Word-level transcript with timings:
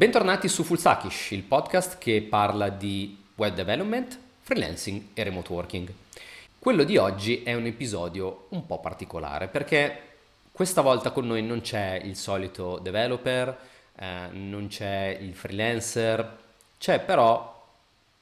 Bentornati 0.00 0.48
su 0.48 0.62
Fullsakish, 0.62 1.32
il 1.32 1.42
podcast 1.42 1.98
che 1.98 2.22
parla 2.22 2.70
di 2.70 3.22
web 3.34 3.52
development, 3.52 4.18
freelancing 4.40 5.08
e 5.12 5.22
remote 5.24 5.52
working. 5.52 5.92
Quello 6.58 6.84
di 6.84 6.96
oggi 6.96 7.42
è 7.42 7.52
un 7.52 7.66
episodio 7.66 8.46
un 8.48 8.64
po' 8.64 8.80
particolare 8.80 9.48
perché 9.48 10.00
questa 10.52 10.80
volta 10.80 11.10
con 11.10 11.26
noi 11.26 11.42
non 11.42 11.60
c'è 11.60 12.00
il 12.02 12.16
solito 12.16 12.78
developer, 12.78 13.58
eh, 13.94 14.28
non 14.30 14.68
c'è 14.68 15.18
il 15.20 15.34
freelancer, 15.34 16.38
c'è 16.78 17.00
però 17.00 17.62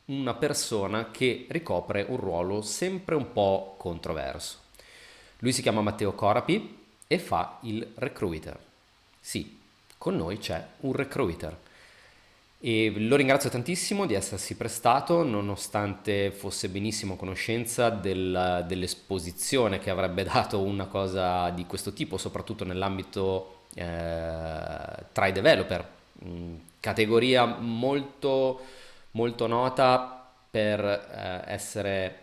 una 0.07 0.35
persona 0.35 1.13
che 1.13 1.47
ricopre 1.49 2.05
un 2.09 2.17
ruolo 2.17 2.61
sempre 2.61 3.15
un 3.15 3.31
po' 3.31 3.77
controverso. 3.79 4.57
Lui 5.39 5.53
si 5.53 5.63
chiama 5.63 5.81
Matteo 5.81 6.11
Corapi 6.11 6.77
e 7.07 7.19
fa 7.21 7.59
il 7.61 7.89
recruiter. 7.95 8.59
Sì, 9.21 9.61
con 9.97 10.17
noi 10.17 10.39
c'è 10.39 10.67
un 10.81 10.93
recruiter. 10.93 11.67
E 12.61 12.93
lo 12.97 13.15
ringrazio 13.15 13.51
tantissimo 13.51 14.05
di 14.05 14.15
essersi 14.15 14.57
prestato, 14.57 15.23
nonostante 15.23 16.33
fosse 16.33 16.69
benissimo 16.69 17.15
a 17.15 17.17
conoscenza 17.17 17.89
del, 17.89 18.65
dell'esposizione 18.67 19.79
che 19.79 19.91
avrebbe 19.91 20.25
dato 20.25 20.61
una 20.61 20.87
cosa 20.87 21.51
di 21.51 21.67
questo 21.67 21.93
tipo, 21.93 22.17
soprattutto 22.19 22.65
nell'ambito 22.65 23.67
eh, 23.75 23.85
tra 25.13 25.27
i 25.27 25.33
developer, 25.33 25.89
mm, 26.25 26.55
categoria 26.81 27.45
molto, 27.45 28.61
molto 29.13 29.47
nota 29.47 30.29
per 30.51 30.85
eh, 30.85 31.43
essere 31.53 32.23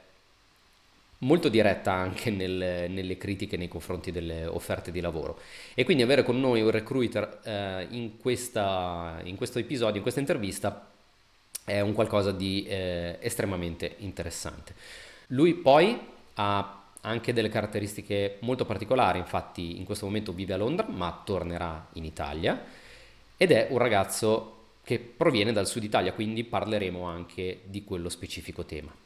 molto 1.20 1.50
diretta 1.50 1.94
anche 1.94 2.30
nel, 2.30 2.90
nelle 2.90 3.18
critiche 3.18 3.58
nei 3.58 3.68
confronti 3.68 4.12
delle 4.12 4.46
offerte 4.46 4.92
di 4.92 5.00
lavoro. 5.00 5.40
E 5.74 5.84
quindi 5.84 6.04
avere 6.04 6.24
con 6.24 6.40
noi 6.40 6.62
un 6.62 6.72
recruiter 6.72 7.40
eh, 7.44 7.88
in, 7.92 8.18
questa, 8.18 9.20
in 9.24 9.36
questo 9.36 9.60
episodio, 9.60 9.98
in 9.98 10.02
questa 10.02 10.20
intervista, 10.20 10.90
è 11.64 11.80
un 11.80 11.94
qualcosa 11.94 12.32
di 12.32 12.66
eh, 12.66 13.18
estremamente 13.22 13.96
interessante. 14.00 14.76
Lui 15.28 15.54
poi 15.56 16.00
ha 16.36 16.82
anche 17.02 17.34
delle 17.34 17.50
caratteristiche 17.50 18.38
molto 18.42 18.66
particolari, 18.66 19.20
infatti 19.20 19.78
in 19.78 19.86
questo 19.86 20.06
momento 20.06 20.34
vive 20.34 20.54
a 20.54 20.58
Londra, 20.58 20.88
ma 20.88 21.22
tornerà 21.24 21.88
in 21.94 22.04
Italia 22.04 22.64
ed 23.38 23.52
è 23.52 23.68
un 23.70 23.78
ragazzo 23.78 24.52
che 24.84 25.00
proviene 25.00 25.52
dal 25.52 25.68
sud 25.68 25.84
Italia, 25.84 26.14
quindi 26.14 26.44
parleremo 26.44 27.04
anche 27.04 27.62
di 27.66 27.84
quello 27.84 28.10
specifico 28.10 28.64
tema. 28.66 29.05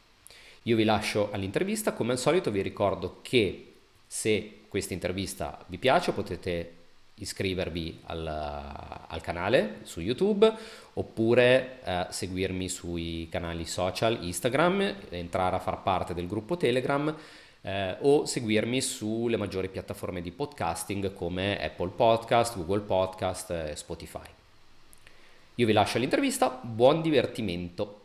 Io 0.70 0.76
vi 0.76 0.84
lascio 0.84 1.32
all'intervista, 1.32 1.94
come 1.94 2.12
al 2.12 2.20
solito 2.20 2.52
vi 2.52 2.62
ricordo 2.62 3.22
che 3.24 3.74
se 4.06 4.60
questa 4.68 4.94
intervista 4.94 5.66
vi 5.66 5.80
piace 5.80 6.12
potete 6.12 6.74
iscrivervi 7.16 8.02
al, 8.04 8.28
al 8.28 9.22
canale 9.22 9.80
su 9.82 10.00
YouTube 10.00 10.54
oppure 10.94 11.82
eh, 11.84 12.06
seguirmi 12.10 12.70
sui 12.70 13.28
canali 13.32 13.66
social 13.66 14.24
Instagram, 14.24 14.96
entrare 15.10 15.56
a 15.56 15.60
far 15.60 15.82
parte 15.82 16.14
del 16.14 16.28
gruppo 16.28 16.56
Telegram 16.56 17.16
eh, 17.62 17.96
o 18.02 18.26
seguirmi 18.28 18.80
sulle 18.80 19.38
maggiori 19.38 19.70
piattaforme 19.70 20.22
di 20.22 20.30
podcasting 20.30 21.14
come 21.14 21.60
Apple 21.60 21.90
Podcast, 21.96 22.56
Google 22.58 22.82
Podcast 22.82 23.50
e 23.50 23.76
Spotify. 23.76 24.28
Io 25.56 25.66
vi 25.66 25.74
lascio 25.74 25.98
all'intervista, 25.98 26.60
buon 26.62 27.02
divertimento. 27.02 28.02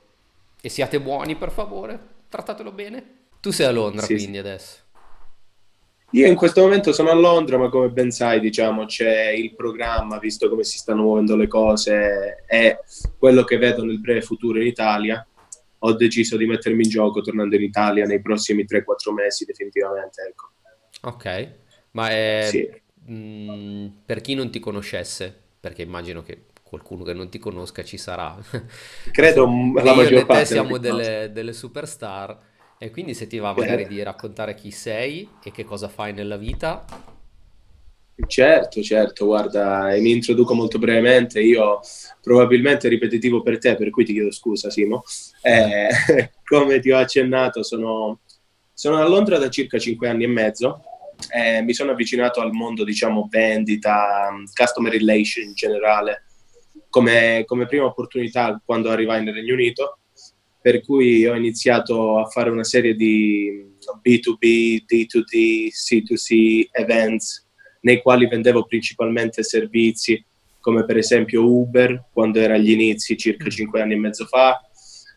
E 0.63 0.71
siate 0.71 0.99
buoni 0.99 1.37
per 1.37 1.51
favore 1.51 2.14
trattatelo 2.29 2.73
bene. 2.73 3.23
Tu 3.41 3.51
sei 3.51 3.67
a 3.67 3.71
Londra 3.71 4.07
sì, 4.07 4.15
quindi 4.15 4.35
sì. 4.35 4.39
adesso. 4.39 4.83
Io 6.15 6.29
in 6.29 6.37
questo 6.37 6.61
momento 6.61 6.93
sono 6.93 7.11
a 7.11 7.15
Londra, 7.15 7.59
ma 7.59 7.69
come 7.69 7.89
ben 7.89 8.13
sai, 8.13 8.39
diciamo, 8.39 8.87
c'è 8.87 9.31
il 9.31 9.55
programma, 9.57 10.19
visto 10.19 10.49
come 10.49 10.63
si 10.63 10.79
stanno 10.79 11.03
muovendo 11.03 11.35
le 11.35 11.49
cose, 11.49 12.45
e 12.47 12.79
quello 13.19 13.43
che 13.43 13.59
vedo 13.59 13.85
nel 13.85 13.99
breve 13.99 14.23
futuro 14.23 14.61
in 14.61 14.67
Italia. 14.67 15.27
Ho 15.79 15.93
deciso 15.95 16.37
di 16.37 16.47
mettermi 16.47 16.85
in 16.85 16.89
gioco 16.89 17.21
tornando 17.21 17.57
in 17.57 17.63
Italia 17.63 18.07
nei 18.07 18.23
prossimi 18.23 18.65
3-4 18.65 19.13
mesi, 19.13 19.45
definitivamente. 19.45 20.23
Ecco. 20.23 20.51
Ok, 21.03 21.49
ma 21.91 22.09
è, 22.11 22.47
sì. 22.49 22.71
mh, 23.07 23.13
mm, 23.13 23.87
per 24.07 24.21
chi 24.21 24.35
non 24.35 24.51
ti 24.51 24.61
conoscesse, 24.61 25.37
perché 25.59 25.83
immagino 25.83 26.23
che 26.23 26.45
qualcuno 26.75 27.05
che 27.05 27.13
non 27.13 27.29
ti 27.29 27.39
conosca 27.39 27.85
ci 27.85 27.97
sarà. 27.97 28.37
Credo 29.13 29.45
la 29.75 29.95
maggior 29.95 30.13
io 30.13 30.27
parte. 30.27 30.47
siamo 30.47 30.79
delle, 30.79 31.31
delle, 31.33 31.53
superstar 31.53 32.37
e 32.79 32.91
quindi 32.91 33.15
se 33.15 33.29
ti 33.29 33.39
va 33.39 33.55
magari 33.55 33.87
di 33.87 34.03
raccontare 34.03 34.55
chi 34.55 34.71
sei 34.73 35.29
e 35.43 35.53
che 35.53 35.65
cosa 35.65 35.89
fai 35.89 36.13
nella 36.13 36.37
vita. 36.37 36.85
Certo, 38.27 38.81
certo, 38.81 39.27
guarda, 39.27 39.89
mi 39.99 40.13
introduco 40.13 40.55
molto 40.55 40.79
brevemente, 40.79 41.41
io 41.41 41.81
probabilmente 42.23 42.89
ripetitivo 42.89 43.43
per 43.43 43.59
te, 43.59 43.75
per 43.75 43.91
cui 43.91 44.05
ti 44.05 44.13
chiedo 44.13 44.31
scusa 44.31 44.71
Simo. 44.71 45.03
Eh, 45.43 45.89
come 46.45 46.79
ti 46.79 46.91
ho 46.93 46.99
accennato, 46.99 47.65
sono, 47.65 48.21
sono 48.73 48.99
a 48.99 49.09
Londra 49.09 49.39
da 49.39 49.49
circa 49.49 49.79
5 49.79 50.09
anni 50.09 50.25
e 50.25 50.29
mezzo, 50.29 50.81
eh, 51.31 51.63
mi 51.63 51.75
sono 51.75 51.91
avvicinato 51.91 52.41
al 52.41 52.53
mondo, 52.53 52.85
diciamo, 52.85 53.27
vendita, 53.29 54.29
customer 54.55 54.93
relation 54.93 55.45
in 55.45 55.55
generale, 55.55 56.25
come, 56.95 57.43
come 57.45 57.67
prima 57.67 57.87
opportunità 57.87 58.63
quando 58.65 58.89
arrivai 58.89 59.25
nel 59.25 59.35
Regno 59.35 59.55
Unito, 59.55 59.99
per 60.61 60.81
cui 60.81 61.27
ho 61.27 61.35
iniziato 61.35 62.21
a 62.21 62.27
fare 62.27 62.51
una 62.51 62.63
serie 62.63 62.95
di 62.95 63.75
B2B, 64.01 64.85
D2D, 64.87 65.71
C2C 65.73 66.69
events 66.71 67.49
nei 67.81 68.01
quali 68.01 68.29
vendevo 68.29 68.65
principalmente 68.65 69.43
servizi 69.43 70.25
come 70.61 70.85
per 70.85 70.97
esempio 70.97 71.45
Uber 71.45 72.05
quando 72.13 72.39
era 72.39 72.55
agli 72.55 72.71
inizi 72.71 73.17
circa 73.17 73.51
5 73.51 73.81
anni 73.81 73.95
e 73.95 73.99
mezzo 73.99 74.25
fa, 74.27 74.61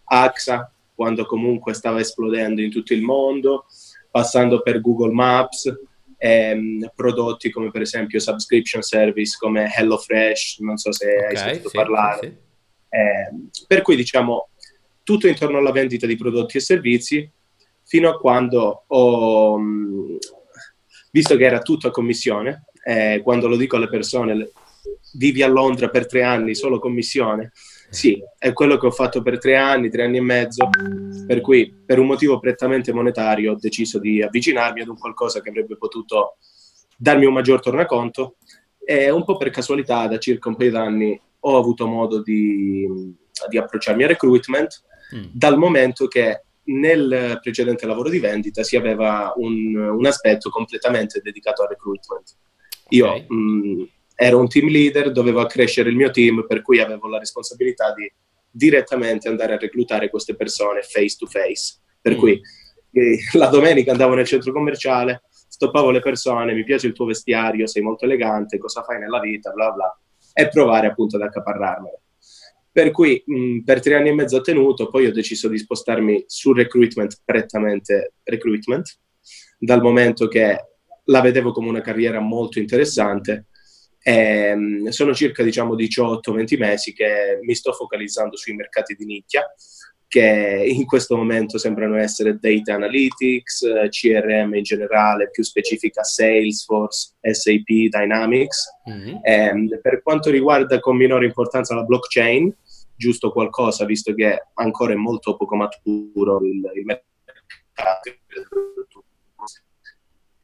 AXA 0.03 0.73
quando 0.95 1.27
comunque 1.27 1.75
stava 1.75 1.99
esplodendo 1.99 2.59
in 2.59 2.71
tutto 2.71 2.95
il 2.95 3.03
mondo, 3.03 3.65
passando 4.09 4.63
per 4.63 4.81
Google 4.81 5.13
Maps, 5.13 5.71
ehm, 6.17 6.91
prodotti 6.95 7.49
come 7.49 7.71
per 7.71 7.81
esempio 7.81 8.19
subscription 8.19 8.81
service 8.81 9.37
come 9.39 9.71
HelloFresh, 9.73 10.59
non 10.59 10.77
so 10.77 10.91
se 10.91 11.07
okay, 11.09 11.29
hai 11.29 11.37
sentito 11.37 11.69
sì, 11.69 11.75
parlare. 11.75 12.19
Sì. 12.19 12.45
Eh, 12.89 13.65
per 13.67 13.81
cui 13.81 13.95
diciamo 13.95 14.49
tutto 15.03 15.27
intorno 15.27 15.57
alla 15.57 15.71
vendita 15.71 16.05
di 16.05 16.17
prodotti 16.17 16.57
e 16.57 16.61
servizi 16.61 17.31
fino 17.83 18.09
a 18.09 18.17
quando 18.17 18.83
ho, 18.87 19.59
visto 21.11 21.37
che 21.37 21.45
era 21.45 21.59
tutto 21.59 21.87
a 21.87 21.91
commissione, 21.91 22.65
eh, 22.83 23.21
quando 23.23 23.47
lo 23.47 23.55
dico 23.55 23.77
alle 23.77 23.89
persone, 23.89 24.51
vivi 25.13 25.41
a 25.43 25.47
Londra 25.47 25.89
per 25.89 26.07
tre 26.07 26.23
anni 26.23 26.55
solo 26.55 26.79
commissione, 26.79 27.53
sì, 27.89 28.21
è 28.37 28.53
quello 28.53 28.77
che 28.77 28.85
ho 28.85 28.91
fatto 28.91 29.21
per 29.21 29.39
tre 29.39 29.55
anni, 29.55 29.89
tre 29.89 30.03
anni 30.03 30.17
e 30.17 30.21
mezzo, 30.21 30.69
per 31.25 31.41
cui 31.41 31.73
per 31.85 31.99
un 31.99 32.07
motivo 32.07 32.39
prettamente 32.39 32.93
monetario 32.93 33.53
ho 33.53 33.57
deciso 33.59 33.99
di 33.99 34.21
avvicinarmi 34.21 34.81
ad 34.81 34.87
un 34.87 34.97
qualcosa 34.97 35.41
che 35.41 35.49
avrebbe 35.49 35.77
potuto 35.77 36.37
darmi 36.97 37.25
un 37.25 37.33
maggior 37.33 37.61
tornaconto 37.61 38.37
e 38.83 39.09
un 39.09 39.23
po' 39.23 39.37
per 39.37 39.49
casualità 39.49 40.07
da 40.07 40.17
circa 40.17 40.49
un 40.49 40.55
paio 40.55 40.71
d'anni 40.71 41.21
ho 41.39 41.57
avuto 41.57 41.87
modo 41.87 42.21
di, 42.21 43.15
di 43.49 43.57
approcciarmi 43.57 44.03
a 44.03 44.07
recruitment 44.07 44.83
mm. 45.15 45.25
dal 45.31 45.57
momento 45.57 46.07
che 46.07 46.43
nel 46.63 47.39
precedente 47.41 47.85
lavoro 47.85 48.09
di 48.09 48.19
vendita 48.19 48.63
si 48.63 48.75
aveva 48.75 49.31
un, 49.37 49.75
un 49.75 50.05
aspetto 50.05 50.49
completamente 50.49 51.21
dedicato 51.21 51.61
al 51.61 51.69
recruitment. 51.69 52.35
Io 52.89 53.07
okay. 53.07 53.25
mh, 53.27 53.89
ero 54.19 54.39
un 54.39 54.47
team 54.47 54.67
leader, 54.67 55.11
dovevo 55.11 55.41
accrescere 55.41 55.89
il 55.89 55.95
mio 55.95 56.09
team, 56.09 56.43
per 56.47 56.63
cui 56.63 56.79
avevo 56.79 57.07
la 57.07 57.19
responsabilità 57.19 57.93
di 57.93 58.11
direttamente 58.49 59.27
andare 59.27 59.53
a 59.53 59.57
reclutare 59.57 60.09
queste 60.09 60.35
persone 60.35 60.81
face 60.81 61.15
to 61.19 61.27
face. 61.27 61.75
Per 62.01 62.15
mm. 62.15 62.17
cui 62.17 62.41
eh, 62.91 63.17
la 63.33 63.45
domenica 63.47 63.91
andavo 63.91 64.15
nel 64.15 64.25
centro 64.25 64.51
commerciale, 64.51 65.21
stoppavo 65.29 65.91
le 65.91 65.99
persone, 65.99 66.55
mi 66.55 66.63
piace 66.63 66.87
il 66.87 66.93
tuo 66.93 67.05
vestiario, 67.05 67.67
sei 67.67 67.83
molto 67.83 68.05
elegante, 68.05 68.57
cosa 68.57 68.81
fai 68.81 68.97
nella 68.97 69.19
vita, 69.19 69.51
bla 69.51 69.71
bla, 69.71 69.99
e 70.33 70.47
provare 70.47 70.87
appunto 70.87 71.17
ad 71.17 71.21
accaparrarmene. 71.21 71.99
Per 72.71 72.89
cui 72.89 73.21
mh, 73.23 73.59
per 73.59 73.81
tre 73.81 73.95
anni 73.95 74.09
e 74.09 74.13
mezzo 74.13 74.37
ho 74.37 74.41
tenuto, 74.41 74.89
poi 74.89 75.05
ho 75.05 75.11
deciso 75.11 75.47
di 75.47 75.59
spostarmi 75.59 76.23
sul 76.25 76.55
recruitment, 76.55 77.21
prettamente 77.23 78.13
recruitment, 78.23 78.97
dal 79.59 79.81
momento 79.81 80.27
che 80.27 80.65
la 81.05 81.21
vedevo 81.21 81.51
come 81.51 81.69
una 81.69 81.81
carriera 81.81 82.19
molto 82.19 82.57
interessante 82.57 83.45
e, 84.01 84.55
sono 84.89 85.13
circa 85.13 85.43
diciamo 85.43 85.75
18-20 85.75 86.57
mesi 86.57 86.93
che 86.93 87.39
mi 87.41 87.55
sto 87.55 87.73
focalizzando 87.73 88.35
sui 88.35 88.53
mercati 88.53 88.95
di 88.95 89.05
nicchia 89.05 89.45
che 90.07 90.63
in 90.65 90.85
questo 90.85 91.17
momento 91.17 91.57
sembrano 91.57 91.97
essere 91.97 92.37
data 92.39 92.73
analytics, 92.73 93.65
CRM 93.89 94.55
in 94.55 94.63
generale, 94.63 95.29
più 95.29 95.43
specifica 95.43 96.01
Salesforce, 96.03 97.15
SAP, 97.19 97.89
Dynamics. 97.89 98.67
Mm-hmm. 98.89 99.17
E, 99.21 99.79
per 99.81 100.01
quanto 100.01 100.29
riguarda 100.29 100.79
con 100.79 100.95
minore 100.95 101.25
importanza 101.25 101.75
la 101.75 101.83
blockchain, 101.83 102.55
giusto 102.95 103.31
qualcosa, 103.31 103.85
visto 103.85 104.13
che 104.13 104.47
ancora 104.53 104.93
è 104.93 104.95
molto 104.95 105.35
poco 105.35 105.55
maturo 105.57 106.39
il, 106.41 106.71
il 106.73 106.85
mercato 106.85 107.05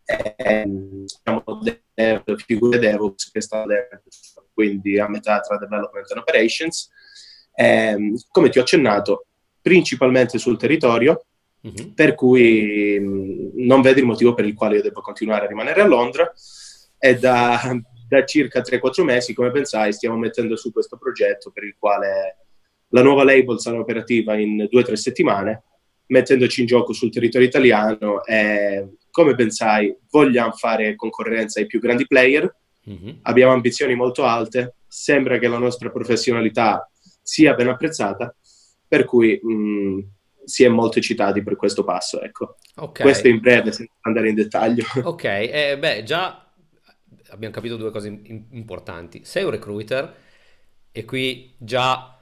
e 0.06 0.64
diciamo, 0.66 1.44
dev, 1.62 2.36
figure 2.46 2.80
DevOps 2.80 3.32
che 3.32 3.42
sta 3.42 3.66
quindi 4.54 5.00
a 5.00 5.08
metà 5.08 5.40
tra 5.40 5.58
development 5.58 6.12
and 6.12 6.20
operations. 6.20 6.90
E, 7.56 8.14
come 8.30 8.50
ti 8.50 8.60
ho 8.60 8.62
accennato, 8.62 9.28
principalmente 9.62 10.38
sul 10.38 10.58
territorio, 10.58 11.26
mm-hmm. 11.66 11.92
per 11.94 12.16
cui 12.16 13.00
mh, 13.00 13.52
non 13.66 13.82
vedo 13.82 14.00
il 14.00 14.06
motivo 14.06 14.34
per 14.34 14.46
il 14.46 14.54
quale 14.54 14.78
io 14.78 14.82
devo 14.82 15.02
continuare 15.02 15.46
a 15.46 15.48
rimanere 15.48 15.82
a 15.82 15.88
Londra 15.88 16.32
e 16.98 17.18
da, 17.18 17.60
da 18.08 18.26
circa 18.26 18.62
3-4 18.62 19.04
mesi, 19.04 19.34
come 19.34 19.52
pensai, 19.52 19.94
stiamo 19.94 20.18
mettendo 20.18 20.56
su 20.56 20.72
questo 20.72 20.98
progetto 20.98 21.52
per 21.52 21.64
il 21.64 21.76
quale 21.78 22.38
la 22.90 23.02
nuova 23.02 23.24
label 23.24 23.60
sarà 23.60 23.80
operativa 23.80 24.36
in 24.36 24.68
2-3 24.72 24.94
settimane, 24.94 25.64
mettendoci 26.08 26.62
in 26.62 26.68
gioco 26.68 26.94
sul 26.94 27.12
territorio 27.12 27.48
italiano 27.48 28.24
e, 28.24 28.88
come 29.14 29.36
pensai, 29.36 29.96
vogliamo 30.10 30.54
fare 30.54 30.96
concorrenza 30.96 31.60
ai 31.60 31.68
più 31.68 31.80
grandi 31.80 32.08
player, 32.08 32.52
mm-hmm. 32.90 33.18
abbiamo 33.22 33.54
ambizioni 33.54 33.94
molto 33.94 34.26
alte, 34.26 34.78
sembra 34.88 35.38
che 35.38 35.48
la 35.48 35.60
nostra 35.60 35.92
professionalità 35.92 36.90
sia 37.22 37.54
ben 37.54 37.68
apprezzata, 37.68 38.36
per 38.88 39.06
cui 39.06 39.40
mh, 39.40 40.00
si 40.46 40.64
è 40.64 40.68
molto 40.68 40.98
eccitati 40.98 41.44
per 41.44 41.56
questo 41.56 41.84
passo. 41.84 42.22
Ecco. 42.22 42.56
Okay. 42.74 43.04
Questo 43.06 43.28
in 43.28 43.40
breve, 43.40 43.72
senza 43.72 43.94
andare 44.02 44.30
in 44.30 44.36
dettaglio. 44.36 44.84
Ok, 45.04 45.24
eh, 45.26 45.78
beh, 45.78 46.02
già 46.02 46.52
abbiamo 47.30 47.54
capito 47.54 47.78
due 47.78 47.92
cose 47.92 48.08
in- 48.08 48.46
importanti. 48.50 49.22
Sei 49.24 49.44
un 49.44 49.52
recruiter 49.52 50.12
e 50.92 51.06
qui 51.06 51.54
già 51.60 52.18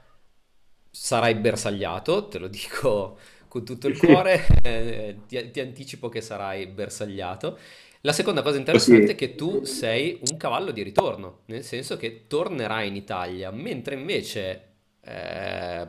sarai 0.90 1.36
bersagliato, 1.36 2.28
te 2.28 2.38
lo 2.38 2.48
dico 2.48 3.16
con 3.52 3.66
tutto 3.66 3.86
il 3.86 3.98
cuore, 3.98 4.46
eh, 4.64 5.18
ti, 5.28 5.50
ti, 5.50 5.60
anticipo 5.60 6.08
che 6.08 6.22
sarai 6.22 6.66
bersagliato. 6.68 7.58
La 8.00 8.14
seconda 8.14 8.40
cosa 8.40 8.56
interessante 8.56 9.04
sì. 9.04 9.12
è 9.12 9.14
che 9.14 9.34
tu 9.34 9.64
sei 9.64 10.18
un 10.30 10.38
cavallo 10.38 10.70
di 10.70 10.82
ritorno, 10.82 11.40
nel 11.46 11.62
senso 11.62 11.98
che 11.98 12.26
tornerai 12.28 12.88
in 12.88 12.96
Italia, 12.96 13.50
mentre 13.50 13.94
invece 13.96 14.68
eh, 15.02 15.86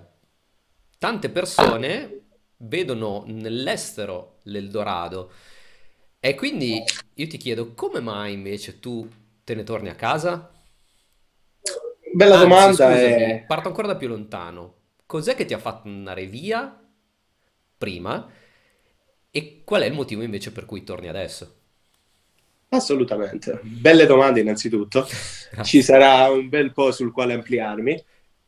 tante 0.98 1.30
persone 1.30 2.24
vedono 2.58 3.24
nell'estero 3.28 4.40
l'Eldorado. 4.44 5.32
E 6.20 6.36
quindi 6.36 6.84
io 7.14 7.28
ti 7.28 7.38
chiedo, 7.38 7.74
come 7.76 8.02
mai 8.02 8.34
invece 8.34 8.82
tu 8.82 9.08
te 9.42 9.56
ne 9.56 9.64
torni 9.64 9.88
a 9.88 9.96
casa? 9.96 10.52
Bella 12.14 12.36
Anzi, 12.36 12.44
domanda. 12.46 12.74
Scusami, 12.74 13.00
è... 13.00 13.44
Parto 13.48 13.70
ancora 13.70 13.88
da 13.88 13.96
più 13.96 14.10
lontano. 14.10 14.74
Cos'è 15.06 15.34
che 15.34 15.46
ti 15.46 15.54
ha 15.54 15.60
fatto 15.60 15.88
andare 15.88 16.26
via 16.26 16.78
prima 17.84 18.26
e 19.30 19.62
qual 19.66 19.82
è 19.82 19.88
il 19.88 19.94
motivo 19.94 20.22
invece 20.24 20.54
per 20.54 20.66
cui 20.66 20.84
torni 20.84 21.10
adesso? 21.10 21.56
Assolutamente. 22.70 23.60
Belle 23.62 24.06
domande 24.06 24.40
innanzitutto. 24.40 25.06
Ci 25.62 25.82
sarà 25.82 26.30
un 26.30 26.48
bel 26.48 26.72
po' 26.72 26.94
sul 26.94 27.12
quale 27.12 27.34
ampliarmi. 27.34 28.02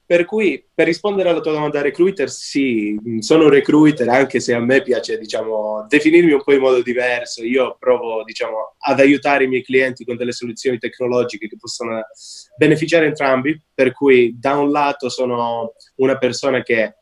Per 0.06 0.24
cui, 0.26 0.64
per 0.72 0.86
rispondere 0.86 1.30
alla 1.30 1.42
tua 1.42 1.52
domanda 1.52 1.82
recruiter, 1.82 2.30
sì, 2.30 2.98
sono 3.20 3.46
un 3.46 3.50
recruiter, 3.50 4.08
anche 4.08 4.40
se 4.40 4.54
a 4.54 4.60
me 4.60 4.84
piace, 4.84 5.18
diciamo, 5.18 5.86
definirmi 5.90 6.31
un 6.31 6.44
po' 6.44 6.54
in 6.54 6.62
modo 6.62 6.81
diverso. 6.81 7.44
Io 7.44 7.76
provo, 7.78 8.24
diciamo, 8.24 8.76
ad 8.78 9.00
aiutare 9.00 9.44
i 9.44 9.48
miei 9.48 9.64
clienti 9.64 10.06
con 10.06 10.16
delle 10.16 10.31
soluzioni 10.31 10.78
tecnologiche 10.78 11.48
che 11.48 11.58
possono 11.60 12.02
beneficiare 12.56 13.08
entrambi. 13.08 13.60
Per 13.74 13.92
cui, 13.92 14.36
da 14.40 14.56
un 14.58 14.72
lato, 14.72 15.10
sono 15.10 15.74
una 15.96 16.18
persona 16.18 16.62
che, 16.62 16.98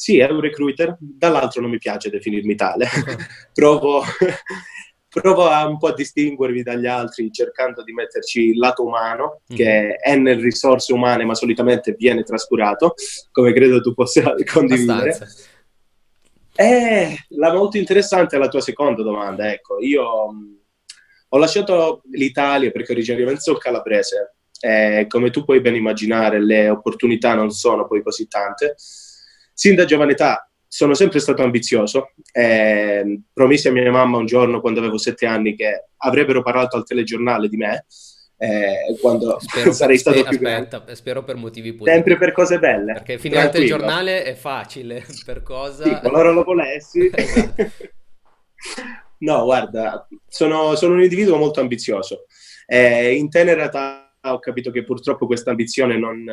sì, 0.00 0.18
è 0.18 0.30
un 0.30 0.40
recruiter, 0.40 0.96
dall'altro 1.00 1.60
non 1.60 1.70
mi 1.70 1.78
piace 1.78 2.08
definirmi 2.08 2.54
tale. 2.54 2.86
provo 3.52 4.04
provo 5.10 5.48
a 5.48 5.66
un 5.66 5.76
po' 5.76 5.88
a 5.88 5.94
distinguervi 5.94 6.62
dagli 6.62 6.86
altri 6.86 7.32
cercando 7.32 7.82
di 7.82 7.92
metterci 7.92 8.50
il 8.50 8.58
lato 8.58 8.84
umano, 8.84 9.40
mm. 9.52 9.56
che 9.56 9.96
è 9.96 10.14
nelle 10.14 10.40
risorse 10.40 10.92
umane 10.92 11.24
ma 11.24 11.34
solitamente 11.34 11.96
viene 11.98 12.22
trascurato, 12.22 12.94
come 13.32 13.52
credo 13.52 13.80
tu 13.80 13.92
possa 13.92 14.34
condividere. 14.52 15.10
Abbastanza. 15.10 15.46
Eh, 16.54 17.16
la 17.30 17.52
molto 17.52 17.76
interessante 17.76 18.36
è 18.36 18.38
la 18.38 18.48
tua 18.48 18.60
seconda 18.60 19.02
domanda. 19.02 19.50
Ecco, 19.50 19.80
io 19.80 20.30
mh, 20.30 20.58
ho 21.30 21.38
lasciato 21.38 22.02
l'Italia 22.12 22.70
perché 22.70 22.92
originariamente 22.92 23.40
sono 23.40 23.58
calabrese. 23.58 24.34
Eh, 24.60 25.06
come 25.08 25.30
tu 25.30 25.44
puoi 25.44 25.60
ben 25.60 25.74
immaginare, 25.74 26.40
le 26.40 26.68
opportunità 26.68 27.34
non 27.34 27.50
sono 27.50 27.88
poi 27.88 28.00
così 28.00 28.28
tante. 28.28 28.76
Sin 29.58 29.74
da 29.74 29.84
giovane 29.84 30.12
età 30.12 30.48
sono 30.68 30.94
sempre 30.94 31.18
stato 31.18 31.42
ambizioso. 31.42 32.12
Eh, 32.30 33.22
promisi 33.32 33.66
a 33.66 33.72
mia 33.72 33.90
mamma 33.90 34.18
un 34.18 34.24
giorno, 34.24 34.60
quando 34.60 34.78
avevo 34.78 34.98
sette 34.98 35.26
anni, 35.26 35.56
che 35.56 35.88
avrebbero 35.96 36.44
parlato 36.44 36.76
al 36.76 36.86
telegiornale 36.86 37.48
di 37.48 37.56
me. 37.56 37.84
Eh, 38.36 38.96
quando 39.00 39.36
spero 39.40 39.72
sarei 39.74 39.98
stato 39.98 40.22
più 40.22 40.36
aspetta, 40.36 40.76
grande. 40.78 40.94
spero 40.94 41.24
per 41.24 41.34
motivi 41.34 41.72
positivi. 41.72 41.90
Sempre 41.90 42.18
per 42.18 42.30
cose 42.30 42.60
belle. 42.60 42.92
Perché 42.92 43.18
finire 43.18 43.42
il 43.42 43.50
telegiornale 43.50 44.22
è 44.22 44.34
facile, 44.34 45.04
per 45.26 45.42
cosa... 45.42 45.82
Sì, 45.82 45.90
qualora 46.02 46.30
lo 46.30 46.44
volessi. 46.44 47.10
esatto. 47.12 47.70
no, 49.18 49.42
guarda, 49.42 50.06
sono, 50.28 50.76
sono, 50.76 50.94
un 50.94 51.02
individuo 51.02 51.36
molto 51.36 51.58
ambizioso. 51.58 52.26
Eh, 52.64 53.16
in 53.16 53.28
tenera 53.28 53.64
età 53.64 54.16
ho 54.22 54.38
capito 54.38 54.70
che 54.70 54.84
purtroppo 54.84 55.26
questa 55.26 55.50
ambizione 55.50 55.98
non, 55.98 56.24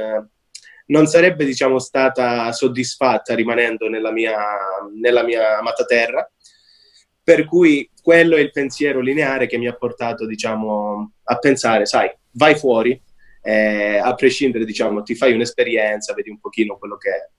non 0.88 1.08
sarebbe 1.08 1.46
diciamo, 1.46 1.80
stata 1.80 2.52
soddisfatta 2.52 3.34
rimanendo 3.34 3.88
nella 3.88 4.12
mia, 4.12 4.38
nella 5.00 5.24
mia 5.24 5.58
amata 5.58 5.86
terra. 5.86 6.30
Per 7.24 7.46
cui 7.46 7.90
quello 8.02 8.36
è 8.36 8.40
il 8.40 8.52
pensiero 8.52 9.00
lineare 9.00 9.48
che 9.48 9.58
mi 9.58 9.68
ha 9.68 9.74
portato 9.74 10.28
diciamo, 10.28 11.14
a 11.24 11.38
pensare, 11.38 11.86
sai, 11.86 12.10
vai 12.34 12.56
fuori, 12.56 13.02
eh, 13.42 13.98
a 13.98 14.14
prescindere, 14.14 14.66
diciamo, 14.66 15.02
ti 15.02 15.16
fai 15.16 15.34
un'esperienza, 15.34 16.14
vedi 16.14 16.30
un 16.30 16.40
pochino 16.40 16.78
quello 16.78 16.98
che 16.98 17.32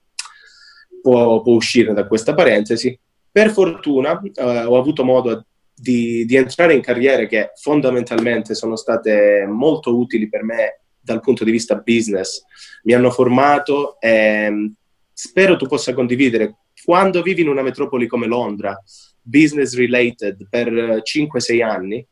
può, 1.01 1.41
può 1.41 1.53
uscire 1.53 1.93
da 1.93 2.05
questa 2.05 2.33
parentesi. 2.33 2.99
Per 3.31 3.49
fortuna 3.51 4.19
eh, 4.21 4.41
ho 4.41 4.77
avuto 4.77 5.05
modo 5.05 5.45
di, 5.73 6.25
di, 6.25 6.35
entrare 6.35 6.73
in 6.73 6.81
carriere 6.81 7.27
che 7.27 7.51
fondamentalmente 7.55 8.55
sono 8.55 8.75
state 8.75 9.45
molto 9.47 9.95
utili 9.95 10.27
per 10.27 10.43
me 10.43 10.81
dal 11.07 11.21
punto 11.21 11.45
di 11.45 11.51
vista 11.51 11.75
business, 11.75 12.43
mi 12.83 12.93
hanno 12.93 13.09
formato 13.09 13.99
e 13.99 14.73
spero 15.13 15.55
tu 15.55 15.65
possa 15.67 15.93
condividere. 15.93 16.57
Quando 16.83 17.21
vivi 17.21 17.41
in 17.41 17.47
una 17.47 17.61
metropoli 17.61 18.07
come 18.07 18.27
Londra, 18.27 18.77
business 19.21 19.75
related, 19.75 20.47
per 20.49 20.69
5-6 20.69 21.63
anni, 21.63 22.05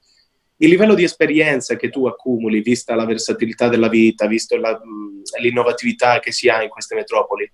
il 0.57 0.69
livello 0.69 0.93
di 0.95 1.03
esperienza 1.03 1.75
che 1.75 1.89
tu 1.89 2.07
accumuli, 2.07 2.61
vista 2.61 2.95
la 2.95 3.05
versatilità 3.05 3.67
della 3.67 3.89
vita, 3.89 4.25
visto 4.27 4.55
la, 4.55 4.79
l'innovatività 5.39 6.19
che 6.19 6.31
si 6.31 6.47
ha 6.47 6.63
in 6.63 6.69
queste 6.69 6.95
metropoli, 6.95 7.51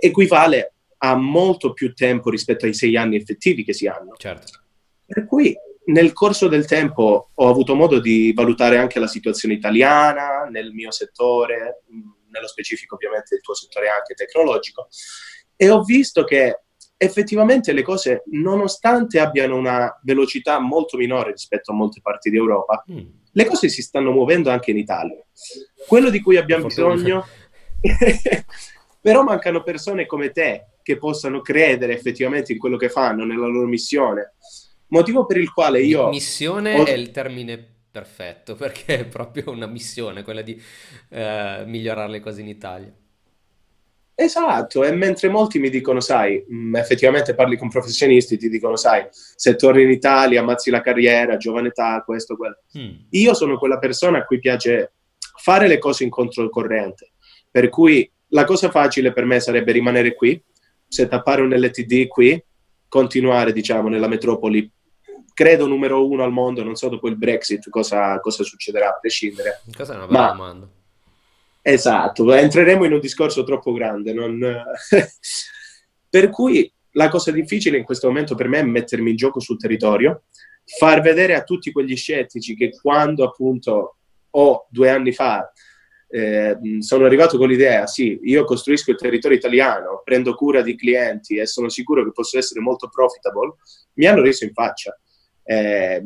equivale 0.00 0.74
a 0.98 1.14
molto 1.14 1.72
più 1.72 1.94
tempo 1.94 2.30
rispetto 2.30 2.66
ai 2.66 2.74
sei 2.74 2.96
anni 2.96 3.14
effettivi 3.14 3.62
che 3.62 3.72
si 3.72 3.86
hanno. 3.86 4.14
Certo. 4.16 4.64
Per 5.06 5.24
cui 5.24 5.56
nel 5.88 6.12
corso 6.12 6.48
del 6.48 6.66
tempo 6.66 7.30
ho 7.34 7.48
avuto 7.48 7.74
modo 7.74 8.00
di 8.00 8.32
valutare 8.34 8.78
anche 8.78 8.98
la 8.98 9.06
situazione 9.06 9.54
italiana 9.54 10.44
nel 10.50 10.72
mio 10.72 10.90
settore, 10.90 11.82
nello 12.30 12.46
specifico 12.46 12.94
ovviamente 12.94 13.34
il 13.34 13.40
tuo 13.40 13.54
settore 13.54 13.88
anche 13.88 14.14
tecnologico, 14.14 14.88
e 15.56 15.70
ho 15.70 15.82
visto 15.82 16.24
che 16.24 16.62
effettivamente 16.96 17.72
le 17.72 17.82
cose, 17.82 18.22
nonostante 18.26 19.18
abbiano 19.18 19.56
una 19.56 19.98
velocità 20.02 20.58
molto 20.58 20.96
minore 20.96 21.30
rispetto 21.30 21.72
a 21.72 21.74
molte 21.74 22.00
parti 22.02 22.28
d'Europa, 22.30 22.84
mm. 22.90 23.06
le 23.32 23.44
cose 23.46 23.68
si 23.68 23.82
stanno 23.82 24.10
muovendo 24.10 24.50
anche 24.50 24.72
in 24.72 24.78
Italia. 24.78 25.24
Quello 25.86 26.10
di 26.10 26.20
cui 26.20 26.36
abbiamo 26.36 26.66
bisogno, 26.66 27.24
però 29.00 29.22
mancano 29.22 29.62
persone 29.62 30.06
come 30.06 30.32
te 30.32 30.66
che 30.82 30.98
possano 30.98 31.40
credere 31.40 31.94
effettivamente 31.94 32.52
in 32.52 32.58
quello 32.58 32.76
che 32.76 32.90
fanno, 32.90 33.24
nella 33.24 33.46
loro 33.46 33.66
missione 33.66 34.34
Motivo 34.88 35.26
per 35.26 35.36
il 35.36 35.52
quale 35.52 35.80
io... 35.80 36.08
Missione 36.08 36.78
ho... 36.78 36.84
è 36.84 36.92
il 36.92 37.10
termine 37.10 37.76
perfetto, 37.90 38.54
perché 38.56 39.00
è 39.00 39.04
proprio 39.06 39.50
una 39.50 39.66
missione 39.66 40.22
quella 40.22 40.42
di 40.42 40.60
eh, 41.10 41.64
migliorare 41.66 42.10
le 42.10 42.20
cose 42.20 42.40
in 42.40 42.48
Italia. 42.48 42.92
Esatto, 44.20 44.82
e 44.82 44.90
mentre 44.90 45.28
molti 45.28 45.60
mi 45.60 45.70
dicono, 45.70 46.00
sai, 46.00 46.44
mm, 46.52 46.74
effettivamente 46.74 47.36
parli 47.36 47.56
con 47.56 47.68
professionisti, 47.68 48.36
ti 48.36 48.48
dicono, 48.48 48.74
sai, 48.74 49.06
se 49.10 49.54
torni 49.54 49.82
in 49.82 49.90
Italia, 49.90 50.40
ammazzi 50.40 50.70
la 50.70 50.80
carriera, 50.80 51.36
giovane 51.36 51.68
età, 51.68 52.02
questo, 52.04 52.36
quello. 52.36 52.56
Mm. 52.76 52.94
Io 53.10 53.34
sono 53.34 53.56
quella 53.58 53.78
persona 53.78 54.18
a 54.18 54.24
cui 54.24 54.40
piace 54.40 54.94
fare 55.36 55.68
le 55.68 55.78
cose 55.78 56.02
in 56.02 56.10
controcorrente, 56.10 57.12
per 57.48 57.68
cui 57.68 58.10
la 58.30 58.42
cosa 58.42 58.70
facile 58.70 59.12
per 59.12 59.24
me 59.24 59.38
sarebbe 59.38 59.70
rimanere 59.70 60.16
qui, 60.16 60.42
setappare 60.88 61.42
un 61.42 61.50
LTD 61.50 62.08
qui, 62.08 62.42
continuare, 62.88 63.52
diciamo, 63.52 63.88
nella 63.88 64.08
metropoli 64.08 64.68
credo 65.38 65.68
numero 65.68 66.04
uno 66.04 66.24
al 66.24 66.32
mondo, 66.32 66.64
non 66.64 66.74
so 66.74 66.88
dopo 66.88 67.06
il 67.06 67.16
Brexit 67.16 67.70
cosa, 67.70 68.18
cosa 68.18 68.42
succederà 68.42 68.88
a 68.88 68.98
prescindere. 68.98 69.60
Questa 69.72 69.94
è 69.94 69.96
una 69.96 70.06
bella 70.06 70.18
Ma, 70.18 70.32
domanda. 70.32 70.68
Esatto, 71.62 72.32
entreremo 72.32 72.84
in 72.84 72.92
un 72.92 72.98
discorso 72.98 73.44
troppo 73.44 73.72
grande. 73.72 74.12
Non... 74.12 74.36
per 76.10 76.30
cui 76.30 76.68
la 76.90 77.08
cosa 77.08 77.30
difficile 77.30 77.76
in 77.76 77.84
questo 77.84 78.08
momento 78.08 78.34
per 78.34 78.48
me 78.48 78.58
è 78.58 78.64
mettermi 78.64 79.10
in 79.10 79.16
gioco 79.16 79.38
sul 79.38 79.58
territorio, 79.58 80.24
far 80.76 81.02
vedere 81.02 81.36
a 81.36 81.44
tutti 81.44 81.70
quegli 81.70 81.96
scettici 81.96 82.56
che 82.56 82.70
quando 82.70 83.22
appunto 83.22 83.98
o 84.30 84.66
due 84.68 84.90
anni 84.90 85.12
fa 85.12 85.52
eh, 86.08 86.58
sono 86.80 87.04
arrivato 87.04 87.38
con 87.38 87.46
l'idea, 87.46 87.86
sì, 87.86 88.18
io 88.24 88.42
costruisco 88.42 88.90
il 88.90 88.96
territorio 88.96 89.36
italiano, 89.36 90.02
prendo 90.02 90.34
cura 90.34 90.62
di 90.62 90.74
clienti 90.74 91.36
e 91.36 91.46
sono 91.46 91.68
sicuro 91.68 92.02
che 92.02 92.10
posso 92.10 92.38
essere 92.38 92.58
molto 92.58 92.88
profitable, 92.88 93.54
mi 93.92 94.06
hanno 94.06 94.22
reso 94.22 94.42
in 94.42 94.52
faccia. 94.52 94.98
Eh, 95.50 96.02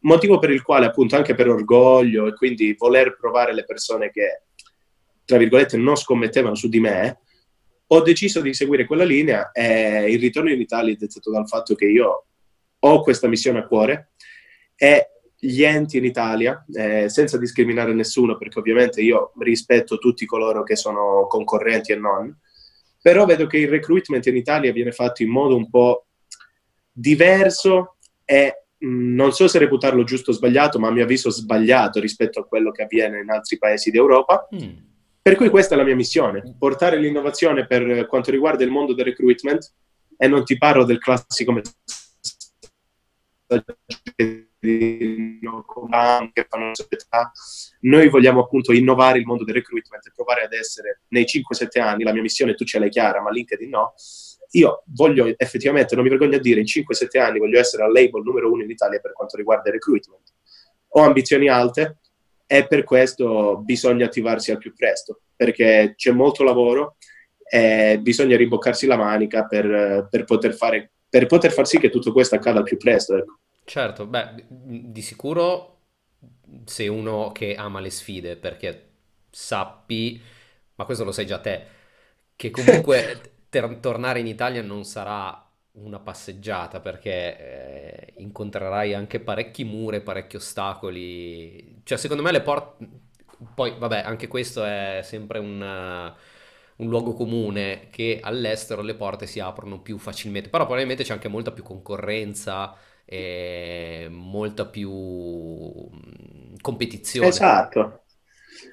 motivo 0.00 0.40
per 0.40 0.50
il 0.50 0.62
quale 0.62 0.86
appunto 0.86 1.14
anche 1.14 1.36
per 1.36 1.48
orgoglio 1.48 2.26
e 2.26 2.34
quindi 2.34 2.74
voler 2.76 3.16
provare 3.16 3.54
le 3.54 3.64
persone 3.64 4.10
che 4.10 4.42
tra 5.24 5.38
virgolette 5.38 5.76
non 5.76 5.94
scommettevano 5.94 6.56
su 6.56 6.68
di 6.68 6.80
me 6.80 7.20
ho 7.86 8.00
deciso 8.00 8.40
di 8.40 8.52
seguire 8.52 8.84
quella 8.84 9.04
linea 9.04 9.52
e 9.52 10.10
il 10.10 10.18
ritorno 10.18 10.50
in 10.50 10.60
Italia 10.60 10.92
è 10.92 10.96
dettato 10.96 11.30
dal 11.30 11.46
fatto 11.46 11.76
che 11.76 11.84
io 11.84 12.24
ho 12.76 13.02
questa 13.02 13.28
missione 13.28 13.60
a 13.60 13.66
cuore 13.68 14.14
e 14.74 15.10
gli 15.38 15.62
enti 15.62 15.98
in 15.98 16.04
Italia, 16.04 16.64
eh, 16.72 17.08
senza 17.08 17.36
discriminare 17.36 17.92
nessuno, 17.92 18.36
perché 18.36 18.58
ovviamente 18.58 19.00
io 19.00 19.32
rispetto 19.38 19.98
tutti 19.98 20.26
coloro 20.26 20.62
che 20.62 20.74
sono 20.74 21.26
concorrenti 21.28 21.92
e 21.92 21.96
non, 21.96 22.36
però 23.00 23.26
vedo 23.26 23.46
che 23.46 23.58
il 23.58 23.68
recruitment 23.68 24.26
in 24.26 24.36
Italia 24.36 24.72
viene 24.72 24.92
fatto 24.92 25.22
in 25.22 25.30
modo 25.30 25.54
un 25.54 25.68
po' 25.68 26.06
diverso 26.90 27.96
e 28.24 28.66
non 28.84 29.32
so 29.32 29.48
se 29.48 29.58
reputarlo 29.58 30.04
giusto 30.04 30.30
o 30.30 30.34
sbagliato, 30.34 30.78
ma 30.78 30.88
a 30.88 30.92
mio 30.92 31.04
avviso 31.04 31.30
sbagliato 31.30 32.00
rispetto 32.00 32.40
a 32.40 32.46
quello 32.46 32.70
che 32.70 32.82
avviene 32.82 33.20
in 33.20 33.30
altri 33.30 33.58
paesi 33.58 33.90
d'Europa. 33.90 34.48
Mm. 34.54 34.90
Per 35.22 35.36
cui 35.36 35.50
questa 35.50 35.74
è 35.74 35.78
la 35.78 35.84
mia 35.84 35.94
missione, 35.94 36.56
portare 36.58 36.98
l'innovazione 36.98 37.66
per 37.66 38.06
quanto 38.08 38.32
riguarda 38.32 38.64
il 38.64 38.70
mondo 38.70 38.92
del 38.92 39.04
recruitment 39.04 39.72
e 40.16 40.26
non 40.26 40.44
ti 40.44 40.58
parlo 40.58 40.84
del 40.84 40.98
classico 40.98 41.52
che 46.32 46.46
fanno 46.48 46.70
società. 46.74 47.30
Noi 47.82 48.08
vogliamo 48.08 48.40
appunto 48.40 48.72
innovare 48.72 49.18
il 49.18 49.26
mondo 49.26 49.44
del 49.44 49.54
recruitment 49.54 50.06
e 50.06 50.12
provare 50.14 50.42
ad 50.44 50.52
essere 50.52 51.02
nei 51.08 51.24
5-7 51.24 51.80
anni, 51.80 52.02
la 52.02 52.12
mia 52.12 52.22
missione 52.22 52.54
tu 52.54 52.64
ce 52.64 52.78
l'hai 52.78 52.90
chiara, 52.90 53.20
ma 53.20 53.30
LinkedIn 53.30 53.68
no. 53.68 53.94
Io 54.52 54.82
voglio 54.86 55.32
effettivamente, 55.36 55.94
non 55.94 56.04
mi 56.04 56.10
vergogno 56.10 56.36
a 56.36 56.40
dire, 56.40 56.60
in 56.60 56.66
5-7 56.66 57.18
anni 57.18 57.38
voglio 57.38 57.58
essere 57.58 57.84
al 57.84 57.92
label 57.92 58.22
numero 58.22 58.50
uno 58.50 58.62
in 58.62 58.70
Italia 58.70 59.00
per 59.00 59.12
quanto 59.12 59.36
riguarda 59.36 59.68
il 59.68 59.74
recruitment. 59.74 60.34
Ho 60.94 61.00
ambizioni 61.00 61.48
alte 61.48 61.98
e 62.46 62.66
per 62.66 62.84
questo 62.84 63.58
bisogna 63.64 64.06
attivarsi 64.06 64.50
al 64.50 64.58
più 64.58 64.74
presto, 64.74 65.22
perché 65.34 65.94
c'è 65.96 66.10
molto 66.10 66.44
lavoro 66.44 66.96
e 67.38 67.98
bisogna 68.00 68.36
rimboccarsi 68.36 68.86
la 68.86 68.96
manica 68.96 69.46
per, 69.46 70.06
per 70.10 70.24
poter 70.24 70.54
fare 70.54 70.92
per 71.12 71.26
poter 71.26 71.52
far 71.52 71.66
sì 71.66 71.78
che 71.78 71.90
tutto 71.90 72.10
questo 72.10 72.36
accada 72.36 72.60
al 72.60 72.64
più 72.64 72.78
presto. 72.78 73.14
Ecco. 73.14 73.38
Certo, 73.64 74.06
beh, 74.06 74.46
di 74.48 75.02
sicuro 75.02 75.80
sei 76.64 76.88
uno 76.88 77.32
che 77.32 77.54
ama 77.54 77.80
le 77.80 77.90
sfide, 77.90 78.36
perché 78.36 78.92
sappi, 79.28 80.18
ma 80.76 80.86
questo 80.86 81.04
lo 81.04 81.12
sai 81.12 81.26
già 81.26 81.38
te, 81.38 81.66
che 82.34 82.48
comunque 82.48 83.31
ter- 83.52 83.80
tornare 83.80 84.20
in 84.20 84.26
Italia 84.26 84.62
non 84.62 84.84
sarà 84.84 85.46
una 85.72 85.98
passeggiata, 86.00 86.80
perché 86.80 88.12
eh, 88.14 88.20
incontrerai 88.22 88.94
anche 88.94 89.20
parecchi 89.20 89.64
muri, 89.64 90.00
parecchi 90.02 90.36
ostacoli. 90.36 91.82
Cioè, 91.84 91.98
secondo 91.98 92.22
me 92.22 92.32
le 92.32 92.40
porte... 92.42 92.88
Poi, 93.54 93.74
vabbè, 93.78 93.98
anche 94.04 94.28
questo 94.28 94.64
è 94.64 95.00
sempre 95.02 95.38
un 95.38 96.14
un 96.76 96.88
luogo 96.88 97.12
comune 97.12 97.88
che 97.90 98.18
all'estero 98.20 98.82
le 98.82 98.94
porte 98.94 99.26
si 99.26 99.38
aprono 99.38 99.80
più 99.80 99.98
facilmente, 99.98 100.48
però 100.48 100.64
probabilmente 100.64 101.04
c'è 101.04 101.12
anche 101.12 101.28
molta 101.28 101.52
più 101.52 101.62
concorrenza 101.62 102.74
e 103.04 104.08
molta 104.10 104.66
più 104.66 104.90
mm, 104.90 106.56
competizione. 106.60 107.40
Esatto. 107.40 108.01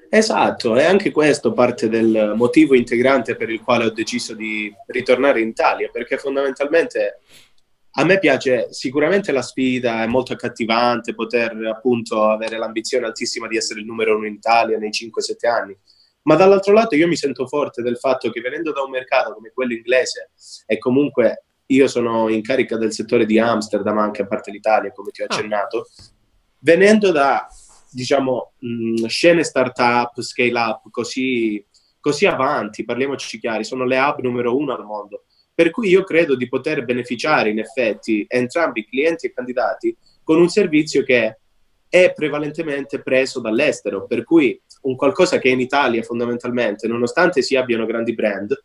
Esatto, 0.08 0.76
e 0.76 0.84
anche 0.84 1.12
questo 1.12 1.52
parte 1.52 1.88
del 1.88 2.32
motivo 2.36 2.74
integrante 2.74 3.36
per 3.36 3.48
il 3.48 3.60
quale 3.60 3.84
ho 3.84 3.90
deciso 3.90 4.34
di 4.34 4.72
ritornare 4.86 5.40
in 5.40 5.48
Italia, 5.48 5.88
perché 5.92 6.18
fondamentalmente 6.18 7.20
a 7.92 8.04
me 8.04 8.18
piace 8.18 8.72
sicuramente 8.72 9.32
la 9.32 9.42
sfida, 9.42 10.02
è 10.02 10.06
molto 10.06 10.32
accattivante 10.32 11.14
poter 11.14 11.56
appunto 11.66 12.28
avere 12.28 12.56
l'ambizione 12.56 13.06
altissima 13.06 13.48
di 13.48 13.56
essere 13.56 13.80
il 13.80 13.86
numero 13.86 14.16
uno 14.16 14.26
in 14.26 14.34
Italia 14.34 14.78
nei 14.78 14.90
5-7 14.90 15.48
anni, 15.48 15.76
ma 16.22 16.36
dall'altro 16.36 16.72
lato 16.72 16.94
io 16.94 17.08
mi 17.08 17.16
sento 17.16 17.46
forte 17.46 17.82
del 17.82 17.96
fatto 17.96 18.30
che 18.30 18.40
venendo 18.40 18.72
da 18.72 18.82
un 18.82 18.90
mercato 18.90 19.34
come 19.34 19.50
quello 19.52 19.72
inglese 19.72 20.30
e 20.66 20.78
comunque 20.78 21.44
io 21.66 21.88
sono 21.88 22.28
in 22.28 22.42
carica 22.42 22.76
del 22.76 22.92
settore 22.92 23.26
di 23.26 23.38
Amsterdam 23.38 23.98
anche 23.98 24.22
a 24.22 24.26
parte 24.26 24.50
l'Italia 24.50 24.92
come 24.92 25.10
ti 25.10 25.22
ho 25.22 25.26
ah. 25.28 25.34
accennato 25.34 25.78
ah. 25.78 26.02
venendo 26.58 27.10
da 27.10 27.48
diciamo 27.90 28.52
mh, 28.58 29.06
scene 29.06 29.42
startup 29.44 30.20
scale 30.20 30.58
up 30.58 30.90
così, 30.90 31.64
così 31.98 32.26
avanti 32.26 32.84
parliamoci 32.84 33.38
chiari 33.38 33.64
sono 33.64 33.84
le 33.84 33.98
hub 33.98 34.20
numero 34.20 34.56
uno 34.56 34.74
al 34.74 34.84
mondo 34.84 35.24
per 35.54 35.70
cui 35.70 35.88
io 35.88 36.04
credo 36.04 36.36
di 36.36 36.48
poter 36.48 36.84
beneficiare 36.84 37.50
in 37.50 37.58
effetti 37.58 38.24
entrambi 38.28 38.86
clienti 38.86 39.26
e 39.26 39.32
candidati 39.32 39.94
con 40.22 40.40
un 40.40 40.48
servizio 40.48 41.02
che 41.02 41.38
è 41.88 42.12
prevalentemente 42.12 43.02
preso 43.02 43.40
dall'estero 43.40 44.06
per 44.06 44.24
cui 44.24 44.58
un 44.82 44.96
qualcosa 44.96 45.38
che 45.38 45.48
in 45.48 45.60
Italia 45.60 46.02
fondamentalmente, 46.02 46.86
nonostante 46.86 47.42
si 47.42 47.56
abbiano 47.56 47.84
grandi 47.84 48.14
brand, 48.14 48.58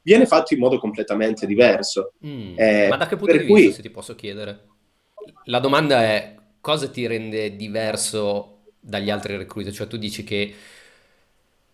viene 0.00 0.26
fatto 0.26 0.54
in 0.54 0.60
modo 0.60 0.78
completamente 0.78 1.44
diverso. 1.44 2.12
Mm, 2.24 2.54
eh, 2.56 2.86
ma 2.88 2.96
da 2.96 3.06
che 3.06 3.16
punto 3.16 3.36
di 3.36 3.46
cui... 3.46 3.60
vista, 3.62 3.76
se 3.76 3.82
ti 3.82 3.90
posso 3.90 4.14
chiedere? 4.14 4.66
La 5.44 5.58
domanda 5.58 6.02
è 6.02 6.36
cosa 6.60 6.88
ti 6.88 7.06
rende 7.06 7.56
diverso 7.56 8.57
dagli 8.80 9.10
altri 9.10 9.36
recruiter? 9.36 9.72
Cioè 9.72 9.86
tu 9.86 9.96
dici 9.96 10.24
che 10.24 10.54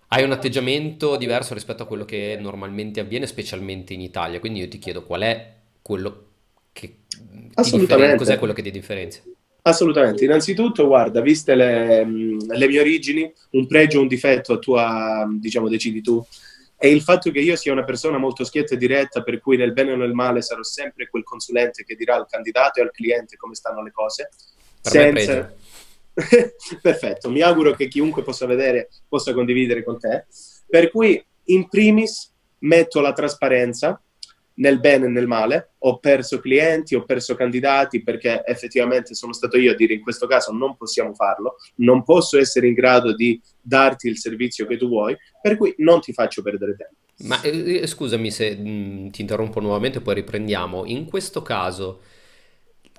hai 0.09 0.23
un 0.23 0.33
atteggiamento 0.33 1.17
diverso 1.17 1.55
rispetto 1.55 1.83
a 1.83 1.87
quello 1.87 2.05
che 2.05 2.37
normalmente 2.41 3.01
avviene, 3.01 3.27
specialmente 3.27 3.95
in 3.95 4.01
Italia. 4.01 4.41
Quindi 4.41 4.61
io 4.61 4.69
ti 4.69 4.79
chiedo 4.79 5.03
qual 5.03 5.23
è 5.23 5.53
quello 5.83 6.27
che 6.73 6.97
differenzia, 7.55 8.17
cos'è 8.17 8.39
quello 8.39 8.53
che 8.53 8.63
ti 8.63 8.71
differenzia? 8.71 9.23
Assolutamente. 9.63 10.25
Innanzitutto, 10.25 10.87
guarda, 10.87 11.21
viste 11.21 11.55
le, 11.55 12.05
le 12.05 12.69
mie 12.69 12.81
origini, 12.81 13.33
un 13.51 13.67
pregio 13.67 13.99
o 13.99 14.03
un 14.03 14.09
difetto 14.09 14.53
a 14.53 14.59
tua, 14.59 15.27
diciamo, 15.31 15.69
decidi 15.69 16.03
tu, 16.03 16.25
è 16.77 16.87
il 16.87 17.01
fatto 17.01 17.31
che 17.31 17.41
io 17.41 17.57
sia 17.57 17.73
una 17.73 17.85
persona 17.85 18.19
molto 18.19 18.45
schietta 18.45 18.75
e 18.75 18.77
diretta, 18.77 19.23
per 19.23 19.41
cui 19.41 19.57
nel 19.57 19.73
bene 19.73 19.93
o 19.93 19.97
nel 19.97 20.13
male 20.13 20.43
sarò 20.43 20.63
sempre 20.63 21.09
quel 21.09 21.23
consulente 21.23 21.83
che 21.83 21.95
dirà 21.95 22.17
al 22.17 22.27
candidato 22.29 22.79
e 22.79 22.83
al 22.83 22.91
cliente 22.91 23.37
come 23.37 23.55
stanno 23.55 23.83
le 23.83 23.91
cose. 23.91 24.29
Per 24.83 24.93
senza... 24.93 25.55
Perfetto, 26.81 27.31
mi 27.31 27.41
auguro 27.41 27.73
che 27.73 27.89
chiunque 27.89 28.23
possa 28.23 28.47
vedere 28.47 28.89
possa 29.09 29.33
condividere 29.33 29.83
con 29.83 29.99
te. 29.99 30.27
Per 30.69 30.91
cui, 30.91 31.23
in 31.45 31.69
primis, 31.69 32.33
metto 32.61 33.01
la 33.01 33.13
trasparenza 33.13 34.01
nel 34.57 34.79
bene 34.79 35.07
e 35.07 35.09
nel 35.09 35.27
male, 35.27 35.73
ho 35.79 35.99
perso 35.99 36.39
clienti, 36.39 36.95
ho 36.95 37.05
perso 37.05 37.35
candidati 37.35 38.03
perché 38.03 38.43
effettivamente 38.45 39.15
sono 39.15 39.33
stato 39.33 39.59
io 39.59 39.73
a 39.73 39.75
dire 39.75 39.95
in 39.95 40.01
questo 40.01 40.27
caso 40.27 40.53
non 40.53 40.77
possiamo 40.77 41.13
farlo, 41.15 41.57
non 41.77 42.05
posso 42.05 42.39
essere 42.39 42.69
in 42.69 42.75
grado 42.75 43.15
di 43.15 43.41
darti 43.61 44.09
il 44.09 44.19
servizio 44.19 44.67
che 44.67 44.77
tu 44.77 44.87
vuoi, 44.87 45.17
per 45.43 45.57
cui 45.57 45.75
non 45.79 46.01
ti 46.01 46.13
faccio 46.13 46.43
perdere 46.43 46.77
tempo. 46.77 46.95
Ma 47.27 47.41
eh, 47.43 47.83
eh 47.83 47.87
scusami 47.87 48.31
se 48.31 48.55
mh, 48.55 48.69
mm, 48.69 49.09
ti 49.09 49.21
interrompo 49.21 49.61
nuovamente, 49.61 50.01
poi 50.01 50.15
riprendiamo. 50.15 50.85
In 50.85 51.07
questo 51.07 51.43
caso, 51.43 52.01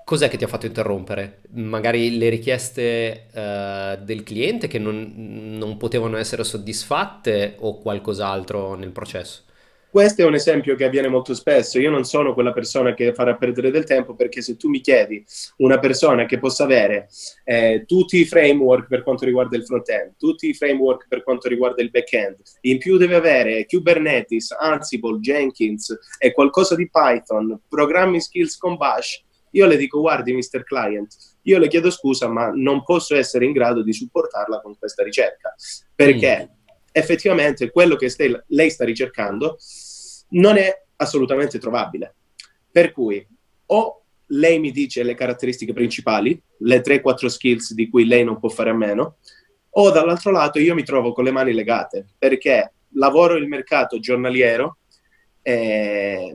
cos'è 0.05 0.29
che 0.29 0.37
ti 0.37 0.45
ha 0.45 0.47
fatto 0.47 0.67
interrompere? 0.67 1.41
Magari 1.55 2.17
le 2.17 2.29
richieste 2.29 3.25
uh, 3.33 4.01
del 4.03 4.23
cliente 4.23 4.67
che 4.67 4.79
non, 4.79 5.11
non 5.57 5.75
potevano 5.75 6.15
essere 6.15 6.45
soddisfatte 6.45 7.55
o 7.59 7.79
qualcos'altro 7.79 8.75
nel 8.75 8.91
processo? 8.91 9.41
Questo 9.95 10.23
è 10.23 10.25
un 10.25 10.33
esempio 10.33 10.75
che 10.75 10.83
avviene 10.83 11.07
molto 11.07 11.33
spesso. 11.33 11.79
Io 11.79 11.89
non 11.89 12.03
sono 12.03 12.33
quella 12.33 12.51
persona 12.51 12.93
che 12.93 13.13
farà 13.13 13.35
perdere 13.35 13.71
del 13.71 13.85
tempo 13.85 14.13
perché 14.13 14.41
se 14.41 14.57
tu 14.57 14.67
mi 14.67 14.81
chiedi 14.81 15.23
una 15.59 15.79
persona 15.79 16.25
che 16.25 16.37
possa 16.37 16.65
avere 16.65 17.07
eh, 17.45 17.85
tutti 17.87 18.19
i 18.19 18.25
framework 18.25 18.87
per 18.87 19.03
quanto 19.03 19.23
riguarda 19.23 19.55
il 19.55 19.63
front-end, 19.63 20.15
tutti 20.17 20.49
i 20.49 20.53
framework 20.53 21.07
per 21.07 21.23
quanto 21.23 21.47
riguarda 21.47 21.81
il 21.81 21.91
back-end, 21.91 22.35
in 22.61 22.77
più 22.77 22.97
deve 22.97 23.15
avere 23.15 23.65
Kubernetes, 23.67 24.53
Ansible, 24.59 25.19
Jenkins 25.19 25.97
e 26.19 26.33
qualcosa 26.33 26.75
di 26.75 26.89
Python, 26.91 27.57
programming 27.69 28.19
skills 28.19 28.57
con 28.57 28.75
Bash, 28.75 29.23
io 29.55 29.65
le 29.65 29.77
dico 29.77 29.99
guardi 29.99 30.33
Mr. 30.33 30.63
Client, 30.63 31.15
io 31.43 31.57
le 31.59 31.67
chiedo 31.67 31.89
scusa 31.89 32.27
ma 32.27 32.51
non 32.53 32.83
posso 32.83 33.15
essere 33.15 33.45
in 33.45 33.51
grado 33.51 33.83
di 33.83 33.93
supportarla 33.93 34.61
con 34.61 34.77
questa 34.77 35.03
ricerca 35.03 35.53
perché 35.93 36.49
mm. 36.49 36.67
effettivamente 36.91 37.71
quello 37.71 37.95
che 37.95 38.09
stai, 38.09 38.37
lei 38.47 38.69
sta 38.69 38.83
ricercando 38.83 39.57
non 40.29 40.57
è 40.57 40.83
assolutamente 40.97 41.59
trovabile. 41.59 42.15
Per 42.71 42.91
cui 42.91 43.25
o 43.67 44.01
lei 44.27 44.59
mi 44.59 44.71
dice 44.71 45.03
le 45.03 45.13
caratteristiche 45.13 45.73
principali, 45.73 46.39
le 46.59 46.81
3-4 46.81 47.27
skills 47.27 47.73
di 47.73 47.89
cui 47.89 48.05
lei 48.05 48.23
non 48.23 48.39
può 48.39 48.49
fare 48.49 48.71
a 48.71 48.75
meno, 48.75 49.17
o 49.77 49.91
dall'altro 49.91 50.31
lato 50.31 50.59
io 50.59 50.73
mi 50.73 50.83
trovo 50.83 51.13
con 51.13 51.23
le 51.23 51.31
mani 51.31 51.53
legate 51.53 52.05
perché 52.17 52.73
lavoro 52.93 53.35
il 53.35 53.47
mercato 53.47 53.99
giornaliero 53.99 54.77
e 55.41 56.33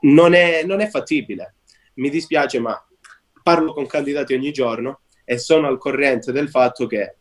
non 0.00 0.34
è, 0.34 0.64
non 0.64 0.80
è 0.80 0.88
fattibile. 0.88 1.54
Mi 1.94 2.10
dispiace, 2.10 2.58
ma 2.58 2.80
parlo 3.42 3.72
con 3.72 3.86
candidati 3.86 4.34
ogni 4.34 4.52
giorno 4.52 5.00
e 5.24 5.38
sono 5.38 5.66
al 5.66 5.78
corrente 5.78 6.32
del 6.32 6.48
fatto 6.48 6.86
che 6.86 7.16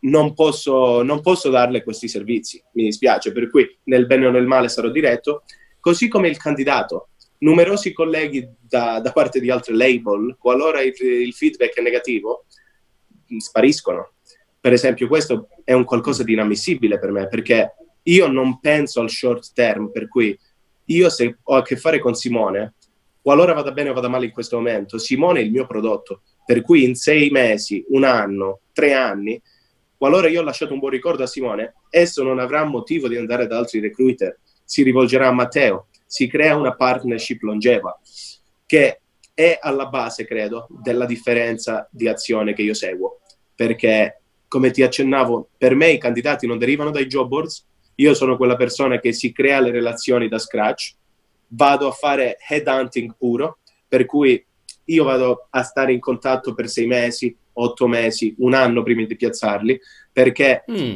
non 0.00 0.34
posso, 0.34 1.02
non 1.02 1.20
posso 1.20 1.50
darle 1.50 1.82
questi 1.82 2.08
servizi, 2.08 2.62
mi 2.72 2.84
dispiace, 2.84 3.32
per 3.32 3.50
cui 3.50 3.78
nel 3.84 4.06
bene 4.06 4.26
o 4.26 4.30
nel 4.30 4.46
male 4.46 4.68
sarò 4.68 4.88
diretto, 4.88 5.42
così 5.80 6.08
come 6.08 6.28
il 6.28 6.36
candidato. 6.36 7.08
Numerosi 7.38 7.92
colleghi 7.92 8.48
da, 8.60 9.00
da 9.00 9.12
parte 9.12 9.40
di 9.40 9.50
altre 9.50 9.74
label, 9.74 10.36
qualora 10.38 10.80
il, 10.80 10.94
il 10.98 11.34
feedback 11.34 11.76
è 11.76 11.82
negativo, 11.82 12.46
spariscono. 13.38 14.12
Per 14.60 14.72
esempio, 14.72 15.06
questo 15.06 15.48
è 15.64 15.72
un 15.72 15.84
qualcosa 15.84 16.22
di 16.22 16.32
inammissibile 16.32 16.98
per 16.98 17.10
me, 17.10 17.28
perché 17.28 17.74
io 18.04 18.26
non 18.28 18.60
penso 18.60 19.00
al 19.00 19.10
short 19.10 19.52
term, 19.52 19.90
per 19.90 20.08
cui 20.08 20.38
io 20.86 21.08
se 21.08 21.38
ho 21.42 21.56
a 21.56 21.62
che 21.62 21.76
fare 21.76 21.98
con 21.98 22.14
Simone, 22.14 22.74
qualora 23.26 23.54
vada 23.54 23.72
bene 23.72 23.88
o 23.90 23.92
vada 23.92 24.06
male 24.06 24.26
in 24.26 24.30
questo 24.30 24.54
momento, 24.54 24.98
Simone 24.98 25.40
è 25.40 25.42
il 25.42 25.50
mio 25.50 25.66
prodotto, 25.66 26.22
per 26.44 26.62
cui 26.62 26.84
in 26.84 26.94
sei 26.94 27.28
mesi, 27.30 27.84
un 27.88 28.04
anno, 28.04 28.60
tre 28.72 28.92
anni, 28.92 29.42
qualora 29.96 30.28
io 30.28 30.42
ho 30.42 30.44
lasciato 30.44 30.72
un 30.72 30.78
buon 30.78 30.92
ricordo 30.92 31.24
a 31.24 31.26
Simone, 31.26 31.74
esso 31.90 32.22
non 32.22 32.38
avrà 32.38 32.62
motivo 32.62 33.08
di 33.08 33.16
andare 33.16 33.48
da 33.48 33.58
altri 33.58 33.80
recruiter, 33.80 34.38
si 34.62 34.84
rivolgerà 34.84 35.26
a 35.26 35.32
Matteo, 35.32 35.88
si 36.06 36.28
crea 36.28 36.54
una 36.54 36.76
partnership 36.76 37.42
longeva, 37.42 38.00
che 38.64 39.00
è 39.34 39.58
alla 39.60 39.86
base, 39.86 40.24
credo, 40.24 40.68
della 40.80 41.04
differenza 41.04 41.88
di 41.90 42.06
azione 42.06 42.54
che 42.54 42.62
io 42.62 42.74
seguo, 42.74 43.22
perché 43.56 44.20
come 44.46 44.70
ti 44.70 44.84
accennavo, 44.84 45.48
per 45.58 45.74
me 45.74 45.90
i 45.90 45.98
candidati 45.98 46.46
non 46.46 46.58
derivano 46.58 46.92
dai 46.92 47.06
job 47.06 47.26
boards, 47.26 47.66
io 47.96 48.14
sono 48.14 48.36
quella 48.36 48.54
persona 48.54 49.00
che 49.00 49.12
si 49.12 49.32
crea 49.32 49.58
le 49.58 49.72
relazioni 49.72 50.28
da 50.28 50.38
scratch, 50.38 50.94
vado 51.48 51.88
a 51.88 51.92
fare 51.92 52.36
headhunting 52.48 53.14
puro, 53.16 53.58
per 53.86 54.04
cui 54.04 54.44
io 54.84 55.04
vado 55.04 55.46
a 55.50 55.62
stare 55.62 55.92
in 55.92 56.00
contatto 56.00 56.54
per 56.54 56.68
sei 56.68 56.86
mesi, 56.86 57.34
otto 57.54 57.86
mesi, 57.86 58.34
un 58.38 58.54
anno 58.54 58.82
prima 58.82 59.04
di 59.04 59.16
piazzarli, 59.16 59.80
perché 60.12 60.64
mm. 60.70 60.94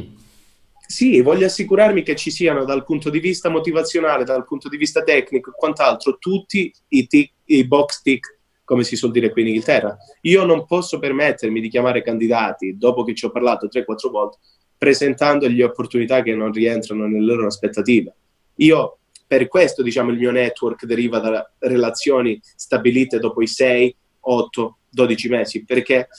sì, 0.85 1.21
voglio 1.21 1.45
assicurarmi 1.45 2.03
che 2.03 2.15
ci 2.15 2.31
siano 2.31 2.63
dal 2.65 2.85
punto 2.85 3.09
di 3.09 3.19
vista 3.19 3.49
motivazionale, 3.49 4.23
dal 4.23 4.45
punto 4.45 4.69
di 4.69 4.77
vista 4.77 5.03
tecnico 5.03 5.49
e 5.49 5.53
quant'altro, 5.55 6.17
tutti 6.17 6.71
i, 6.89 7.07
tic, 7.07 7.31
i 7.45 7.65
box 7.65 8.01
tick, 8.01 8.37
come 8.63 8.83
si 8.83 8.95
suol 8.95 9.11
dire 9.11 9.31
qui 9.31 9.41
in 9.41 9.47
Inghilterra. 9.49 9.97
Io 10.21 10.45
non 10.45 10.65
posso 10.65 10.99
permettermi 10.99 11.59
di 11.59 11.67
chiamare 11.67 12.01
candidati, 12.01 12.77
dopo 12.77 13.03
che 13.03 13.13
ci 13.13 13.25
ho 13.25 13.31
parlato 13.31 13.67
3-4 13.67 14.09
volte, 14.09 14.37
presentandogli 14.77 15.61
opportunità 15.61 16.23
che 16.23 16.33
non 16.33 16.51
rientrano 16.51 17.05
nelle 17.05 17.25
loro 17.25 17.47
aspettative. 17.47 18.15
Io, 18.55 18.99
per 19.31 19.47
questo, 19.47 19.81
diciamo, 19.81 20.11
il 20.11 20.17
mio 20.17 20.29
network 20.29 20.83
deriva 20.83 21.19
da 21.19 21.49
relazioni 21.59 22.37
stabilite 22.43 23.17
dopo 23.17 23.41
i 23.41 23.47
6, 23.47 23.95
8, 24.19 24.77
12 24.89 25.29
mesi, 25.29 25.63
perché 25.63 26.09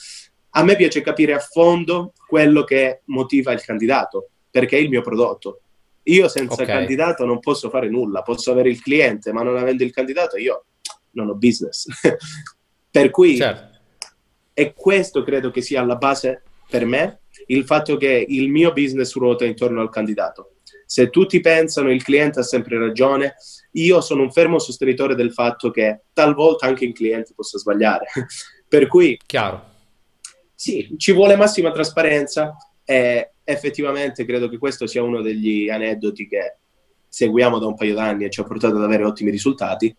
a 0.49 0.63
me 0.63 0.75
piace 0.75 1.01
capire 1.01 1.35
a 1.35 1.37
fondo 1.37 2.13
quello 2.27 2.63
che 2.63 3.01
motiva 3.05 3.51
il 3.51 3.61
candidato, 3.61 4.29
perché 4.49 4.77
è 4.77 4.79
il 4.79 4.89
mio 4.89 5.03
prodotto. 5.03 5.61
Io 6.05 6.27
senza 6.27 6.63
okay. 6.63 6.65
candidato 6.65 7.23
non 7.23 7.39
posso 7.39 7.69
fare 7.69 7.87
nulla, 7.87 8.23
posso 8.23 8.49
avere 8.49 8.69
il 8.69 8.81
cliente, 8.81 9.31
ma 9.31 9.43
non 9.43 9.57
avendo 9.57 9.83
il 9.83 9.91
candidato 9.91 10.37
io 10.37 10.65
non 11.11 11.29
ho 11.29 11.35
business. 11.35 11.85
per 12.89 13.11
cui, 13.11 13.35
certo. 13.35 13.77
e 14.55 14.73
questo 14.73 15.21
credo 15.21 15.51
che 15.51 15.61
sia 15.61 15.81
alla 15.81 15.97
base 15.97 16.41
per 16.67 16.83
me 16.85 17.19
il 17.45 17.63
fatto 17.65 17.95
che 17.95 18.25
il 18.27 18.49
mio 18.49 18.73
business 18.73 19.13
ruota 19.13 19.45
intorno 19.45 19.81
al 19.81 19.91
candidato. 19.91 20.52
Se 20.93 21.09
tutti 21.09 21.39
pensano 21.39 21.91
il 21.91 22.03
cliente 22.03 22.41
ha 22.41 22.43
sempre 22.43 22.77
ragione, 22.77 23.33
io 23.71 23.99
sono 23.99 24.21
un 24.21 24.31
fermo 24.31 24.59
sostenitore 24.59 25.15
del 25.15 25.33
fatto 25.33 25.71
che 25.71 26.03
talvolta 26.13 26.67
anche 26.67 26.85
il 26.85 26.93
cliente 26.93 27.33
possa 27.35 27.57
sbagliare. 27.57 28.05
per 28.69 28.85
cui, 28.85 29.19
chiaro. 29.25 29.71
Sì, 30.53 30.93
ci 30.97 31.11
vuole 31.11 31.35
massima 31.35 31.71
trasparenza 31.71 32.55
e 32.85 33.31
effettivamente 33.43 34.23
credo 34.23 34.47
che 34.47 34.59
questo 34.59 34.85
sia 34.85 35.01
uno 35.01 35.21
degli 35.21 35.67
aneddoti 35.67 36.27
che 36.27 36.57
seguiamo 37.07 37.57
da 37.57 37.65
un 37.65 37.75
paio 37.75 37.95
d'anni 37.95 38.25
e 38.25 38.29
ci 38.29 38.41
ha 38.41 38.43
portato 38.43 38.75
ad 38.75 38.83
avere 38.83 39.03
ottimi 39.03 39.31
risultati. 39.31 39.95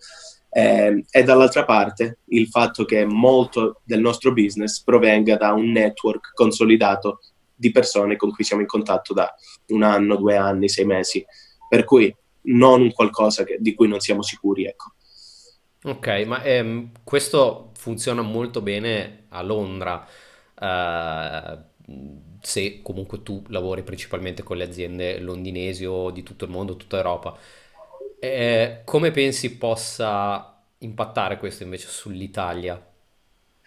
Eh, 0.49 1.05
e 1.11 1.23
dall'altra 1.25 1.65
parte 1.65 2.19
il 2.27 2.47
fatto 2.47 2.85
che 2.85 3.05
molto 3.05 3.81
del 3.83 3.99
nostro 3.99 4.33
business 4.33 4.81
provenga 4.85 5.37
da 5.37 5.55
un 5.55 5.73
network 5.73 6.33
consolidato 6.35 7.19
di 7.65 7.71
persone 7.71 8.17
con 8.17 8.31
cui 8.31 8.45
siamo 8.45 8.61
in 8.61 8.69
contatto 8.69 9.15
da 9.15 9.35
un 9.69 9.83
anno, 9.83 10.17
due 10.17 10.37
anni, 10.37 10.69
sei 10.69 10.85
mesi, 10.85 11.25
per 11.67 11.85
cui 11.85 12.15
non 12.43 12.83
un 12.83 12.93
qualcosa 12.93 13.43
che, 13.43 13.57
di 13.59 13.73
cui 13.73 13.89
non 13.89 14.01
siamo 14.01 14.21
sicuri. 14.21 14.67
Ecco. 14.67 14.93
Ok, 15.85 16.25
ma 16.27 16.43
ehm, 16.43 16.91
questo 17.03 17.71
funziona 17.75 18.21
molto 18.21 18.61
bene 18.61 19.25
a 19.31 19.43
Londra. 19.43 20.07
Uh, 20.61 21.73
se 22.41 22.81
comunque 22.83 23.23
tu 23.23 23.43
lavori 23.49 23.83
principalmente 23.83 24.43
con 24.43 24.59
le 24.59 24.65
aziende 24.65 25.19
londinesi 25.19 25.87
o 25.87 26.11
di 26.11 26.23
tutto 26.23 26.45
il 26.45 26.51
mondo, 26.51 26.77
tutta 26.77 26.99
Europa, 26.99 27.37
eh, 28.21 28.83
come 28.85 29.11
pensi 29.11 29.57
possa 29.57 30.63
impattare 30.79 31.39
questo 31.39 31.63
invece 31.63 31.89
sull'Italia? 31.89 32.94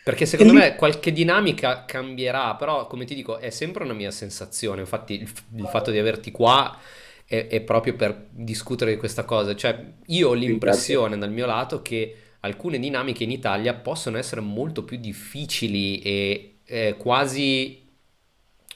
Perché 0.08 0.26
secondo 0.26 0.54
me 0.54 0.78
qualche 0.78 1.12
dinamica 1.12 1.84
cambierà, 1.84 2.56
però 2.56 2.88
come 2.88 3.04
ti 3.04 3.13
dico 3.13 3.39
è 3.39 3.50
sempre 3.50 3.84
una 3.84 3.91
mia 3.91 4.10
sensazione, 4.10 4.80
infatti 4.80 5.15
il, 5.15 5.30
il 5.58 5.67
fatto 5.67 5.91
di 5.91 5.98
averti 5.98 6.32
qua 6.32 6.78
è, 7.26 7.48
è, 7.48 7.60
proprio 7.60 7.93
per 7.93 8.28
discutere 8.30 8.91
di 8.91 8.98
questa 8.98 9.26
cosa, 9.26 9.54
cioè 9.54 9.78
io 10.06 10.30
ho 10.30 10.34
l'impressione 10.34 11.17
dal 11.17 11.30
mio 11.30 11.46
lato 11.46 11.82
che 11.82 12.15
alcune 12.39 12.80
dinamiche 12.80 13.26
in 13.26 13.32
Italia 13.32 13.74
possono 13.74 14.17
essere 14.17 14.39
molto 14.39 14.86
più 14.86 14.96
difficili 14.98 16.00
e 16.00 16.54
eh, 16.63 16.96
quasi, 16.98 17.86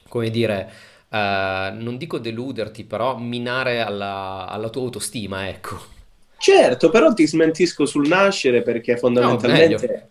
come 0.10 0.30
dire, 0.30 0.70
eh, 1.10 1.72
non 1.78 1.96
dico 1.96 2.18
deluderti, 2.18 2.84
però 2.84 3.16
minare 3.16 3.80
alla, 3.80 4.48
alla 4.50 4.68
tua 4.68 4.82
autostima, 4.82 5.48
ecco. 5.48 5.80
Certo, 6.38 6.90
però 6.90 7.14
ti 7.14 7.26
smentisco 7.26 7.86
sul 7.86 8.10
nascere 8.10 8.64
perché 8.64 8.98
fondamentalmente... 8.98 10.10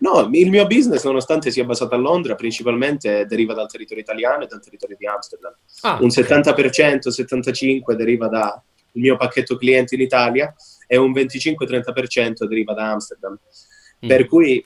No, 0.00 0.28
il 0.32 0.48
mio 0.48 0.66
business, 0.66 1.04
nonostante 1.04 1.50
sia 1.50 1.64
basato 1.64 1.94
a 1.94 1.98
Londra, 1.98 2.34
principalmente 2.34 3.26
deriva 3.26 3.52
dal 3.52 3.70
territorio 3.70 4.02
italiano 4.02 4.44
e 4.44 4.46
dal 4.46 4.62
territorio 4.62 4.96
di 4.98 5.06
Amsterdam. 5.06 5.54
Ah, 5.82 5.98
un 6.00 6.08
okay. 6.08 6.24
70%, 6.24 7.08
75% 7.08 7.94
deriva 7.94 8.28
dal 8.28 8.62
mio 8.92 9.16
pacchetto 9.16 9.56
clienti 9.56 9.96
in 9.96 10.00
Italia 10.00 10.54
e 10.86 10.96
un 10.96 11.12
25-30% 11.12 12.44
deriva 12.46 12.72
da 12.72 12.92
Amsterdam. 12.92 13.38
Mm. 14.04 14.08
Per 14.08 14.26
cui 14.26 14.64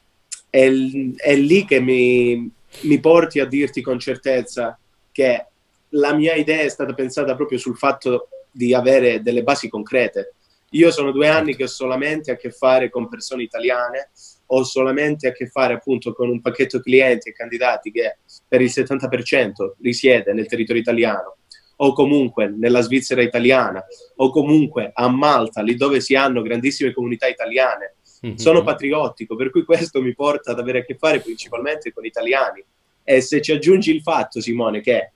è, 0.49 0.70
è 1.16 1.35
lì 1.35 1.64
che 1.64 1.81
mi, 1.81 2.49
mi 2.83 3.01
porti 3.01 3.40
a 3.40 3.47
dirti 3.47 3.83
con 3.83 3.99
certezza 3.99 4.79
che 5.11 5.47
la 5.90 6.14
mia 6.14 6.35
idea 6.35 6.62
è 6.62 6.68
stata 6.68 6.94
pensata 6.94 7.35
proprio 7.35 7.59
sul 7.59 7.77
fatto 7.77 8.29
di 8.53 8.73
avere 8.73 9.20
delle 9.20 9.42
basi 9.42 9.68
concrete. 9.68 10.35
Io 10.70 10.92
sono 10.92 11.11
due 11.11 11.27
anni 11.27 11.51
certo. 11.51 11.57
che 11.57 11.64
ho 11.64 11.68
solamente 11.68 12.31
a 12.31 12.37
che 12.37 12.51
fare 12.53 12.88
con 12.88 13.09
persone 13.09 13.42
italiane 13.42 14.11
ho 14.57 14.64
solamente 14.64 15.29
a 15.29 15.33
che 15.33 15.47
fare 15.47 15.75
appunto 15.75 16.12
con 16.12 16.29
un 16.29 16.40
pacchetto 16.40 16.81
clienti 16.81 17.29
e 17.29 17.33
candidati 17.33 17.90
che 17.90 18.19
per 18.47 18.61
il 18.61 18.71
70% 18.73 19.75
risiede 19.81 20.33
nel 20.33 20.47
territorio 20.47 20.81
italiano 20.81 21.37
o 21.77 21.93
comunque 21.93 22.49
nella 22.49 22.81
Svizzera 22.81 23.23
italiana 23.23 23.85
o 24.17 24.31
comunque 24.31 24.90
a 24.95 25.09
Malta, 25.09 25.61
lì 25.61 25.75
dove 25.75 26.01
si 26.01 26.14
hanno 26.14 26.43
grandissime 26.43 26.93
comunità 26.93 27.27
italiane. 27.27 27.97
Mm-hmm. 28.25 28.37
Sono 28.37 28.62
patriottico, 28.62 29.35
per 29.35 29.51
cui 29.51 29.64
questo 29.64 30.01
mi 30.01 30.14
porta 30.14 30.53
ad 30.53 30.59
avere 30.61 30.81
a 30.81 30.85
che 30.85 30.97
fare 30.97 31.21
principalmente 31.21 31.93
con 31.93 32.05
italiani. 32.05 32.64
E 33.03 33.21
se 33.21 33.43
ci 33.43 33.53
aggiungi 33.53 33.95
il 33.95 34.01
fatto, 34.01 34.40
Simone, 34.40 34.81
che 34.81 35.12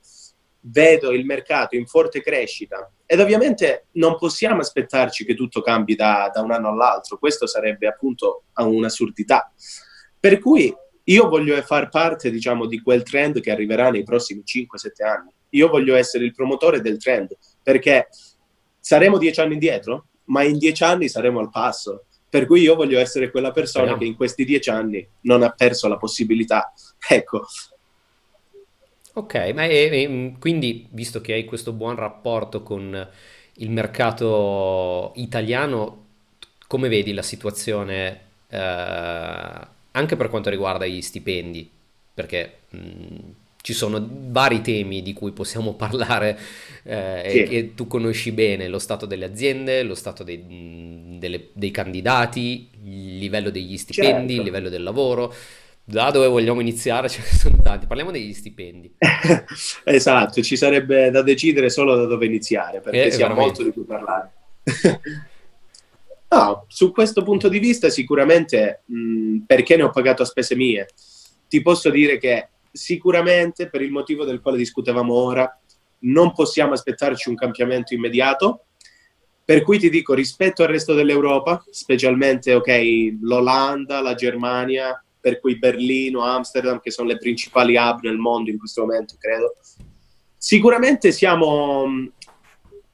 vedo 0.61 1.11
il 1.11 1.25
mercato 1.25 1.75
in 1.75 1.85
forte 1.85 2.21
crescita 2.21 2.91
ed 3.05 3.19
ovviamente 3.19 3.87
non 3.93 4.17
possiamo 4.17 4.61
aspettarci 4.61 5.25
che 5.25 5.35
tutto 5.35 5.61
cambi 5.61 5.95
da, 5.95 6.29
da 6.33 6.41
un 6.41 6.51
anno 6.51 6.69
all'altro, 6.69 7.17
questo 7.17 7.47
sarebbe 7.47 7.87
appunto 7.87 8.43
un'assurdità. 8.55 9.51
Per 10.19 10.39
cui 10.39 10.73
io 11.09 11.27
voglio 11.27 11.59
far 11.63 11.89
parte, 11.89 12.29
diciamo, 12.29 12.67
di 12.67 12.81
quel 12.81 13.03
trend 13.03 13.39
che 13.39 13.51
arriverà 13.51 13.89
nei 13.89 14.03
prossimi 14.03 14.43
5-7 14.45 15.03
anni. 15.03 15.31
Io 15.49 15.67
voglio 15.67 15.95
essere 15.95 16.23
il 16.23 16.33
promotore 16.33 16.81
del 16.81 16.99
trend, 16.99 17.35
perché 17.63 18.09
saremo 18.79 19.17
dieci 19.17 19.39
anni 19.39 19.53
indietro, 19.53 20.07
ma 20.25 20.43
in 20.43 20.59
dieci 20.59 20.83
anni 20.83 21.09
saremo 21.09 21.39
al 21.39 21.49
passo. 21.49 22.05
Per 22.29 22.45
cui 22.45 22.61
io 22.61 22.75
voglio 22.75 22.99
essere 22.99 23.31
quella 23.31 23.51
persona 23.51 23.85
Speriamo. 23.85 24.03
che 24.03 24.07
in 24.07 24.15
questi 24.15 24.45
dieci 24.45 24.69
anni 24.69 25.07
non 25.21 25.41
ha 25.41 25.49
perso 25.49 25.87
la 25.87 25.97
possibilità, 25.97 26.71
ecco, 27.09 27.47
Ok, 29.13 29.33
ma 29.53 29.63
è, 29.63 29.89
è, 29.89 30.31
quindi 30.39 30.87
visto 30.91 31.21
che 31.21 31.33
hai 31.33 31.45
questo 31.45 31.73
buon 31.73 31.95
rapporto 31.95 32.63
con 32.63 33.07
il 33.53 33.69
mercato 33.69 35.11
italiano, 35.15 36.05
come 36.67 36.87
vedi 36.87 37.13
la 37.13 37.21
situazione 37.21 38.21
eh, 38.49 39.67
anche 39.91 40.15
per 40.15 40.29
quanto 40.29 40.49
riguarda 40.49 40.85
gli 40.85 41.01
stipendi? 41.01 41.69
Perché 42.13 42.59
mh, 42.69 43.15
ci 43.61 43.73
sono 43.73 44.05
vari 44.29 44.61
temi 44.61 45.01
di 45.01 45.13
cui 45.13 45.31
possiamo 45.31 45.73
parlare 45.75 46.37
eh, 46.83 47.23
sì. 47.27 47.37
e 47.39 47.43
che 47.43 47.75
tu 47.75 47.87
conosci 47.87 48.31
bene, 48.31 48.67
lo 48.67 48.79
stato 48.79 49.05
delle 49.05 49.25
aziende, 49.25 49.83
lo 49.83 49.95
stato 49.95 50.23
dei, 50.23 50.43
delle, 51.17 51.47
dei 51.53 51.71
candidati, 51.71 52.69
livello 52.83 53.49
degli 53.49 53.77
stipendi, 53.77 54.33
certo. 54.33 54.41
il 54.41 54.43
livello 54.43 54.69
del 54.69 54.83
lavoro. 54.83 55.33
Da 55.89 56.11
dove 56.11 56.27
vogliamo 56.27 56.61
iniziare? 56.61 57.09
Ce 57.09 57.19
ne 57.19 57.35
sono 57.35 57.57
tanti. 57.63 57.87
Parliamo 57.87 58.11
degli 58.11 58.31
stipendi. 58.31 58.93
esatto, 59.85 60.41
ci 60.43 60.55
sarebbe 60.55 61.09
da 61.09 61.23
decidere 61.23 61.71
solo 61.71 61.95
da 61.95 62.05
dove 62.05 62.27
iniziare, 62.27 62.79
perché 62.79 63.05
eh, 63.05 63.11
si 63.11 63.23
ha 63.23 63.33
molto 63.33 63.63
di 63.63 63.71
cui 63.71 63.85
parlare. 63.85 64.31
no, 66.29 66.65
su 66.67 66.91
questo 66.91 67.23
punto 67.23 67.49
di 67.49 67.57
vista 67.57 67.89
sicuramente 67.89 68.83
mh, 68.85 69.37
perché 69.47 69.77
ne 69.77 69.83
ho 69.83 69.89
pagato 69.89 70.21
a 70.21 70.25
spese 70.27 70.55
mie. 70.55 70.89
Ti 71.47 71.59
posso 71.63 71.89
dire 71.89 72.19
che 72.19 72.49
sicuramente 72.71 73.67
per 73.67 73.81
il 73.81 73.89
motivo 73.89 74.25
del 74.25 74.41
quale 74.41 74.57
discutevamo 74.57 75.11
ora 75.11 75.59
non 76.01 76.33
possiamo 76.33 76.73
aspettarci 76.73 77.29
un 77.29 77.35
cambiamento 77.35 77.95
immediato. 77.95 78.65
Per 79.43 79.63
cui 79.63 79.79
ti 79.79 79.89
dico, 79.89 80.13
rispetto 80.13 80.61
al 80.61 80.69
resto 80.69 80.93
dell'Europa, 80.93 81.65
specialmente 81.71 82.53
okay, 82.53 83.17
l'Olanda, 83.19 83.99
la 83.99 84.13
Germania, 84.13 85.03
per 85.19 85.39
cui 85.39 85.57
Berlino, 85.57 86.21
Amsterdam, 86.21 86.79
che 86.79 86.91
sono 86.91 87.09
le 87.09 87.17
principali 87.17 87.75
hub 87.75 88.01
nel 88.01 88.17
mondo 88.17 88.49
in 88.49 88.57
questo 88.57 88.81
momento, 88.81 89.15
credo, 89.19 89.55
sicuramente 90.37 91.11
siamo, 91.11 91.85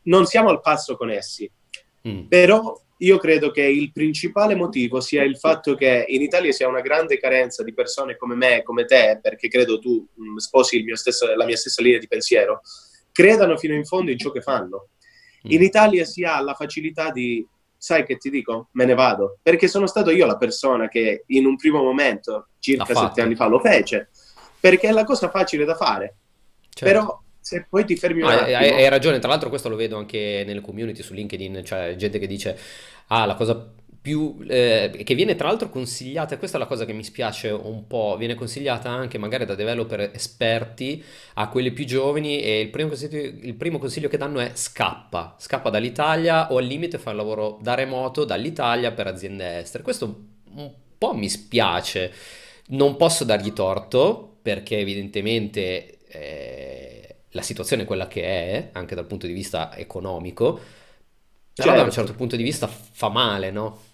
non 0.04 0.26
siamo 0.26 0.50
al 0.50 0.62
passo 0.62 0.98
con 0.98 1.10
essi. 1.10 1.50
Mm. 2.08 2.28
Però 2.28 2.80
io 3.00 3.18
credo 3.18 3.52
che 3.52 3.64
il 3.64 3.92
principale 3.92 4.56
motivo 4.56 5.02
sia 5.02 5.24
il 5.24 5.38
fatto 5.38 5.76
che 5.76 6.06
in 6.08 6.22
Italia 6.22 6.52
sia 6.52 6.68
una 6.68 6.82
grande 6.82 7.18
carenza 7.18 7.64
di 7.64 7.74
persone 7.74 8.16
come 8.16 8.36
me, 8.36 8.64
come 8.64 8.86
te, 8.86 9.20
perché 9.22 9.48
credo 9.48 9.80
tu 9.80 10.08
mh, 10.14 10.32
mm, 10.32 10.36
sposi 10.38 10.82
mio 10.82 10.96
stesso, 10.96 11.34
la 11.36 11.46
mia 11.46 11.58
stessa 11.58 11.82
linea 11.82 12.00
di 12.00 12.08
pensiero, 12.08 12.62
credano 13.12 13.58
fino 13.58 13.74
in 13.74 13.86
fondo 13.86 14.12
in 14.12 14.18
ciò 14.18 14.32
che 14.32 14.42
fanno. 14.42 14.90
Mm. 15.46 15.52
In 15.52 15.62
Italia 15.62 16.06
si 16.06 16.24
ha 16.24 16.42
la 16.42 16.54
facilità 16.54 17.12
di, 17.12 17.46
sai 17.78 18.06
che 18.06 18.18
ti 18.18 18.30
dico, 18.30 18.70
me 18.72 18.86
ne 18.86 18.94
vado, 18.94 19.38
perché 19.42 19.68
sono 19.68 19.88
stato 19.88 20.10
io 20.10 20.26
la 20.26 20.38
persona 20.38 20.88
che 20.88 21.24
in 21.28 21.46
un 21.46 21.56
primo 21.56 21.82
momento, 21.84 22.48
circa 22.60 22.94
sette 22.94 23.22
anni 23.22 23.36
fa, 23.36 23.48
lo 23.48 23.60
fece, 23.60 24.10
perché 24.60 24.88
è 24.88 24.92
la 24.92 25.04
cosa 25.04 25.30
facile 25.30 25.66
da 25.66 25.76
fare. 25.76 26.16
Certo. 26.70 26.86
Però 26.86 27.22
se 27.40 27.68
poi 27.70 27.86
ti 27.86 27.96
fermi 27.96 28.22
un 28.22 28.30
ah, 28.30 28.42
attimo... 28.42 28.58
Hai, 28.58 28.70
hai 28.72 28.90
ragione, 28.90 29.20
tra 29.20 29.30
l'altro 29.30 29.50
questo 29.50 29.70
lo 29.70 29.76
vedo 29.76 29.98
anche 29.98 30.44
nelle 30.46 30.62
community 30.62 31.04
su 31.04 31.14
LinkedIn, 31.14 31.64
cioè 31.64 31.96
gente 31.96 32.18
che 32.18 32.28
dice, 32.28 32.58
ah, 33.08 33.26
la 33.26 33.36
cosa 33.36 33.74
più, 34.06 34.38
eh, 34.48 35.02
che 35.04 35.16
viene 35.16 35.34
tra 35.34 35.48
l'altro 35.48 35.68
consigliata, 35.68 36.38
questa 36.38 36.58
è 36.58 36.60
la 36.60 36.68
cosa 36.68 36.86
che 36.86 36.94
mi 36.94 37.04
spiace 37.04 37.50
un 37.50 37.88
po', 37.88 38.18
viene 38.20 38.36
consigliata 38.36 38.88
anche 38.88 39.18
magari 39.18 39.46
da 39.46 39.56
developer 39.56 40.12
esperti 40.14 41.04
a 41.34 41.50
quelli 41.50 41.72
più 41.72 41.86
giovani 41.86 42.40
e 42.40 42.60
il 42.60 42.70
primo 42.70 42.90
consiglio, 42.90 43.20
il 43.20 43.56
primo 43.56 43.80
consiglio 43.80 44.08
che 44.08 44.18
danno 44.18 44.40
è 44.42 44.52
scappa, 44.54 45.36
scappa 45.40 45.72
dall'Italia 45.72 46.52
o 46.52 46.58
al 46.58 46.66
limite 46.66 47.00
fa 47.00 47.10
il 47.10 47.16
lavoro 47.16 47.58
da 47.64 47.74
remoto 47.74 48.26
dall'Italia 48.26 48.92
per 48.92 49.08
aziende 49.08 49.58
estere. 49.58 49.82
Questo 49.82 50.26
un 50.54 50.72
po' 51.00 51.16
mi 51.16 51.28
spiace, 51.28 52.14
non 52.68 52.98
posso 52.98 53.24
dargli 53.24 53.54
torto 53.54 54.38
perché 54.40 54.78
evidentemente 54.78 55.98
eh, 56.10 57.16
la 57.30 57.42
situazione 57.42 57.82
è 57.82 57.86
quella 57.88 58.08
che 58.08 58.22
è, 58.24 58.70
anche 58.74 58.94
dal 58.94 59.08
punto 59.08 59.26
di 59.26 59.34
vista 59.34 59.76
economico, 59.76 60.54
però 60.54 61.70
certo. 61.70 61.76
da 61.76 61.84
un 61.84 61.92
certo 61.92 62.14
punto 62.14 62.36
di 62.36 62.44
vista 62.44 62.68
fa 62.68 63.10
male, 63.10 63.50
no? 63.50 63.94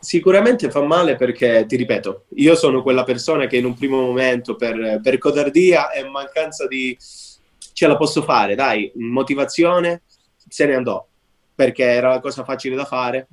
Sicuramente 0.00 0.70
fa 0.70 0.80
male 0.80 1.16
perché, 1.16 1.66
ti 1.68 1.76
ripeto, 1.76 2.24
io 2.36 2.54
sono 2.54 2.82
quella 2.82 3.04
persona 3.04 3.46
che 3.46 3.58
in 3.58 3.66
un 3.66 3.74
primo 3.74 4.00
momento 4.00 4.56
per, 4.56 4.98
per 5.02 5.18
codardia 5.18 5.90
e 5.90 6.08
mancanza 6.08 6.66
di... 6.66 6.96
ce 6.98 7.86
la 7.86 7.96
posso 7.96 8.22
fare, 8.22 8.54
dai, 8.54 8.90
motivazione, 8.94 10.02
se 10.48 10.64
ne 10.64 10.74
andò, 10.74 11.06
perché 11.54 11.84
era 11.84 12.08
la 12.08 12.20
cosa 12.20 12.44
facile 12.44 12.76
da 12.76 12.86
fare. 12.86 13.28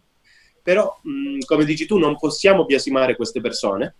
Però, 0.62 1.00
mh, 1.02 1.46
come 1.46 1.64
dici 1.64 1.86
tu, 1.86 1.98
non 1.98 2.18
possiamo 2.18 2.66
biasimare 2.66 3.16
queste 3.16 3.40
persone, 3.40 3.96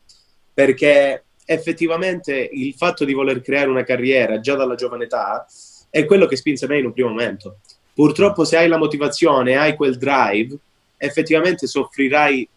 perché 0.54 1.24
effettivamente 1.46 2.50
il 2.52 2.74
fatto 2.74 3.06
di 3.06 3.14
voler 3.14 3.42
creare 3.42 3.70
una 3.70 3.86
carriera 3.86 4.42
già 4.42 4.56
dalla 4.56 4.76
giovane 4.76 5.06
età 5.06 5.46
è 5.90 6.04
quello 6.04 6.26
che 6.26 6.36
spinse 6.36 6.68
me 6.68 6.80
in 6.80 6.86
un 6.88 6.92
primo 6.92 7.10
momento. 7.10 7.60
Purtroppo 7.94 8.44
se 8.44 8.58
hai 8.58 8.68
la 8.68 8.78
motivazione, 8.78 9.56
hai 9.56 9.76
quel 9.78 9.98
drive, 9.98 10.58
effettivamente 10.98 11.66
soffrirai 11.66 12.48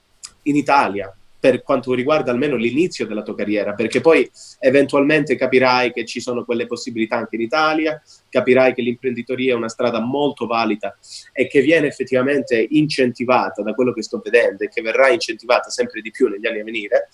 in 0.45 0.57
Italia 0.57 1.15
per 1.41 1.63
quanto 1.63 1.95
riguarda 1.95 2.31
almeno 2.31 2.57
l'inizio 2.57 3.07
della 3.07 3.23
tua 3.23 3.35
carriera, 3.35 3.73
perché 3.73 4.03
poi 4.03 4.31
eventualmente 4.59 5.37
capirai 5.37 5.91
che 5.91 6.05
ci 6.05 6.21
sono 6.21 6.45
quelle 6.45 6.67
possibilità 6.67 7.17
anche 7.17 7.37
in 7.37 7.41
Italia, 7.41 8.01
capirai 8.29 8.75
che 8.75 8.83
l'imprenditoria 8.83 9.55
è 9.55 9.57
una 9.57 9.71
strada 9.71 10.01
molto 10.01 10.47
valida 10.47 10.97
e 11.33 11.49
che 11.49 11.63
viene 11.63 11.87
effettivamente 11.87 12.67
incentivata 12.71 13.63
da 13.63 13.73
quello 13.73 13.95
che 13.95 14.03
sto 14.03 14.21
vedendo 14.23 14.65
e 14.65 14.69
che 14.69 14.83
verrà 14.83 15.09
incentivata 15.09 15.71
sempre 15.71 16.03
di 16.03 16.11
più 16.11 16.29
negli 16.29 16.47
anni 16.47 16.61
a 16.61 16.65
venire. 16.65 17.09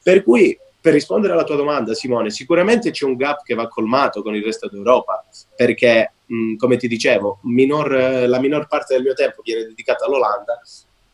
Per 0.00 0.22
cui, 0.22 0.56
per 0.80 0.92
rispondere 0.92 1.32
alla 1.32 1.44
tua 1.44 1.56
domanda, 1.56 1.94
Simone, 1.94 2.30
sicuramente 2.30 2.92
c'è 2.92 3.04
un 3.04 3.16
gap 3.16 3.42
che 3.42 3.54
va 3.54 3.66
colmato 3.66 4.22
con 4.22 4.36
il 4.36 4.44
resto 4.44 4.68
d'Europa, 4.68 5.24
perché, 5.56 6.12
mh, 6.24 6.54
come 6.56 6.76
ti 6.76 6.86
dicevo, 6.86 7.40
minor, 7.42 7.90
la 7.90 8.38
minor 8.38 8.68
parte 8.68 8.94
del 8.94 9.02
mio 9.02 9.14
tempo 9.14 9.42
viene 9.42 9.64
dedicata 9.64 10.04
all'Olanda 10.04 10.60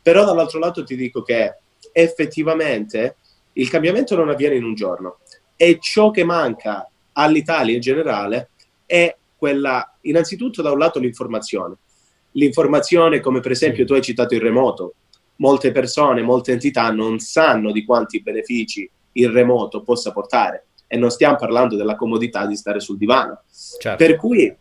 però 0.02 0.24
dall'altro 0.24 0.58
lato 0.58 0.84
ti 0.84 0.96
dico 0.96 1.22
che 1.22 1.56
effettivamente 1.92 3.16
il 3.54 3.68
cambiamento 3.68 4.16
non 4.16 4.28
avviene 4.28 4.56
in 4.56 4.64
un 4.64 4.74
giorno 4.74 5.18
e 5.56 5.78
ciò 5.80 6.10
che 6.10 6.24
manca 6.24 6.88
all'Italia 7.12 7.74
in 7.74 7.80
generale 7.80 8.50
è 8.86 9.14
quella, 9.36 9.96
innanzitutto 10.02 10.62
da 10.62 10.70
un 10.70 10.78
lato 10.78 10.98
l'informazione. 10.98 11.76
L'informazione 12.32 13.20
come 13.20 13.40
per 13.40 13.50
esempio 13.50 13.84
tu 13.84 13.94
hai 13.94 14.02
citato 14.02 14.34
il 14.34 14.40
remoto. 14.40 14.94
Molte 15.36 15.72
persone, 15.72 16.22
molte 16.22 16.52
entità 16.52 16.90
non 16.90 17.18
sanno 17.18 17.72
di 17.72 17.84
quanti 17.84 18.22
benefici 18.22 18.88
il 19.12 19.30
remoto 19.30 19.82
possa 19.82 20.12
portare 20.12 20.66
e 20.86 20.96
non 20.96 21.10
stiamo 21.10 21.36
parlando 21.36 21.76
della 21.76 21.96
comodità 21.96 22.46
di 22.46 22.56
stare 22.56 22.80
sul 22.80 22.98
divano. 22.98 23.42
Certo. 23.78 24.04
Per 24.04 24.16
cui 24.16 24.54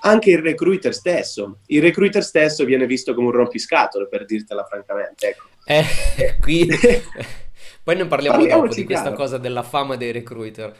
anche 0.00 0.30
il 0.30 0.38
recruiter 0.38 0.94
stesso. 0.94 1.58
Il 1.66 1.82
recruiter 1.82 2.22
stesso 2.22 2.64
viene 2.64 2.86
visto 2.86 3.14
come 3.14 3.28
un 3.28 3.32
rompiscatole, 3.32 4.08
per 4.08 4.24
dirtela 4.24 4.64
francamente. 4.64 5.28
Ecco. 5.28 5.44
Eh, 5.64 6.36
qui... 6.40 6.66
poi 7.82 7.96
ne 7.96 8.06
parliamo 8.06 8.46
dopo 8.46 8.68
di 8.68 8.84
questa 8.84 9.02
chiaro. 9.02 9.16
cosa 9.16 9.38
della 9.38 9.62
fama 9.62 9.96
dei 9.96 10.12
recruiter. 10.12 10.74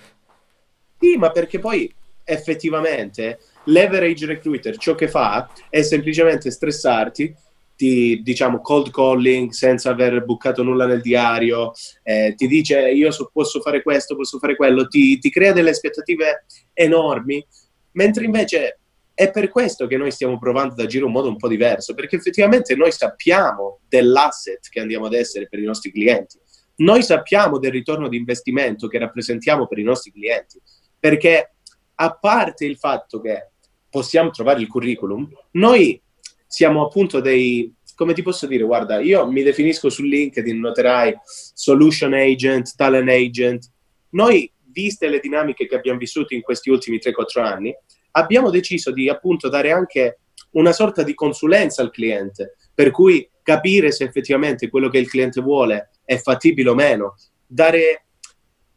Sì, 0.99 1.17
ma 1.17 1.31
perché 1.31 1.59
poi 1.59 1.93
effettivamente 2.25 3.41
l'average 3.65 4.27
recruiter 4.27 4.77
ciò 4.77 4.95
che 4.95 5.09
fa 5.09 5.51
è 5.69 5.83
semplicemente 5.83 6.51
stressarti, 6.51 7.35
ti 7.77 8.21
diciamo 8.23 8.61
cold 8.61 8.91
calling 8.91 9.51
senza 9.51 9.91
aver 9.91 10.25
bucato 10.25 10.63
nulla 10.63 10.87
nel 10.87 11.01
diario, 11.01 11.73
eh, 12.03 12.35
ti 12.37 12.47
dice 12.47 12.91
io 12.91 13.11
so, 13.11 13.31
posso 13.33 13.61
fare 13.61 13.83
questo, 13.83 14.15
posso 14.15 14.39
fare 14.39 14.55
quello, 14.55 14.87
ti, 14.87 15.19
ti 15.19 15.31
crea 15.31 15.53
delle 15.53 15.71
aspettative 15.71 16.45
enormi, 16.73 17.45
mentre 17.93 18.25
invece 18.25 18.79
è 19.15 19.31
per 19.31 19.49
questo 19.51 19.87
che 19.87 19.97
noi 19.97 20.11
stiamo 20.11 20.39
provando 20.39 20.75
ad 20.75 20.81
agire 20.81 21.01
in 21.01 21.09
un 21.09 21.13
modo 21.13 21.29
un 21.29 21.37
po' 21.37 21.49
diverso, 21.49 21.95
perché 21.95 22.17
effettivamente 22.17 22.75
noi 22.75 22.93
sappiamo 22.93 23.81
dell'asset 23.89 24.69
che 24.69 24.81
andiamo 24.81 25.07
ad 25.07 25.15
essere 25.15 25.49
per 25.49 25.59
i 25.59 25.65
nostri 25.65 25.93
clienti. 25.93 26.39
Noi 26.77 27.03
sappiamo 27.03 27.59
del 27.59 27.73
ritorno 27.73 28.09
di 28.09 28.17
investimento 28.17 28.89
che 28.89 28.99
rappresentiamo 28.99 29.67
per 29.67 29.79
i 29.79 29.83
nostri 29.83 30.11
clienti, 30.11 30.61
perché 30.99 31.55
a 31.95 32.17
parte 32.17 32.65
il 32.65 32.79
fatto 32.79 33.21
che 33.21 33.51
possiamo 33.91 34.31
trovare 34.31 34.61
il 34.61 34.69
curriculum, 34.69 35.29
noi 35.53 36.01
siamo 36.47 36.85
appunto 36.85 37.21
dei, 37.21 37.73
come 37.95 38.15
ti 38.15 38.23
posso 38.23 38.47
dire, 38.47 38.65
guarda, 38.65 39.01
io 39.01 39.31
mi 39.31 39.43
definisco 39.43 39.91
su 39.91 40.03
LinkedIn, 40.03 40.59
noterai 40.59 41.15
solution 41.25 42.15
agent, 42.15 42.75
talent 42.75 43.09
agent. 43.09 43.71
Noi, 44.11 44.51
viste 44.73 45.09
le 45.09 45.21
dinamiche 45.21 45.67
che 45.67 45.75
abbiamo 45.75 45.99
vissuto 45.99 46.35
in 46.35 46.41
questi 46.41 46.71
ultimi 46.71 46.97
3-4 46.97 47.43
anni, 47.43 47.75
abbiamo 48.13 48.51
deciso 48.51 48.93
di 48.93 49.09
appunto 49.09 49.49
dare 49.49 49.71
anche 49.71 50.21
una 50.53 50.73
sorta 50.73 51.03
di 51.03 51.15
consulenza 51.15 51.83
al 51.83 51.91
cliente, 51.91 52.57
per 52.75 52.91
cui 52.91 53.29
capire 53.43 53.91
se 53.91 54.05
effettivamente 54.05 54.69
quello 54.69 54.89
che 54.89 54.99
il 54.99 55.09
cliente 55.09 55.41
vuole 55.41 55.91
è 56.05 56.17
fattibile 56.19 56.71
o 56.71 56.75
meno, 56.75 57.17
dare 57.47 58.07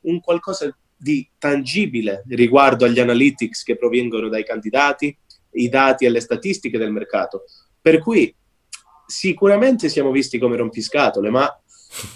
un 0.01 0.19
qualcosa 0.19 0.75
di 0.97 1.27
tangibile 1.37 2.23
riguardo 2.27 2.85
agli 2.85 2.99
analytics 2.99 3.63
che 3.63 3.75
provengono 3.75 4.29
dai 4.29 4.43
candidati, 4.43 5.15
i 5.51 5.69
dati 5.69 6.05
e 6.05 6.09
le 6.09 6.19
statistiche 6.19 6.77
del 6.77 6.91
mercato. 6.91 7.43
Per 7.81 7.99
cui 7.99 8.33
sicuramente 9.05 9.89
siamo 9.89 10.11
visti 10.11 10.37
come 10.37 10.55
rompiscatole, 10.55 11.29
ma 11.29 11.47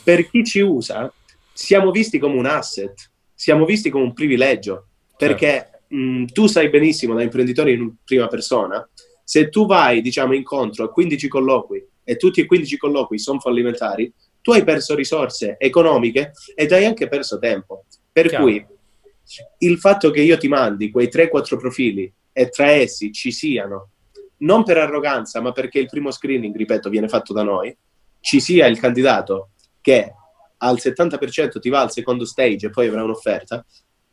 per 0.03 0.29
chi 0.29 0.43
ci 0.43 0.61
usa 0.61 1.11
siamo 1.53 1.91
visti 1.91 2.19
come 2.19 2.37
un 2.37 2.45
asset, 2.45 3.11
siamo 3.33 3.65
visti 3.65 3.89
come 3.89 4.05
un 4.05 4.13
privilegio, 4.13 4.87
perché 5.17 5.68
mh, 5.89 5.97
mm, 5.97 6.25
tu 6.25 6.47
sai 6.47 6.69
benissimo 6.69 7.13
da 7.13 7.23
imprenditore 7.23 7.71
in 7.71 7.93
prima 8.03 8.27
persona, 8.27 8.87
se 9.23 9.49
tu 9.49 9.65
vai, 9.65 10.01
diciamo, 10.01 10.33
incontro 10.33 10.85
a 10.85 10.91
15 10.91 11.27
colloqui 11.27 11.85
e 12.03 12.15
tutti 12.15 12.41
e 12.41 12.45
15 12.45 12.77
colloqui 12.77 13.19
sono 13.19 13.39
fallimentari, 13.39 14.11
tu 14.41 14.51
hai 14.51 14.63
perso 14.63 14.95
risorse 14.95 15.55
economiche 15.59 16.31
ed 16.55 16.71
hai 16.71 16.85
anche 16.85 17.07
perso 17.07 17.37
tempo. 17.37 17.85
Per 18.11 18.27
Chiaro. 18.27 18.43
cui 18.43 18.65
il 19.59 19.77
fatto 19.77 20.09
che 20.09 20.21
io 20.21 20.37
ti 20.37 20.47
mandi 20.47 20.89
quei 20.89 21.07
3-4 21.07 21.57
profili 21.57 22.11
e 22.31 22.49
tra 22.49 22.71
essi 22.71 23.11
ci 23.11 23.31
siano, 23.31 23.89
non 24.37 24.63
per 24.63 24.77
arroganza, 24.77 25.41
ma 25.41 25.51
perché 25.51 25.79
il 25.79 25.87
primo 25.87 26.09
screening, 26.09 26.55
ripeto, 26.55 26.89
viene 26.89 27.07
fatto 27.07 27.33
da 27.33 27.43
noi, 27.43 27.75
ci 28.21 28.39
sia 28.39 28.65
il 28.65 28.79
candidato 28.79 29.51
che 29.81 30.13
al 30.57 30.77
70% 30.77 31.59
ti 31.59 31.69
va 31.69 31.81
al 31.81 31.91
secondo 31.91 32.25
stage 32.25 32.67
e 32.67 32.69
poi 32.69 32.87
avrà 32.87 33.03
un'offerta, 33.03 33.63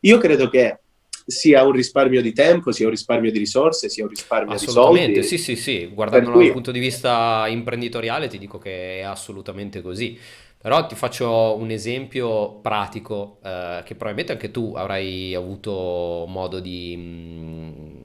io 0.01 0.17
credo 0.17 0.49
che 0.49 0.79
sia 1.27 1.63
un 1.63 1.73
risparmio 1.73 2.21
di 2.21 2.33
tempo, 2.33 2.71
sia 2.71 2.85
un 2.85 2.91
risparmio 2.91 3.31
di 3.31 3.37
risorse, 3.39 3.89
sia 3.89 4.03
un 4.03 4.09
risparmio 4.09 4.57
di 4.57 4.67
soldi. 4.67 5.03
Assolutamente, 5.09 5.23
sì, 5.23 5.37
sì, 5.37 5.57
sì, 5.57 5.87
guardandolo 5.93 6.37
cui- 6.37 6.39
dal 6.39 6.49
punto 6.49 6.71
di 6.71 6.79
vista 6.79 7.45
imprenditoriale 7.49 8.27
ti 8.29 8.37
dico 8.37 8.57
che 8.57 8.99
è 8.99 9.01
assolutamente 9.01 9.81
così. 9.81 10.17
Però 10.57 10.85
ti 10.87 10.95
faccio 10.95 11.55
un 11.57 11.69
esempio 11.69 12.59
pratico 12.61 13.39
eh, 13.43 13.81
che 13.85 13.93
probabilmente 13.95 14.31
anche 14.31 14.51
tu 14.51 14.73
avrai 14.75 15.35
avuto 15.35 16.25
modo 16.27 16.59
di, 16.61 16.95
mm, 16.97 17.99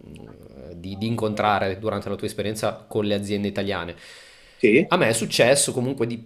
di- 0.74 0.96
di 0.98 1.06
incontrare 1.06 1.78
durante 1.78 2.08
la 2.08 2.16
tua 2.16 2.26
esperienza 2.26 2.84
con 2.88 3.04
le 3.04 3.14
aziende 3.14 3.46
italiane. 3.48 3.94
Sì, 4.56 4.88
A 4.88 4.96
me 4.96 5.08
è 5.08 5.12
successo 5.12 5.72
comunque 5.72 6.06
di 6.06 6.22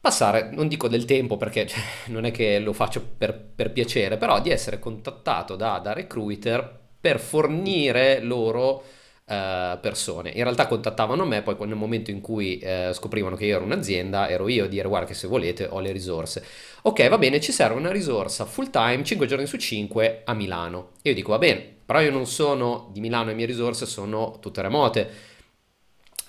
passare, 0.00 0.50
non 0.52 0.66
dico 0.68 0.88
del 0.88 1.04
tempo 1.04 1.36
perché 1.36 1.66
cioè, 1.66 1.80
non 2.08 2.24
è 2.24 2.30
che 2.30 2.58
lo 2.58 2.72
faccio 2.72 3.04
per, 3.16 3.38
per 3.38 3.72
piacere, 3.72 4.16
però 4.16 4.40
di 4.40 4.50
essere 4.50 4.78
contattato 4.78 5.56
da, 5.56 5.78
da 5.78 5.92
recruiter 5.92 6.78
per 7.00 7.20
fornire 7.20 8.20
loro 8.20 8.82
eh, 9.30 9.78
persone. 9.80 10.30
In 10.30 10.42
realtà 10.42 10.66
contattavano 10.66 11.24
me, 11.24 11.42
poi 11.42 11.56
nel 11.66 11.76
momento 11.76 12.10
in 12.10 12.20
cui 12.20 12.58
eh, 12.58 12.90
scoprivano 12.92 13.36
che 13.36 13.46
io 13.46 13.56
ero 13.56 13.64
un'azienda, 13.64 14.28
ero 14.28 14.48
io 14.48 14.64
a 14.64 14.68
dire 14.68 14.88
guarda 14.88 15.06
che 15.06 15.14
se 15.14 15.28
volete 15.28 15.66
ho 15.70 15.80
le 15.80 15.92
risorse. 15.92 16.44
Ok, 16.82 17.08
va 17.08 17.18
bene, 17.18 17.40
ci 17.40 17.52
serve 17.52 17.78
una 17.78 17.92
risorsa 17.92 18.44
full 18.44 18.70
time, 18.70 19.04
5 19.04 19.26
giorni 19.26 19.46
su 19.46 19.56
5 19.56 20.22
a 20.24 20.34
Milano. 20.34 20.90
E 21.02 21.10
io 21.10 21.14
dico 21.14 21.30
va 21.30 21.38
bene, 21.38 21.64
però 21.84 22.00
io 22.00 22.10
non 22.10 22.26
sono 22.26 22.88
di 22.92 23.00
Milano, 23.00 23.26
le 23.26 23.34
mie 23.34 23.46
risorse 23.46 23.86
sono 23.86 24.38
tutte 24.40 24.62
remote. 24.62 25.10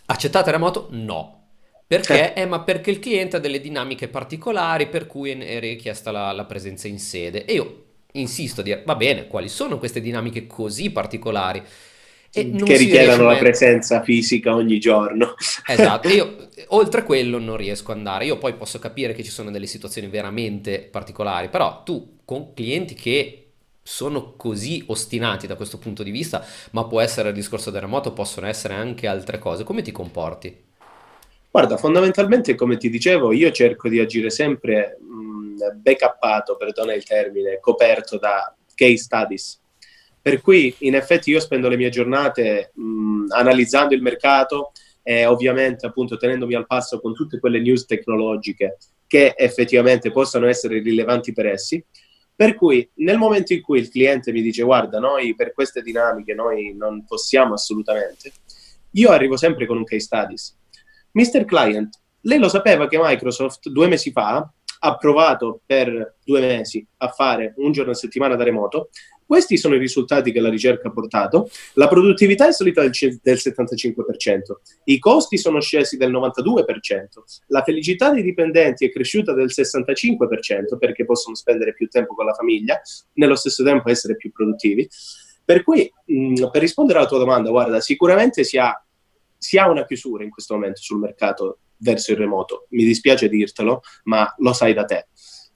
Accettate 0.05 0.51
remoto? 0.51 0.87
No. 0.91 1.40
Perché? 1.91 2.33
Eh, 2.35 2.45
ma 2.45 2.61
perché 2.61 2.89
il 2.89 2.99
cliente 2.99 3.35
ha 3.35 3.39
delle 3.39 3.59
dinamiche 3.59 4.07
particolari 4.07 4.87
per 4.87 5.07
cui 5.07 5.31
è 5.31 5.59
richiesta 5.59 6.09
la, 6.09 6.31
la 6.31 6.45
presenza 6.45 6.87
in 6.87 6.99
sede. 6.99 7.43
E 7.43 7.53
io 7.55 7.83
insisto 8.13 8.61
a 8.61 8.63
dire, 8.63 8.83
va 8.85 8.95
bene, 8.95 9.27
quali 9.27 9.49
sono 9.49 9.77
queste 9.77 9.99
dinamiche 9.99 10.47
così 10.47 10.89
particolari? 10.89 11.61
E 12.31 12.51
che 12.63 12.77
richiedono 12.77 13.23
la 13.23 13.31
mai... 13.31 13.39
presenza 13.39 14.01
fisica 14.03 14.55
ogni 14.55 14.79
giorno. 14.79 15.35
Esatto, 15.67 16.07
io 16.07 16.47
oltre 16.69 17.03
quello 17.03 17.39
non 17.39 17.57
riesco 17.57 17.91
ad 17.91 17.97
andare. 17.97 18.23
Io 18.23 18.37
poi 18.37 18.53
posso 18.53 18.79
capire 18.79 19.13
che 19.13 19.25
ci 19.25 19.29
sono 19.29 19.51
delle 19.51 19.67
situazioni 19.67 20.07
veramente 20.07 20.79
particolari, 20.79 21.49
però 21.49 21.83
tu 21.83 22.19
con 22.23 22.53
clienti 22.53 22.93
che 22.93 23.47
sono 23.83 24.35
così 24.37 24.81
ostinati 24.87 25.45
da 25.45 25.55
questo 25.55 25.77
punto 25.77 26.03
di 26.03 26.11
vista, 26.11 26.41
ma 26.71 26.85
può 26.85 27.01
essere 27.01 27.27
il 27.27 27.35
discorso 27.35 27.69
del 27.69 27.81
remoto, 27.81 28.13
possono 28.13 28.47
essere 28.47 28.75
anche 28.75 29.07
altre 29.07 29.39
cose, 29.39 29.65
come 29.65 29.81
ti 29.81 29.91
comporti? 29.91 30.69
Guarda, 31.51 31.75
fondamentalmente, 31.75 32.55
come 32.55 32.77
ti 32.77 32.89
dicevo, 32.89 33.33
io 33.33 33.51
cerco 33.51 33.89
di 33.89 33.99
agire 33.99 34.29
sempre 34.29 34.97
mh, 35.01 35.81
backuppato, 35.81 36.55
perdona 36.55 36.93
il 36.93 37.03
termine, 37.03 37.59
coperto 37.59 38.17
da 38.17 38.55
case 38.73 38.95
studies. 38.95 39.59
Per 40.21 40.39
cui, 40.39 40.73
in 40.79 40.95
effetti, 40.95 41.29
io 41.29 41.41
spendo 41.41 41.67
le 41.67 41.75
mie 41.75 41.89
giornate 41.89 42.71
mh, 42.73 43.25
analizzando 43.31 43.93
il 43.93 44.01
mercato 44.01 44.71
e 45.03 45.25
ovviamente, 45.25 45.85
appunto, 45.85 46.15
tenendomi 46.15 46.53
al 46.53 46.65
passo 46.65 47.01
con 47.01 47.13
tutte 47.13 47.37
quelle 47.37 47.59
news 47.59 47.85
tecnologiche 47.85 48.77
che 49.05 49.33
effettivamente 49.35 50.09
possano 50.09 50.47
essere 50.47 50.79
rilevanti 50.79 51.33
per 51.33 51.47
essi. 51.47 51.83
Per 52.33 52.55
cui, 52.55 52.89
nel 52.95 53.17
momento 53.17 53.51
in 53.51 53.61
cui 53.61 53.79
il 53.79 53.89
cliente 53.89 54.31
mi 54.31 54.41
dice, 54.41 54.63
guarda, 54.63 54.99
noi 54.99 55.35
per 55.35 55.51
queste 55.51 55.81
dinamiche 55.81 56.33
noi 56.33 56.73
non 56.73 57.03
possiamo 57.03 57.55
assolutamente, 57.55 58.31
io 58.91 59.09
arrivo 59.09 59.35
sempre 59.35 59.65
con 59.65 59.75
un 59.75 59.83
case 59.83 59.99
studies. 59.99 60.59
Mr. 61.13 61.45
Client, 61.45 61.99
lei 62.21 62.39
lo 62.39 62.49
sapeva 62.49 62.87
che 62.87 62.99
Microsoft 62.99 63.69
due 63.69 63.87
mesi 63.87 64.11
fa 64.11 64.49
ha 64.83 64.95
provato 64.97 65.61
per 65.65 66.17
due 66.23 66.39
mesi 66.39 66.85
a 66.97 67.09
fare 67.09 67.53
un 67.57 67.71
giorno 67.71 67.91
a 67.91 67.95
settimana 67.95 68.35
da 68.35 68.43
remoto. 68.43 68.89
Questi 69.25 69.55
sono 69.55 69.75
i 69.75 69.79
risultati 69.79 70.31
che 70.31 70.41
la 70.41 70.49
ricerca 70.49 70.89
ha 70.89 70.91
portato. 70.91 71.49
La 71.75 71.87
produttività 71.87 72.47
è 72.47 72.51
salita 72.51 72.81
del, 72.81 72.91
c- 72.91 73.19
del 73.21 73.37
75%, 73.37 73.93
i 74.85 74.99
costi 74.99 75.37
sono 75.37 75.61
scesi 75.61 75.95
del 75.95 76.11
92%, 76.11 76.65
la 77.47 77.63
felicità 77.63 78.11
dei 78.11 78.23
dipendenti 78.23 78.85
è 78.85 78.91
cresciuta 78.91 79.33
del 79.33 79.49
65% 79.49 80.77
perché 80.77 81.05
possono 81.05 81.35
spendere 81.35 81.73
più 81.73 81.87
tempo 81.87 82.13
con 82.13 82.25
la 82.25 82.33
famiglia, 82.33 82.81
nello 83.13 83.35
stesso 83.35 83.63
tempo 83.63 83.89
essere 83.89 84.17
più 84.17 84.31
produttivi. 84.31 84.87
Per 85.45 85.63
cui, 85.63 85.89
mh, 86.05 86.49
per 86.51 86.61
rispondere 86.61 86.99
alla 86.99 87.07
tua 87.07 87.19
domanda, 87.19 87.49
guarda, 87.51 87.79
sicuramente 87.79 88.43
si 88.43 88.57
ha 88.57 88.83
si 89.41 89.57
ha 89.57 89.67
una 89.67 89.85
chiusura 89.85 90.23
in 90.23 90.29
questo 90.29 90.53
momento 90.53 90.81
sul 90.81 90.99
mercato 90.99 91.61
verso 91.77 92.11
il 92.11 92.17
remoto. 92.17 92.67
Mi 92.69 92.83
dispiace 92.83 93.27
dirtelo, 93.27 93.81
ma 94.03 94.31
lo 94.37 94.53
sai 94.53 94.75
da 94.75 94.85
te. 94.85 95.07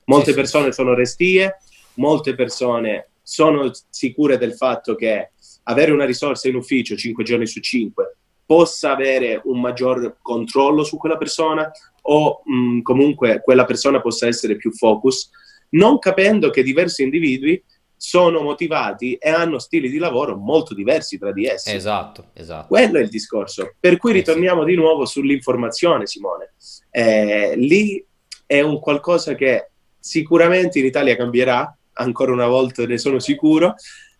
Molte 0.05 0.33
persone 0.33 0.71
sono 0.71 0.95
restie, 0.95 1.57
molte 1.95 2.33
persone 2.33 3.09
sono 3.21 3.71
sicure 3.89 4.39
del 4.39 4.55
fatto 4.55 4.95
che 4.95 5.33
avere 5.63 5.91
una 5.91 6.05
risorsa 6.05 6.47
in 6.47 6.55
ufficio 6.55 6.95
5 6.95 7.23
giorni 7.23 7.45
su 7.45 7.59
5 7.59 8.17
possa 8.43 8.91
avere 8.91 9.39
un 9.43 9.61
maggior 9.61 10.17
controllo 10.21 10.83
su 10.83 10.97
quella 10.97 11.17
persona 11.17 11.71
o 12.01 12.41
mh, 12.43 12.81
comunque 12.81 13.41
quella 13.43 13.65
persona 13.65 14.01
possa 14.01 14.25
essere 14.25 14.55
più 14.55 14.71
focus, 14.71 15.29
non 15.69 15.99
capendo 15.99 16.49
che 16.49 16.63
diversi 16.63 17.03
individui 17.03 17.63
sono 18.07 18.41
motivati 18.41 19.15
e 19.15 19.31
hanno 19.31 19.57
stili 19.57 19.89
di 19.89 19.97
lavoro 19.97 20.35
molto 20.35 20.75
diversi 20.75 21.17
tra 21.17 21.31
di 21.31 21.45
essi. 21.47 21.73
Esatto, 21.73 22.29
esatto. 22.33 22.67
Quello 22.67 22.99
è 22.99 23.01
il 23.01 23.09
discorso. 23.09 23.73
Per 23.79 23.97
cui 23.97 24.11
Eh 24.11 24.13
ritorniamo 24.13 24.63
di 24.63 24.75
nuovo 24.75 25.05
sull'informazione, 25.05 26.05
Simone. 26.05 26.53
Eh, 26.91 27.55
lì 27.55 28.05
è 28.45 28.61
un 28.61 28.79
qualcosa 28.79 29.33
che 29.33 29.71
sicuramente 29.99 30.77
in 30.77 30.85
Italia 30.85 31.15
cambierà, 31.15 31.75
ancora 31.93 32.31
una 32.31 32.45
volta 32.45 32.85
ne 32.85 32.99
sono 32.99 33.17
sicuro, 33.17 33.73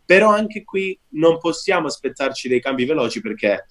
però 0.04 0.30
anche 0.32 0.63
qui 0.63 0.98
non 1.10 1.38
possiamo 1.38 1.86
aspettarci 1.86 2.48
dei 2.48 2.62
cambi 2.62 2.86
veloci 2.86 3.21
perché 3.21 3.65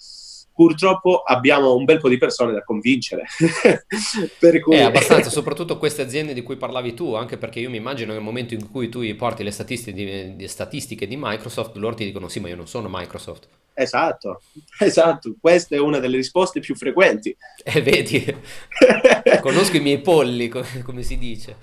purtroppo 0.55 1.23
abbiamo 1.23 1.75
un 1.75 1.85
bel 1.85 1.99
po' 1.99 2.09
di 2.09 2.17
persone 2.17 2.53
da 2.53 2.63
convincere. 2.63 3.25
per 4.39 4.61
cui... 4.61 4.77
È 4.77 4.81
abbastanza, 4.83 5.29
soprattutto 5.29 5.79
queste 5.79 6.03
aziende 6.03 6.33
di 6.33 6.43
cui 6.43 6.57
parlavi 6.57 6.95
tu, 6.95 7.15
anche 7.15 7.37
perché 7.37 7.59
io 7.59 7.71
mi 7.71 7.77
immagino 7.77 8.13
nel 8.13 8.23
momento 8.23 8.55
in 8.55 8.71
cui 8.71 8.89
tu 8.89 9.03
gli 9.03 9.15
porti 9.17 9.43
le 9.43 9.51
statistiche 9.51 9.93
di, 9.93 10.37
di- 10.37 10.49
statistiche 10.49 11.07
di 11.09 11.17
Microsoft, 11.19 11.77
loro 11.77 11.97
ti 11.97 12.05
dicono 12.05 12.29
sì, 12.29 12.39
ma 12.41 12.49
io 12.49 12.57
non 12.57 12.69
sono 12.69 12.89
Microsoft. 12.91 13.49
Esatto, 13.77 14.43
esatto, 14.79 15.35
questa 15.41 15.75
è 15.75 15.81
una 15.81 15.99
delle 15.99 16.17
risposte 16.17 16.61
più 16.61 16.77
frequenti. 16.77 17.37
E 17.65 17.83
vedi, 17.83 18.25
conosco 19.43 19.77
i 19.77 19.81
miei 19.81 20.01
polli, 20.01 20.47
co- 20.47 20.65
come 20.85 21.03
si 21.03 21.19
dice. 21.19 21.57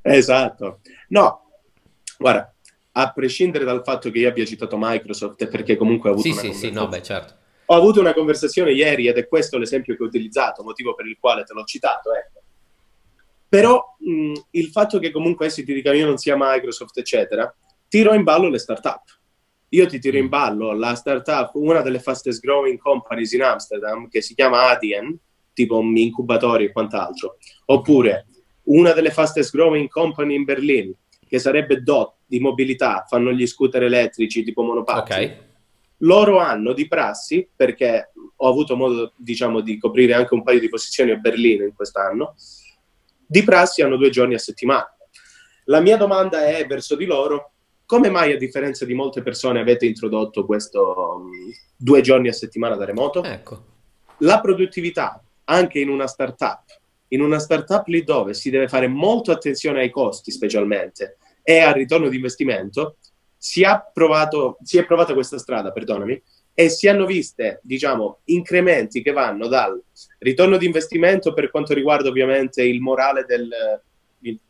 Esatto. 0.00 0.78
No, 1.08 1.40
guarda, 2.16 2.54
a 2.92 3.12
prescindere 3.12 3.64
dal 3.64 3.82
fatto 3.82 4.10
che 4.10 4.20
io 4.20 4.28
abbia 4.28 4.44
citato 4.44 4.76
Microsoft, 4.78 5.48
perché 5.48 5.76
comunque 5.76 6.10
ho 6.10 6.12
avuto 6.12 6.28
Sì, 6.28 6.32
una 6.32 6.40
sì, 6.40 6.52
sì, 6.52 6.70
no, 6.70 6.86
beh, 6.86 7.02
certo. 7.02 7.34
Ho 7.66 7.74
avuto 7.74 8.00
una 8.00 8.14
conversazione 8.14 8.72
ieri 8.72 9.08
ed 9.08 9.16
è 9.16 9.26
questo 9.26 9.58
l'esempio 9.58 9.96
che 9.96 10.02
ho 10.02 10.06
utilizzato, 10.06 10.62
motivo 10.62 10.94
per 10.94 11.06
il 11.06 11.16
quale 11.18 11.42
te 11.44 11.52
l'ho 11.52 11.64
citato. 11.64 12.14
Ecco. 12.14 12.42
Però 13.48 13.96
mh, 13.98 14.32
il 14.50 14.68
fatto 14.68 14.98
che 14.98 15.10
comunque 15.10 15.46
essi 15.46 15.64
ti 15.64 15.74
dicano 15.74 15.96
io 15.96 16.06
non 16.06 16.18
sia 16.18 16.36
Microsoft, 16.38 16.98
eccetera, 16.98 17.52
tiro 17.88 18.14
in 18.14 18.22
ballo 18.22 18.48
le 18.48 18.58
startup. 18.58 19.02
Io 19.70 19.86
ti 19.86 19.98
tiro 19.98 20.16
in 20.16 20.28
ballo 20.28 20.72
la 20.72 20.94
startup, 20.94 21.50
una 21.54 21.80
delle 21.80 21.98
fastest 21.98 22.40
growing 22.40 22.78
companies 22.78 23.32
in 23.32 23.42
Amsterdam, 23.42 24.08
che 24.08 24.22
si 24.22 24.34
chiama 24.34 24.68
Adyen, 24.68 25.18
tipo 25.52 25.78
un 25.78 25.96
incubatorio 25.96 26.68
e 26.68 26.72
quant'altro, 26.72 27.38
oppure 27.66 28.26
una 28.64 28.92
delle 28.92 29.10
fastest 29.10 29.52
growing 29.52 29.88
company 29.88 30.34
in 30.34 30.44
Berlino, 30.44 30.94
che 31.26 31.38
sarebbe 31.38 31.82
DOT 31.82 32.14
di 32.26 32.40
mobilità, 32.40 33.04
fanno 33.08 33.32
gli 33.32 33.46
scooter 33.46 33.82
elettrici 33.82 34.42
tipo 34.42 34.62
monopattini 34.62 35.24
Ok, 35.24 35.44
loro 35.98 36.38
hanno 36.38 36.72
di 36.72 36.86
prassi, 36.88 37.48
perché 37.54 38.12
ho 38.36 38.48
avuto 38.48 38.76
modo, 38.76 39.12
diciamo, 39.16 39.60
di 39.60 39.78
coprire 39.78 40.14
anche 40.14 40.34
un 40.34 40.42
paio 40.42 40.60
di 40.60 40.68
posizioni 40.68 41.10
a 41.10 41.16
Berlino 41.16 41.64
in 41.64 41.74
quest'anno, 41.74 42.34
di 43.26 43.42
prassi 43.42 43.82
hanno 43.82 43.96
due 43.96 44.10
giorni 44.10 44.34
a 44.34 44.38
settimana. 44.38 44.90
La 45.64 45.80
mia 45.80 45.96
domanda 45.96 46.46
è 46.46 46.66
verso 46.66 46.94
di 46.94 47.06
loro, 47.06 47.52
come 47.86 48.10
mai 48.10 48.32
a 48.32 48.36
differenza 48.36 48.84
di 48.84 48.94
molte 48.94 49.22
persone 49.22 49.60
avete 49.60 49.86
introdotto 49.86 50.44
questo 50.44 51.20
um, 51.20 51.30
due 51.76 52.00
giorni 52.00 52.28
a 52.28 52.32
settimana 52.32 52.76
da 52.76 52.84
remoto? 52.84 53.22
ecco. 53.22 53.74
La 54.18 54.40
produttività, 54.40 55.22
anche 55.44 55.78
in 55.78 55.88
una 55.88 56.06
startup, 56.06 56.62
in 57.08 57.20
una 57.20 57.38
startup 57.38 57.86
lì 57.86 58.02
dove 58.02 58.34
si 58.34 58.50
deve 58.50 58.68
fare 58.68 58.88
molto 58.88 59.30
attenzione 59.30 59.80
ai 59.80 59.90
costi 59.90 60.30
specialmente 60.30 61.18
e 61.42 61.60
al 61.60 61.74
ritorno 61.74 62.08
di 62.08 62.16
investimento, 62.16 62.96
si, 63.46 63.62
provato, 63.92 64.58
si 64.62 64.76
è 64.76 64.84
provata 64.84 65.14
questa 65.14 65.38
strada, 65.38 65.70
perdonami, 65.70 66.20
e 66.52 66.68
si 66.68 66.88
hanno 66.88 67.06
viste, 67.06 67.60
diciamo, 67.62 68.20
incrementi 68.24 69.02
che 69.02 69.12
vanno 69.12 69.46
dal 69.46 69.80
ritorno 70.18 70.56
di 70.56 70.66
investimento 70.66 71.32
per 71.32 71.50
quanto 71.52 71.72
riguarda 71.72 72.08
ovviamente 72.08 72.64
il 72.64 72.80
morale 72.80 73.24
del, 73.24 73.48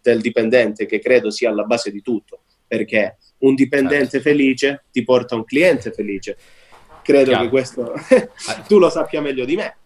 del 0.01 0.21
dipendente, 0.23 0.87
che 0.87 0.99
credo 0.99 1.31
sia 1.31 1.51
alla 1.51 1.65
base 1.65 1.91
di 1.91 2.01
tutto, 2.01 2.45
perché 2.67 3.19
un 3.39 3.55
dipendente 3.55 4.13
Certo. 4.13 4.29
felice 4.31 4.85
ti 4.91 5.05
porta 5.05 5.35
un 5.35 5.45
cliente 5.45 5.93
felice. 5.93 6.39
Credo 7.03 7.31
Chiaro. 7.31 7.45
che 7.45 7.51
questo 7.51 7.93
tu 8.67 8.79
lo 8.79 8.89
sappia 8.89 9.21
meglio 9.21 9.45
di 9.45 9.57
me. 9.57 9.77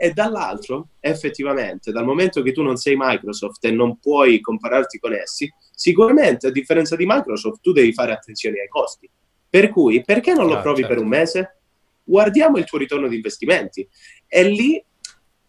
E 0.00 0.12
dall'altro, 0.12 0.90
effettivamente, 1.00 1.90
dal 1.90 2.04
momento 2.04 2.40
che 2.42 2.52
tu 2.52 2.62
non 2.62 2.76
sei 2.76 2.94
Microsoft 2.96 3.64
e 3.64 3.72
non 3.72 3.98
puoi 3.98 4.40
compararti 4.40 5.00
con 5.00 5.12
essi, 5.12 5.52
sicuramente 5.74 6.46
a 6.46 6.50
differenza 6.52 6.94
di 6.94 7.04
Microsoft 7.04 7.60
tu 7.60 7.72
devi 7.72 7.92
fare 7.92 8.12
attenzione 8.12 8.60
ai 8.60 8.68
costi. 8.68 9.10
Per 9.50 9.70
cui, 9.70 10.04
perché 10.04 10.34
non 10.34 10.46
lo 10.46 10.58
ah, 10.58 10.60
provi 10.60 10.82
certo. 10.82 10.94
per 10.94 11.02
un 11.02 11.08
mese? 11.08 11.56
Guardiamo 12.04 12.58
il 12.58 12.64
tuo 12.64 12.78
ritorno 12.78 13.08
di 13.08 13.16
investimenti. 13.16 13.86
E 14.28 14.44
lì 14.44 14.80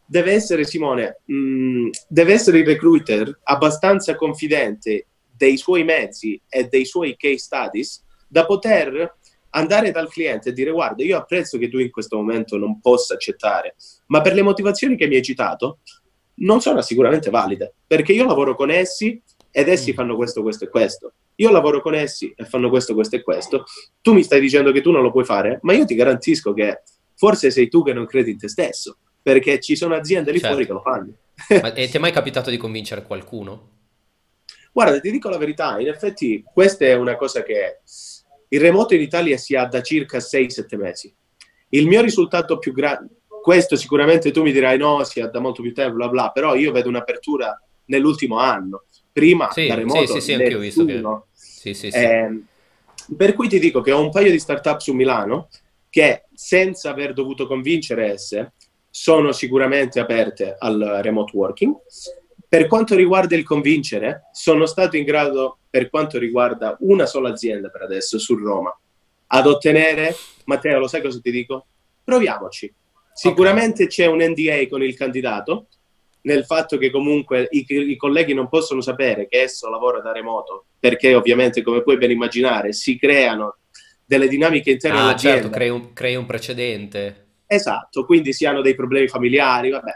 deve 0.03 0.31
essere, 0.31 0.63
Simone, 0.63 1.21
mh, 1.25 1.33
mm, 1.35 1.89
deve 2.07 2.33
essere 2.33 2.57
il 2.57 2.65
recruiter 2.65 3.41
abbastanza 3.43 4.15
confidente 4.15 5.05
dei 5.31 5.57
suoi 5.57 5.83
mezzi 5.83 6.41
e 6.49 6.63
dei 6.63 6.85
suoi 6.85 7.15
case 7.15 7.37
studies 7.37 8.03
da 8.27 8.45
poter 8.47 9.17
andare 9.51 9.91
dal 9.91 10.09
cliente 10.09 10.49
e 10.49 10.53
dire 10.53 10.71
guarda, 10.71 11.03
io 11.03 11.17
apprezzo 11.17 11.57
che 11.57 11.69
tu 11.69 11.77
in 11.77 11.89
questo 11.89 12.17
momento 12.17 12.57
non 12.57 12.79
possa 12.79 13.13
accettare, 13.13 13.75
ma 14.07 14.21
per 14.21 14.33
le 14.33 14.41
motivazioni 14.41 14.95
che 14.95 15.07
mi 15.07 15.15
hai 15.15 15.21
citato 15.21 15.79
non 16.35 16.61
sono 16.61 16.81
sicuramente 16.81 17.29
valide, 17.29 17.73
perché 17.85 18.13
io 18.13 18.25
lavoro 18.25 18.55
con 18.55 18.69
essi 18.69 19.21
ed 19.51 19.67
essi 19.67 19.91
mm. 19.91 19.95
fanno 19.95 20.15
questo, 20.15 20.41
questo 20.41 20.65
e 20.65 20.69
questo. 20.69 21.13
Io 21.35 21.51
lavoro 21.51 21.81
con 21.81 21.95
essi 21.95 22.33
e 22.35 22.45
fanno 22.45 22.69
questo, 22.69 22.93
questo 22.93 23.15
e 23.15 23.23
questo. 23.23 23.63
Tu 24.01 24.13
mi 24.13 24.23
stai 24.23 24.39
dicendo 24.39 24.71
che 24.71 24.81
tu 24.81 24.91
non 24.91 25.01
lo 25.01 25.11
puoi 25.11 25.23
fare, 25.23 25.59
ma 25.63 25.73
io 25.73 25.85
ti 25.85 25.95
garantisco 25.95 26.53
che 26.53 26.81
forse 27.15 27.49
sei 27.49 27.69
tu 27.69 27.83
che 27.83 27.93
non 27.93 28.05
credi 28.05 28.31
in 28.31 28.37
te 28.37 28.49
stesso, 28.49 28.97
perché 29.21 29.59
ci 29.59 29.75
sono 29.75 29.95
aziende 29.95 30.31
lì 30.31 30.39
certo. 30.39 30.55
fuori 30.55 30.67
che 30.67 30.73
lo 30.73 30.81
fanno. 30.81 31.13
ma, 31.61 31.73
e 31.73 31.87
ti 31.87 31.97
è 31.97 31.99
mai 31.99 32.11
capitato 32.11 32.49
di 32.49 32.57
convincere 32.57 33.03
qualcuno? 33.03 33.77
Guarda, 34.71 34.99
ti 34.99 35.11
dico 35.11 35.29
la 35.29 35.37
verità, 35.37 35.79
in 35.79 35.87
effetti 35.87 36.43
questa 36.43 36.85
è 36.85 36.93
una 36.93 37.15
cosa 37.15 37.41
che 37.43 37.79
il 38.49 38.59
remoto 38.59 38.95
in 38.95 39.01
Italia 39.01 39.37
si 39.37 39.55
ha 39.55 39.65
da 39.65 39.81
circa 39.81 40.17
6-7 40.17 40.77
mesi. 40.77 41.13
Il 41.69 41.87
mio 41.87 42.01
risultato 42.01 42.57
più 42.57 42.73
grande, 42.73 43.21
questo 43.41 43.75
sicuramente 43.75 44.31
tu 44.31 44.41
mi 44.41 44.51
dirai 44.51 44.77
no, 44.77 45.03
si 45.03 45.21
ha 45.21 45.27
da 45.27 45.39
molto 45.39 45.61
più 45.61 45.73
tempo, 45.73 45.95
bla 45.95 46.09
bla, 46.09 46.29
però 46.31 46.55
io 46.55 46.71
vedo 46.71 46.89
un'apertura 46.89 47.59
nell'ultimo 47.85 48.37
anno. 48.37 48.85
Prima 49.11 49.51
sì, 49.51 49.67
da 49.67 49.75
remoto, 49.75 50.05
sì, 50.05 50.21
sì, 50.21 50.35
sì 50.35 50.53
ho 50.53 50.59
visto 50.59 50.85
che... 50.85 51.01
Sì, 51.31 51.73
sì, 51.73 51.91
sì. 51.91 51.97
Eh, 51.97 52.41
per 53.15 53.33
cui 53.33 53.47
ti 53.47 53.59
dico 53.59 53.81
che 53.81 53.91
ho 53.91 54.01
un 54.01 54.11
paio 54.11 54.31
di 54.31 54.39
startup 54.39 54.79
su 54.79 54.93
Milano 54.93 55.49
che 55.89 56.25
senza 56.33 56.91
aver 56.91 57.13
dovuto 57.13 57.47
convincere 57.47 58.11
esse 58.11 58.53
sono 58.89 59.31
sicuramente 59.31 59.99
aperte 59.99 60.55
al 60.57 60.99
remote 61.01 61.35
working. 61.35 61.75
Per 62.49 62.65
quanto 62.67 62.95
riguarda 62.95 63.35
il 63.35 63.43
convincere, 63.43 64.23
sono 64.33 64.65
stato 64.65 64.97
in 64.97 65.03
grado 65.03 65.59
per 65.69 65.89
quanto 65.89 66.17
riguarda 66.17 66.75
una 66.79 67.05
sola 67.05 67.29
azienda 67.29 67.69
per 67.69 67.83
adesso 67.83 68.17
su 68.17 68.35
Roma, 68.35 68.75
ad 69.27 69.45
ottenere, 69.45 70.15
Matteo, 70.45 70.79
lo 70.79 70.87
sai 70.87 71.03
cosa 71.03 71.19
ti 71.21 71.29
dico? 71.29 71.67
Proviamoci. 72.03 72.73
Sicuramente 73.13 73.83
okay. 73.83 73.87
c'è 73.87 74.05
un 74.07 74.23
NDA 74.23 74.67
con 74.67 74.81
il 74.81 74.95
candidato, 74.95 75.67
nel 76.21 76.45
fatto 76.45 76.77
che 76.77 76.89
comunque 76.89 77.47
i, 77.51 77.65
i, 77.67 77.95
colleghi 77.95 78.33
non 78.33 78.49
possono 78.49 78.81
sapere 78.81 79.27
che 79.27 79.41
esso 79.41 79.69
lavora 79.69 79.99
da 79.99 80.11
remoto, 80.11 80.65
perché 80.79 81.13
ovviamente, 81.13 81.61
come 81.61 81.83
puoi 81.83 81.97
ben 81.97 82.11
immaginare, 82.11 82.73
si 82.73 82.97
creano 82.97 83.57
delle 84.03 84.27
dinamiche 84.27 84.71
interne 84.71 84.97
ah, 84.97 85.03
all'azienda. 85.03 85.41
certo, 85.41 85.55
crei 85.55 85.69
un, 85.69 85.93
crei 85.93 86.15
un, 86.15 86.25
precedente. 86.25 87.27
Esatto, 87.45 88.05
quindi 88.05 88.33
si 88.33 88.45
hanno 88.45 88.61
dei 88.61 88.73
problemi 88.73 89.07
familiari, 89.07 89.69
vabbè, 89.69 89.91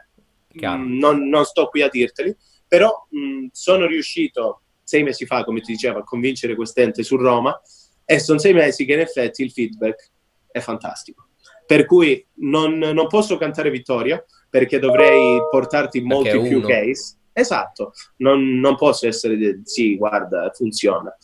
mh, 0.54 0.68
mm, 0.68 0.98
non, 0.98 1.28
non, 1.28 1.46
sto 1.46 1.68
qui 1.68 1.82
a 1.82 1.90
dirteli, 1.90 2.36
però 2.68 3.08
mh, 3.10 3.20
mm, 3.20 3.46
sono 3.52 3.86
riuscito 3.86 4.62
sei 4.84 5.04
mesi 5.04 5.26
fa, 5.26 5.44
come 5.44 5.62
ti 5.62 5.72
dicevo, 5.72 6.00
a 6.00 6.04
convincere 6.04 6.56
quest'ente 6.56 7.04
su 7.04 7.16
Roma 7.16 7.60
e 8.06 8.20
sono 8.20 8.38
sei 8.38 8.54
mesi 8.54 8.86
che 8.86 8.94
in 8.94 9.00
effetti 9.00 9.44
il 9.44 9.52
feedback 9.52 10.12
è 10.52 10.60
fantastico. 10.60 11.28
Per 11.66 11.86
cui 11.86 12.26
non, 12.36 12.78
non 12.78 13.08
posso 13.08 13.38
cantare 13.38 13.70
vittoria 13.70 14.24
perché 14.50 14.80
dovrei 14.80 15.40
portarti 15.50 16.02
molti 16.02 16.40
più 16.40 16.58
uno. 16.58 16.68
case. 16.68 17.18
Esatto, 17.32 17.94
non, 18.18 18.60
non 18.60 18.76
posso 18.76 19.08
essere, 19.08 19.62
sì, 19.64 19.98
guarda, 19.98 20.52
funziona. 20.54 21.16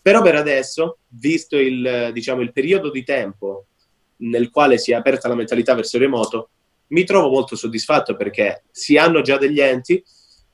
Però 0.00 0.22
per 0.22 0.36
adesso, 0.36 0.98
visto 1.08 1.58
il, 1.58 2.10
diciamo, 2.12 2.40
il 2.40 2.52
periodo 2.52 2.90
di 2.90 3.04
tempo 3.04 3.66
nel 4.22 4.50
quale 4.50 4.78
si 4.78 4.92
è 4.92 4.94
aperta 4.94 5.28
la 5.28 5.34
mentalità 5.34 5.74
verso 5.74 5.96
il 5.96 6.02
remoto, 6.02 6.50
mi 6.92 7.04
trovo 7.04 7.28
molto 7.28 7.56
soddisfatto 7.56 8.16
perché 8.16 8.64
si 8.70 8.96
hanno 8.96 9.20
già 9.22 9.36
degli 9.36 9.60
enti 9.60 10.02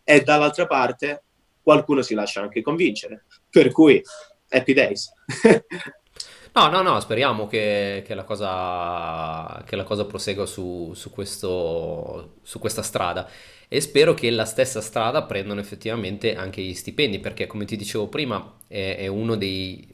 e 0.03 0.23
dall'altra 0.23 0.67
parte 0.67 1.25
qualcuno 1.61 2.01
si 2.03 2.15
lascia 2.15 2.41
anche 2.41 2.63
convincere. 2.63 3.27
Per 3.51 3.71
cui, 3.71 4.01
happy 4.49 4.73
days. 4.73 5.13
no, 6.55 6.69
no, 6.69 6.83
no, 6.83 7.01
speriamo 7.01 7.47
che, 7.47 8.03
che, 8.07 8.15
la, 8.15 8.25
cosa, 8.25 9.63
che 9.67 9.77
la 9.77 9.85
cosa 9.85 10.07
prosegua 10.07 10.47
su, 10.47 10.93
su, 10.95 11.11
questo, 11.11 12.37
su 12.43 12.59
questa 12.59 12.83
strada 12.83 13.29
e 13.69 13.81
spero 13.83 14.15
che 14.15 14.31
la 14.31 14.47
stessa 14.47 14.81
strada 14.81 15.25
prendano 15.25 15.61
effettivamente 15.61 16.35
anche 16.35 16.63
gli 16.63 16.75
stipendi, 16.75 17.19
perché 17.19 17.47
come 17.47 17.67
ti 17.67 17.77
dicevo 17.77 18.09
prima 18.09 18.57
è, 18.67 18.97
è 18.99 19.07
uno 19.09 19.37
dei 19.37 19.87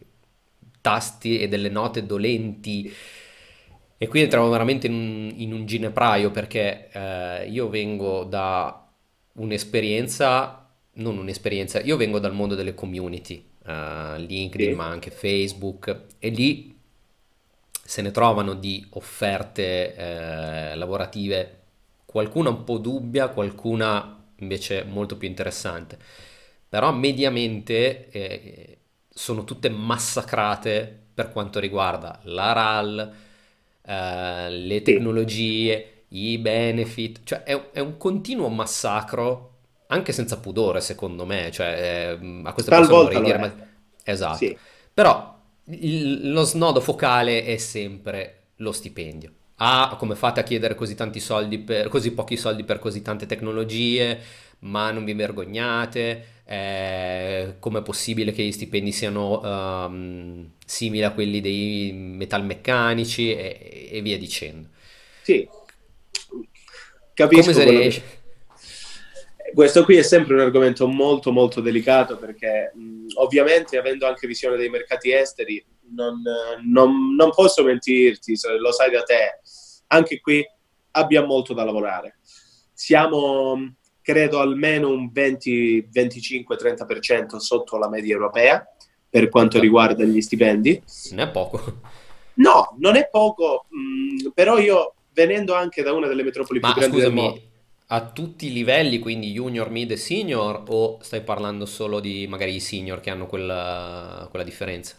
tasti 0.81 1.41
e 1.41 1.49
delle 1.49 1.71
note 1.71 2.05
dolenti. 2.07 2.95
E 3.97 4.09
qui 4.09 4.21
entriamo 4.21 4.49
veramente 4.49 4.87
in 4.87 4.93
un, 4.93 5.33
in 5.37 5.53
un 5.53 5.67
ginepraio 5.67 6.31
perché 6.31 6.91
eh, 6.93 7.49
io 7.49 7.69
vengo 7.69 8.25
da 8.25 8.87
un'esperienza 9.35 10.65
non 10.95 11.19
un'esperienza, 11.19 11.81
io 11.81 11.97
vengo 11.97 12.19
dal 12.19 12.35
mondo 12.35 12.55
delle 12.55 12.75
community, 12.75 13.45
uh, 13.65 14.17
LinkedIn 14.17 14.71
sì. 14.71 14.75
ma 14.75 14.87
anche 14.87 15.11
Facebook 15.11 16.03
e 16.19 16.29
lì 16.29 16.77
se 17.71 18.03
ne 18.03 18.11
trovano 18.11 18.55
di 18.55 18.87
offerte 18.91 19.95
eh, 19.95 20.75
lavorative, 20.75 21.61
qualcuna 22.07 22.49
un 22.49 22.65
po' 22.65 22.79
dubbia, 22.79 23.29
qualcuna 23.29 24.25
invece 24.37 24.85
molto 24.85 25.19
più 25.19 25.29
interessante, 25.29 25.99
però 26.67 26.93
mediamente 26.93 28.09
eh, 28.09 28.79
sono 29.11 29.45
tutte 29.45 29.69
massacrate 29.69 31.03
per 31.13 31.31
quanto 31.31 31.61
riguarda 31.61 32.19
la 32.23 32.53
RAL, 32.53 33.15
eh, 33.87 34.51
le 34.51 34.83
tecnologie, 34.83 36.05
i 36.09 36.39
benefit, 36.39 37.21
cioè 37.25 37.43
è, 37.43 37.71
è 37.73 37.81
un 37.81 37.97
continuo 37.97 38.49
massacro 38.49 39.51
anche 39.89 40.13
senza 40.13 40.39
pudore, 40.39 40.81
secondo 40.81 41.25
me, 41.25 41.51
cioè 41.51 42.17
eh, 42.21 42.41
a 42.43 42.53
queste 42.53 42.71
persone 42.71 43.03
vorrei 43.03 43.23
dire... 43.23 43.39
Ma... 43.39 43.55
Esatto. 44.03 44.37
Sì. 44.37 44.57
Però 44.93 45.39
il, 45.67 46.31
lo 46.31 46.43
snodo 46.43 46.81
focale 46.81 47.45
è 47.45 47.57
sempre 47.57 48.49
lo 48.57 48.73
stipendio. 48.73 49.33
Ah, 49.57 49.95
come 49.99 50.15
fate 50.15 50.41
a 50.41 50.43
chiedere 50.43 50.75
così 50.75 50.95
tanti 50.95 51.21
soldi 51.21 51.59
per 51.59 51.89
così 51.89 52.13
pochi 52.13 52.37
soldi 52.37 52.65
per 52.65 52.79
così 52.79 53.03
tante 53.03 53.27
tecnologie? 53.27 54.19
Ma 54.61 54.91
non 54.91 55.05
vi 55.05 55.15
vergognate? 55.15 56.34
Eh, 56.47 57.55
com'è 57.59 57.83
possibile 57.83 58.33
che 58.33 58.43
gli 58.43 58.53
stipendi 58.53 58.93
siano 58.93 59.41
um, 59.41 60.51
simili 60.65 61.03
a 61.03 61.13
quelli 61.13 61.41
dei 61.41 61.93
metalmeccanici 61.93 63.35
e, 63.35 63.89
e 63.93 64.01
via 64.03 64.19
dicendo? 64.19 64.69
Sì, 65.23 65.49
capisco. 67.15 67.53
Come 67.53 67.55
se 67.55 67.71
riesce? 67.71 68.23
questo 69.55 69.85
qui 69.85 69.97
è 69.97 70.03
sempre 70.03 70.35
un 70.35 70.41
argomento 70.41 70.89
molto 70.89 71.31
molto 71.31 71.61
delicato 71.61 72.19
perché 72.19 72.73
mh, 72.75 73.07
ovviamente 73.15 73.79
avendo 73.79 74.07
anche 74.07 74.27
visione 74.27 74.57
dei 74.57 74.69
mercati 74.69 75.13
esteri 75.13 75.65
non, 75.95 76.21
non, 76.65 77.15
non, 77.15 77.31
posso 77.31 77.63
mentirti, 77.63 78.37
lo 78.59 78.73
sai 78.73 78.91
da 78.91 79.03
te, 79.03 79.41
anche 79.89 80.21
qui 80.21 80.45
abbiamo 80.93 81.27
molto 81.27 81.53
da 81.53 81.65
lavorare. 81.65 82.19
Siamo, 82.73 83.77
credo, 84.05 84.39
almeno 84.41 84.91
un 84.91 85.11
20, 85.11 85.89
25-30% 85.91 87.37
sotto 87.37 87.79
la 87.79 87.89
media 87.89 88.13
europea 88.13 88.63
per 89.09 89.31
quanto 89.31 89.59
riguarda 89.59 90.05
gli 90.05 90.21
stipendi. 90.21 90.83
Non 91.13 91.21
è 91.21 91.31
poco. 91.31 91.81
No, 92.35 92.77
non 92.81 92.97
è 92.97 93.09
poco, 93.11 93.65
mh, 93.69 94.31
però 94.35 94.59
io 94.59 94.95
venendo 95.15 95.55
anche 95.55 95.83
da 95.83 95.93
una 95.93 96.07
delle 96.07 96.23
metropoli 96.23 96.61
Ma, 96.61 96.73
più 96.73 96.81
grandi 96.81 96.97
scusami, 96.97 97.15
del 97.15 97.25
mondo 97.25 97.43
a 97.87 98.11
tutti 98.11 98.47
i 98.47 98.53
livelli, 98.53 98.99
quindi 98.99 99.33
junior, 99.33 99.71
mid 99.71 99.91
e 99.91 99.97
senior, 99.97 100.65
o 100.69 100.99
stai 101.01 101.23
parlando 101.23 101.65
solo 101.65 102.01
di 102.01 102.27
magari 102.27 102.55
i 102.55 102.61
senior 102.61 103.01
che 103.01 103.11
hanno 103.11 103.27
quella, 103.27 104.27
quella 104.31 104.45
differenza? 104.45 104.97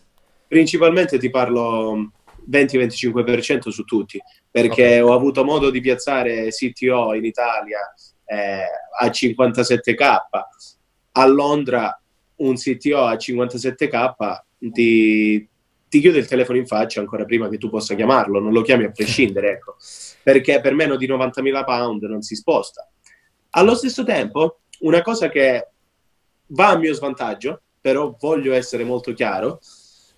Principalmente 0.47 1.18
ti 1.18 1.30
parlo 1.30 2.12
20-25% 2.49 3.70
su 3.70 3.84
tutti, 3.84 4.20
perché 4.49 4.99
okay. 4.99 4.99
ho 4.99 5.14
avuto 5.14 5.43
modo 5.43 5.70
di 5.70 5.82
piazzare 5.82 6.49
CTO 6.49 7.14
in 7.16 7.26
Italia 7.26 7.80
eh, 8.26 8.64
a 9.00 9.06
57k, 9.08 10.18
a 11.12 11.26
Londra 11.26 12.00
un 12.38 12.56
CTO 12.56 13.06
a 13.06 13.14
57k 13.14 14.40
ti, 14.72 15.48
ti 15.88 16.00
chiude 16.00 16.18
il 16.18 16.28
telefono 16.28 16.58
in 16.58 16.66
faccia 16.66 17.00
ancora 17.00 17.26
prima 17.26 17.48
che 17.48 17.58
tu 17.58 17.70
possa 17.70 17.96
chiamarlo, 17.96 18.40
non 18.40 18.52
lo 18.52 18.62
chiami 18.62 18.86
a 18.86 18.92
prescindere, 18.92 19.52
ecco. 19.52 19.76
Perché 20.24 20.60
per 20.60 20.74
meno 20.74 20.96
di 20.96 21.08
90.000 21.08 21.64
pound 21.64 22.04
non 22.04 22.22
si 22.22 22.36
sposta. 22.36 22.90
Allo 23.52 23.76
stesso 23.76 24.04
tempo, 24.04 24.60
una 24.80 25.02
cosa 25.02 25.30
che 25.30 25.70
va 26.48 26.70
a 26.70 26.78
mio 26.78 26.94
svantaggio, 26.94 27.62
però 27.80 28.16
voglio 28.20 28.54
essere 28.54 28.84
molto 28.84 29.14
chiaro, 29.14 29.60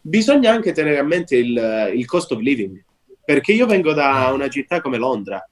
bisogna 0.01 0.51
anche 0.51 0.71
tenere 0.71 0.97
a 0.97 1.03
mente 1.03 1.35
il, 1.35 1.91
il 1.93 2.05
cost 2.05 2.31
of 2.31 2.39
living, 2.39 2.83
perché 3.23 3.51
io 3.51 3.65
vengo 3.65 3.93
da 3.93 4.31
una 4.33 4.47
città 4.47 4.81
come 4.81 4.97
Londra, 4.97 5.45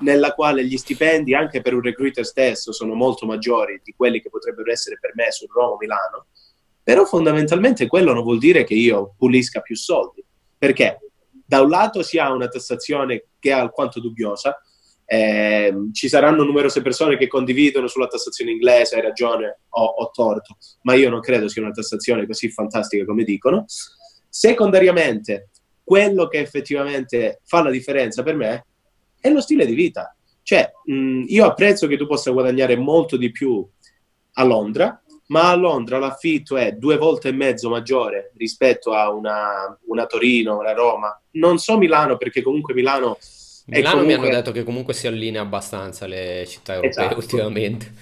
nella 0.00 0.32
quale 0.32 0.64
gli 0.64 0.76
stipendi 0.76 1.34
anche 1.34 1.60
per 1.60 1.74
un 1.74 1.82
recruiter 1.82 2.24
stesso 2.24 2.72
sono 2.72 2.94
molto 2.94 3.26
maggiori 3.26 3.80
di 3.82 3.92
quelli 3.96 4.20
che 4.20 4.30
potrebbero 4.30 4.70
essere 4.70 4.98
per 5.00 5.12
me 5.14 5.30
su 5.30 5.46
Roma 5.46 5.72
o 5.72 5.76
Milano, 5.78 6.26
però 6.82 7.04
fondamentalmente 7.04 7.86
quello 7.86 8.12
non 8.12 8.22
vuol 8.22 8.38
dire 8.38 8.64
che 8.64 8.74
io 8.74 9.14
pulisca 9.16 9.60
più 9.60 9.76
soldi, 9.76 10.24
perché 10.56 10.98
da 11.46 11.60
un 11.60 11.68
lato 11.68 12.02
si 12.02 12.18
ha 12.18 12.32
una 12.32 12.48
tassazione 12.48 13.24
che 13.38 13.50
è 13.50 13.52
alquanto 13.52 14.00
dubbiosa, 14.00 14.60
eh, 15.04 15.74
ci 15.92 16.08
saranno 16.08 16.44
numerose 16.44 16.82
persone 16.82 17.16
che 17.16 17.26
condividono 17.26 17.88
sulla 17.88 18.06
tassazione 18.06 18.52
inglese, 18.52 18.94
hai 18.94 19.02
ragione, 19.02 19.62
ho, 19.70 19.84
ho 19.84 20.10
torto, 20.10 20.56
ma 20.82 20.94
io 20.94 21.10
non 21.10 21.20
credo 21.20 21.48
sia 21.48 21.62
una 21.62 21.72
tassazione 21.72 22.26
così 22.26 22.48
fantastica 22.50 23.04
come 23.04 23.24
dicono. 23.24 23.64
Secondariamente, 24.28 25.48
quello 25.82 26.28
che 26.28 26.38
effettivamente 26.38 27.40
fa 27.44 27.64
la 27.64 27.70
differenza 27.70 28.22
per 28.22 28.36
me 28.36 28.66
è 29.20 29.28
lo 29.30 29.40
stile 29.40 29.66
di 29.66 29.74
vita. 29.74 30.14
Cioè, 30.42 30.70
mh, 30.84 31.24
io 31.28 31.46
apprezzo 31.46 31.86
che 31.86 31.96
tu 31.96 32.06
possa 32.06 32.30
guadagnare 32.30 32.76
molto 32.76 33.16
di 33.16 33.30
più 33.30 33.66
a 34.32 34.44
Londra, 34.44 35.00
ma 35.30 35.50
a 35.50 35.54
Londra 35.54 35.98
l'affitto 35.98 36.56
è 36.56 36.72
due 36.72 36.96
volte 36.96 37.28
e 37.28 37.32
mezzo 37.32 37.68
maggiore 37.68 38.32
rispetto 38.36 38.92
a 38.92 39.10
una, 39.10 39.78
una 39.86 40.06
Torino, 40.06 40.58
una 40.58 40.72
Roma. 40.72 41.20
Non 41.32 41.58
so 41.58 41.78
Milano, 41.78 42.16
perché 42.16 42.42
comunque 42.42 42.74
Milano... 42.74 43.18
Milano 43.66 44.00
comunque... 44.00 44.16
mi 44.16 44.24
hanno 44.24 44.36
detto 44.36 44.52
che 44.52 44.64
comunque 44.64 44.94
si 44.94 45.06
allinea 45.06 45.42
abbastanza 45.42 46.06
alle 46.06 46.44
città 46.48 46.74
europee 46.74 47.04
esatto. 47.04 47.18
ultimamente. 47.18 47.92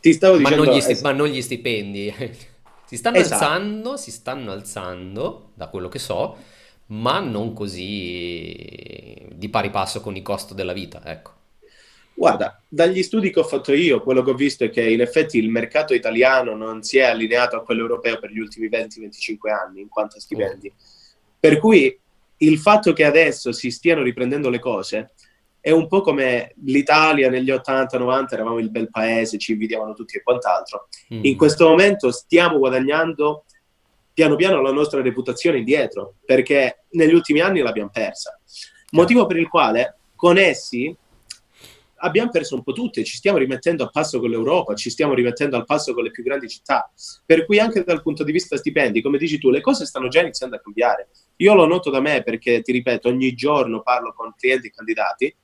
Ti 0.00 0.12
stavo 0.12 0.36
dicendo... 0.36 0.62
Ma 0.62 0.64
non 0.64 0.76
gli, 0.76 0.80
sti- 0.80 0.92
es- 0.92 1.00
ma 1.00 1.12
non 1.12 1.26
gli 1.26 1.42
stipendi. 1.42 2.14
si 2.86 2.96
stanno 2.96 3.16
esatto. 3.16 3.44
alzando, 3.44 3.96
si 3.96 4.10
stanno 4.12 4.52
alzando, 4.52 5.50
da 5.54 5.66
quello 5.66 5.88
che 5.88 5.98
so, 5.98 6.36
ma 6.86 7.20
non 7.20 7.52
così 7.52 9.26
di 9.32 9.48
pari 9.48 9.70
passo 9.70 10.00
con 10.00 10.16
il 10.16 10.22
costo 10.22 10.54
della 10.54 10.72
vita, 10.72 11.02
ecco. 11.04 11.34
Guarda, 12.14 12.62
dagli 12.66 13.02
studi 13.02 13.30
che 13.30 13.40
ho 13.40 13.44
fatto 13.44 13.74
io, 13.74 14.02
quello 14.02 14.22
che 14.22 14.30
ho 14.30 14.34
visto 14.34 14.64
è 14.64 14.70
che 14.70 14.88
in 14.88 15.02
effetti 15.02 15.36
il 15.36 15.50
mercato 15.50 15.92
italiano 15.92 16.56
non 16.56 16.82
si 16.82 16.96
è 16.96 17.02
allineato 17.02 17.56
a 17.56 17.62
quello 17.62 17.82
europeo 17.82 18.18
per 18.18 18.30
gli 18.30 18.38
ultimi 18.38 18.68
20-25 18.68 19.50
anni 19.50 19.82
in 19.82 19.88
quanto 19.88 20.16
a 20.16 20.20
stipendi. 20.20 20.68
Oh. 20.68 20.82
Per 21.38 21.58
cui 21.58 21.98
il 22.38 22.58
fatto 22.58 22.94
che 22.94 23.04
adesso 23.04 23.52
si 23.52 23.70
stiano 23.70 24.02
riprendendo 24.02 24.48
le 24.48 24.58
cose 24.58 25.12
è 25.60 25.72
un 25.72 25.88
po' 25.88 26.00
come 26.00 26.54
l'Italia 26.62 27.28
negli 27.28 27.50
80-90, 27.50 28.26
eravamo 28.30 28.58
il 28.60 28.70
bel 28.70 28.88
paese, 28.88 29.36
ci 29.36 29.52
invidiavano 29.52 29.94
tutti 29.94 30.16
e 30.16 30.22
quant'altro. 30.22 30.88
Mm. 31.12 31.24
In 31.24 31.36
questo 31.36 31.68
momento 31.68 32.12
stiamo 32.12 32.58
guadagnando 32.58 33.44
piano 34.16 34.34
piano 34.34 34.62
la 34.62 34.72
nostra 34.72 35.02
reputazione 35.02 35.58
indietro, 35.58 36.14
perché 36.24 36.84
negli 36.92 37.12
ultimi 37.12 37.40
anni 37.40 37.60
l'abbiamo 37.60 37.90
persa. 37.92 38.40
Motivo 38.92 39.26
per 39.26 39.36
il 39.36 39.46
quale 39.46 39.98
con 40.14 40.38
essi 40.38 40.96
abbiamo 41.96 42.30
perso 42.30 42.54
un 42.54 42.62
po' 42.62 42.72
tutte, 42.72 43.04
ci 43.04 43.14
stiamo 43.14 43.36
rimettendo 43.36 43.84
a 43.84 43.88
passo 43.88 44.18
con 44.18 44.30
l'Europa, 44.30 44.74
ci 44.74 44.88
stiamo 44.88 45.12
rimettendo 45.12 45.56
al 45.56 45.66
passo 45.66 45.92
con 45.92 46.02
le 46.02 46.10
più 46.12 46.22
grandi 46.22 46.48
città. 46.48 46.90
Per 47.26 47.44
cui 47.44 47.58
anche 47.58 47.84
dal 47.84 48.00
punto 48.00 48.24
di 48.24 48.32
vista 48.32 48.56
stipendi, 48.56 49.02
come 49.02 49.18
dici 49.18 49.38
tu, 49.38 49.50
le 49.50 49.60
cose 49.60 49.84
stanno 49.84 50.08
già 50.08 50.22
iniziando 50.22 50.56
a 50.56 50.60
cambiare. 50.60 51.10
Io 51.36 51.52
lo 51.52 51.66
noto 51.66 51.90
da 51.90 52.00
me 52.00 52.22
perché, 52.22 52.62
ti 52.62 52.72
ripeto, 52.72 53.08
ogni 53.08 53.34
giorno 53.34 53.82
parlo 53.82 54.14
con 54.14 54.32
clienti 54.34 54.68
e 54.68 54.70
candidati. 54.70 55.36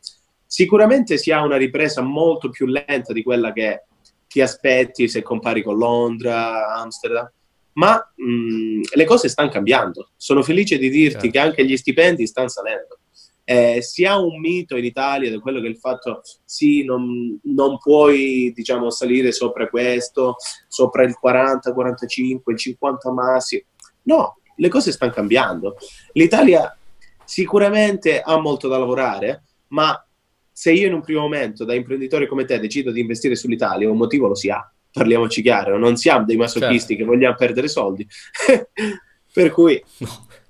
Sicuramente 0.46 1.18
si 1.18 1.30
ha 1.30 1.42
una 1.42 1.58
ripresa 1.58 2.00
molto 2.00 2.48
più 2.48 2.64
lenta 2.64 3.12
di 3.12 3.22
quella 3.22 3.52
che 3.52 3.84
ti 4.28 4.40
aspetti 4.40 5.08
se 5.08 5.20
compari 5.20 5.62
con 5.62 5.76
Londra, 5.76 6.74
Amsterdam, 6.74 7.30
ma 7.74 7.96
mh, 8.14 8.80
le 8.94 9.04
cose 9.04 9.28
stanno 9.28 9.50
cambiando. 9.50 10.10
Sono 10.16 10.42
felice 10.42 10.78
di 10.78 10.90
dirti 10.90 11.12
certo. 11.12 11.30
che 11.30 11.38
anche 11.38 11.64
gli 11.64 11.76
stipendi 11.76 12.26
stanno 12.26 12.48
salendo 12.48 12.98
eh, 13.44 13.82
si 13.82 14.04
ha 14.04 14.18
un 14.18 14.38
mito 14.38 14.76
in 14.76 14.84
Italia 14.84 15.30
di 15.30 15.38
quello 15.38 15.60
che 15.60 15.66
è 15.66 15.70
il 15.70 15.78
fatto 15.78 16.22
sì, 16.44 16.84
non, 16.84 17.38
non 17.44 17.78
puoi 17.78 18.52
diciamo 18.54 18.90
salire 18.90 19.32
sopra 19.32 19.68
questo, 19.68 20.36
sopra 20.68 21.02
il 21.02 21.16
40, 21.18 21.72
45, 21.72 22.52
il 22.52 22.58
50 22.58 23.12
massi. 23.12 23.64
No, 24.04 24.38
le 24.56 24.68
cose 24.68 24.92
stanno 24.92 25.12
cambiando. 25.12 25.76
L'Italia 26.12 26.76
sicuramente 27.24 28.20
ha 28.20 28.38
molto 28.38 28.68
da 28.68 28.78
lavorare, 28.78 29.44
ma 29.68 30.02
se 30.50 30.72
io 30.72 30.86
in 30.86 30.94
un 30.94 31.02
primo 31.02 31.20
momento 31.20 31.64
da 31.64 31.74
imprenditore 31.74 32.28
come 32.28 32.44
te 32.44 32.58
decido 32.60 32.90
di 32.90 33.00
investire 33.00 33.34
sull'Italia, 33.34 33.90
un 33.90 33.96
motivo 33.96 34.28
lo 34.28 34.34
si 34.34 34.50
ha. 34.50 34.71
Parliamoci 34.92 35.40
chiaro, 35.40 35.78
non 35.78 35.96
siamo 35.96 36.24
dei 36.24 36.36
masochisti 36.36 36.94
certo. 36.94 36.94
che 36.96 37.04
vogliamo 37.04 37.34
perdere 37.34 37.68
soldi. 37.68 38.06
per 39.32 39.50
cui 39.50 39.82
no. 39.98 40.26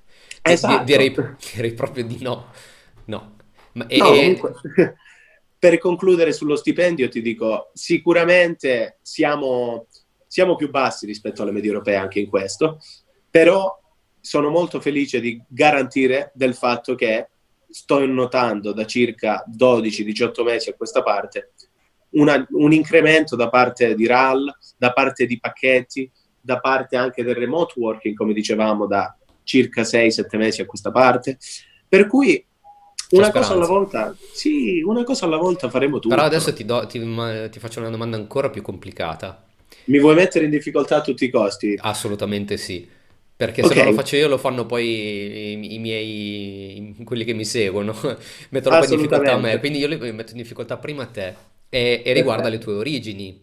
Esatto. 0.44 0.82
Direi, 0.82 1.14
direi 1.54 1.72
proprio 1.72 2.04
di 2.04 2.18
no. 2.20 2.50
No. 3.04 3.36
Ma, 3.74 3.86
e... 3.86 3.96
no 3.98 4.06
comunque, 4.06 4.52
per 5.58 5.78
concludere 5.78 6.32
sullo 6.32 6.56
stipendio 6.56 7.08
ti 7.08 7.22
dico, 7.22 7.70
sicuramente 7.72 8.98
siamo, 9.02 9.86
siamo 10.26 10.56
più 10.56 10.68
bassi 10.68 11.06
rispetto 11.06 11.42
alle 11.42 11.52
medie 11.52 11.70
europee 11.70 11.94
anche 11.94 12.18
in 12.18 12.26
questo, 12.26 12.80
però 13.30 13.80
sono 14.20 14.50
molto 14.50 14.80
felice 14.80 15.20
di 15.20 15.40
garantire 15.46 16.32
del 16.34 16.54
fatto 16.54 16.96
che 16.96 17.28
sto 17.70 18.04
notando 18.04 18.72
da 18.72 18.84
circa 18.84 19.44
12-18 19.48 20.42
mesi 20.42 20.70
a 20.70 20.74
questa 20.74 21.02
parte 21.02 21.52
una, 22.12 22.44
un 22.50 22.72
incremento 22.72 23.36
da 23.36 23.48
parte 23.48 23.94
di 23.94 24.06
RAL, 24.06 24.56
da 24.76 24.92
parte 24.92 25.26
di 25.26 25.38
pacchetti, 25.38 26.10
da 26.40 26.58
parte 26.58 26.96
anche 26.96 27.22
del 27.22 27.34
remote 27.34 27.74
working, 27.76 28.14
come 28.16 28.32
dicevamo, 28.32 28.86
da 28.86 29.16
circa 29.44 29.82
6-7 29.82 30.36
mesi 30.36 30.60
a 30.60 30.66
questa 30.66 30.90
parte. 30.90 31.38
Per 31.88 32.06
cui 32.06 32.44
una 33.10 33.30
cosa 33.30 33.52
alla 33.52 33.66
volta, 33.66 34.14
sì, 34.32 34.80
una 34.82 35.04
cosa 35.04 35.26
alla 35.26 35.36
volta 35.36 35.68
faremo 35.68 35.98
tutto. 35.98 36.14
Però 36.14 36.26
adesso 36.26 36.52
ti, 36.52 36.64
do, 36.64 36.86
ti, 36.86 36.98
ti 37.50 37.58
faccio 37.58 37.80
una 37.80 37.90
domanda 37.90 38.16
ancora 38.16 38.50
più 38.50 38.62
complicata. 38.62 39.44
Mi 39.84 39.98
vuoi 39.98 40.14
mettere 40.14 40.44
in 40.44 40.50
difficoltà 40.50 40.96
a 40.96 41.00
tutti 41.00 41.24
i 41.24 41.30
costi? 41.30 41.78
Assolutamente 41.80 42.56
sì. 42.56 42.88
Perché 43.34 43.62
okay. 43.62 43.76
se 43.76 43.82
non 43.82 43.92
lo 43.92 43.98
faccio 43.98 44.16
io 44.16 44.28
lo 44.28 44.38
fanno 44.38 44.66
poi 44.66 44.86
i, 44.86 45.74
i 45.74 45.78
miei, 45.78 46.94
quelli 47.04 47.24
che 47.24 47.32
mi 47.32 47.44
seguono, 47.44 47.92
mettono 48.50 48.78
poi 48.78 48.88
in 48.88 48.96
difficoltà 48.96 49.32
a 49.32 49.38
me, 49.38 49.58
quindi 49.58 49.78
io 49.78 49.88
li 49.88 49.96
metto 50.12 50.30
in 50.30 50.38
difficoltà 50.38 50.76
prima 50.76 51.02
a 51.02 51.06
te 51.06 51.34
e, 51.74 52.02
e 52.04 52.12
riguarda 52.12 52.50
le 52.50 52.58
tue 52.58 52.74
origini, 52.74 53.42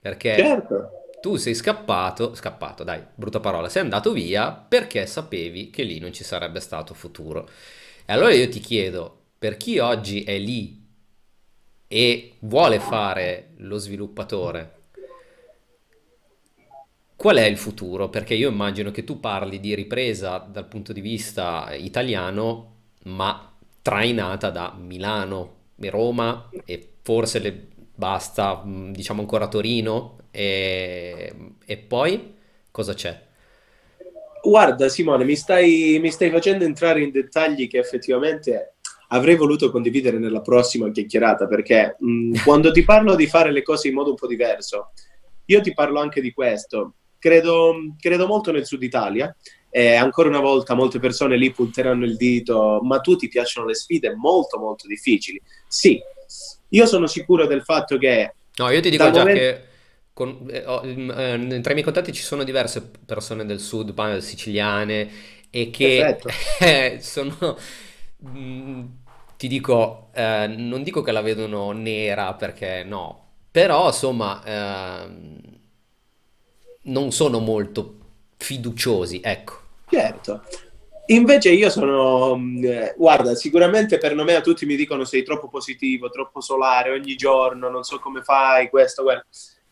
perché 0.00 0.34
certo. 0.36 0.90
tu 1.20 1.36
sei 1.36 1.54
scappato, 1.54 2.34
scappato 2.34 2.82
dai, 2.82 3.00
brutta 3.14 3.38
parola, 3.38 3.68
sei 3.68 3.82
andato 3.82 4.10
via 4.10 4.50
perché 4.50 5.06
sapevi 5.06 5.70
che 5.70 5.84
lì 5.84 6.00
non 6.00 6.12
ci 6.12 6.24
sarebbe 6.24 6.58
stato 6.58 6.92
futuro. 6.92 7.48
E 8.04 8.12
allora 8.12 8.34
io 8.34 8.48
ti 8.48 8.58
chiedo, 8.58 9.26
per 9.38 9.56
chi 9.56 9.78
oggi 9.78 10.24
è 10.24 10.36
lì 10.38 10.84
e 11.86 12.32
vuole 12.40 12.80
fare 12.80 13.50
lo 13.58 13.76
sviluppatore, 13.76 14.72
qual 17.14 17.36
è 17.36 17.44
il 17.44 17.58
futuro? 17.58 18.08
Perché 18.08 18.34
io 18.34 18.50
immagino 18.50 18.90
che 18.90 19.04
tu 19.04 19.20
parli 19.20 19.60
di 19.60 19.76
ripresa 19.76 20.38
dal 20.38 20.66
punto 20.66 20.92
di 20.92 21.00
vista 21.00 21.72
italiano, 21.74 22.74
ma 23.04 23.54
trainata 23.82 24.50
da 24.50 24.74
Milano 24.76 25.54
e 25.76 25.90
Roma 25.90 26.48
e 26.64 26.94
forse 27.08 27.38
le, 27.38 27.68
basta, 27.94 28.62
diciamo 28.66 29.22
ancora 29.22 29.48
Torino 29.48 30.18
e, 30.30 31.32
e 31.64 31.76
poi 31.78 32.34
cosa 32.70 32.92
c'è? 32.92 33.18
Guarda 34.42 34.90
Simone, 34.90 35.24
mi 35.24 35.34
stai, 35.34 35.96
mi 36.02 36.10
stai 36.10 36.28
facendo 36.28 36.64
entrare 36.66 37.00
in 37.00 37.10
dettagli 37.10 37.66
che 37.66 37.78
effettivamente 37.78 38.74
avrei 39.08 39.36
voluto 39.36 39.70
condividere 39.70 40.18
nella 40.18 40.42
prossima 40.42 40.90
chiacchierata 40.90 41.46
perché 41.46 41.96
mh, 41.98 42.40
quando 42.44 42.72
ti 42.72 42.84
parlo 42.84 43.14
di 43.14 43.26
fare 43.26 43.52
le 43.52 43.62
cose 43.62 43.88
in 43.88 43.94
modo 43.94 44.10
un 44.10 44.16
po' 44.16 44.26
diverso, 44.26 44.90
io 45.46 45.62
ti 45.62 45.72
parlo 45.72 46.00
anche 46.00 46.20
di 46.20 46.30
questo. 46.30 46.92
Credo, 47.18 47.74
credo 47.98 48.26
molto 48.26 48.52
nel 48.52 48.66
sud 48.66 48.82
Italia 48.82 49.34
e 49.70 49.94
ancora 49.94 50.28
una 50.28 50.40
volta 50.40 50.74
molte 50.74 50.98
persone 50.98 51.38
lì 51.38 51.52
punteranno 51.52 52.04
il 52.04 52.16
dito, 52.16 52.80
ma 52.82 53.00
tu 53.00 53.16
ti 53.16 53.28
piacciono 53.28 53.66
le 53.66 53.74
sfide 53.74 54.14
molto 54.14 54.58
molto 54.58 54.86
difficili. 54.86 55.40
Sì, 55.66 55.98
io 56.68 56.86
sono 56.86 57.06
sicuro 57.06 57.46
del 57.46 57.62
fatto 57.62 57.98
che... 57.98 58.34
No, 58.56 58.70
io 58.70 58.80
ti 58.80 58.90
dico 58.90 59.10
già 59.10 59.20
momento... 59.20 59.40
che 59.40 59.62
con, 60.12 60.48
eh, 60.50 60.64
eh, 60.64 61.60
tra 61.60 61.70
i 61.70 61.74
miei 61.74 61.84
contatti 61.84 62.12
ci 62.12 62.22
sono 62.22 62.42
diverse 62.42 62.90
persone 63.06 63.46
del 63.46 63.60
sud, 63.60 64.16
siciliane, 64.18 65.08
e 65.48 65.70
che 65.70 66.18
eh, 66.58 66.98
sono, 67.00 67.56
mh, 68.16 68.28
mm, 68.28 68.84
ti 69.36 69.46
dico, 69.46 70.10
eh, 70.12 70.46
non 70.48 70.82
dico 70.82 71.02
che 71.02 71.12
la 71.12 71.20
vedono 71.20 71.70
nera 71.70 72.34
perché 72.34 72.82
no, 72.82 73.26
però 73.50 73.86
insomma 73.86 74.42
ehm, 74.44 75.40
non 76.82 77.12
sono 77.12 77.38
molto 77.38 77.98
fiduciosi, 78.36 79.20
ecco. 79.22 79.60
Certo. 79.88 80.42
Invece 81.10 81.50
io 81.50 81.70
sono, 81.70 82.36
mm, 82.36 82.64
eh, 82.64 82.94
guarda, 82.96 83.34
sicuramente 83.34 83.98
per 83.98 84.14
nome 84.14 84.34
a 84.34 84.40
tutti 84.40 84.66
mi 84.66 84.76
dicono 84.76 85.04
sei 85.04 85.22
troppo 85.22 85.48
positivo, 85.48 86.10
troppo 86.10 86.40
solare 86.40 86.90
ogni 86.90 87.16
giorno, 87.16 87.70
non 87.70 87.82
so 87.82 87.98
come 87.98 88.22
fai 88.22 88.68
questo, 88.68 89.02
quello 89.02 89.24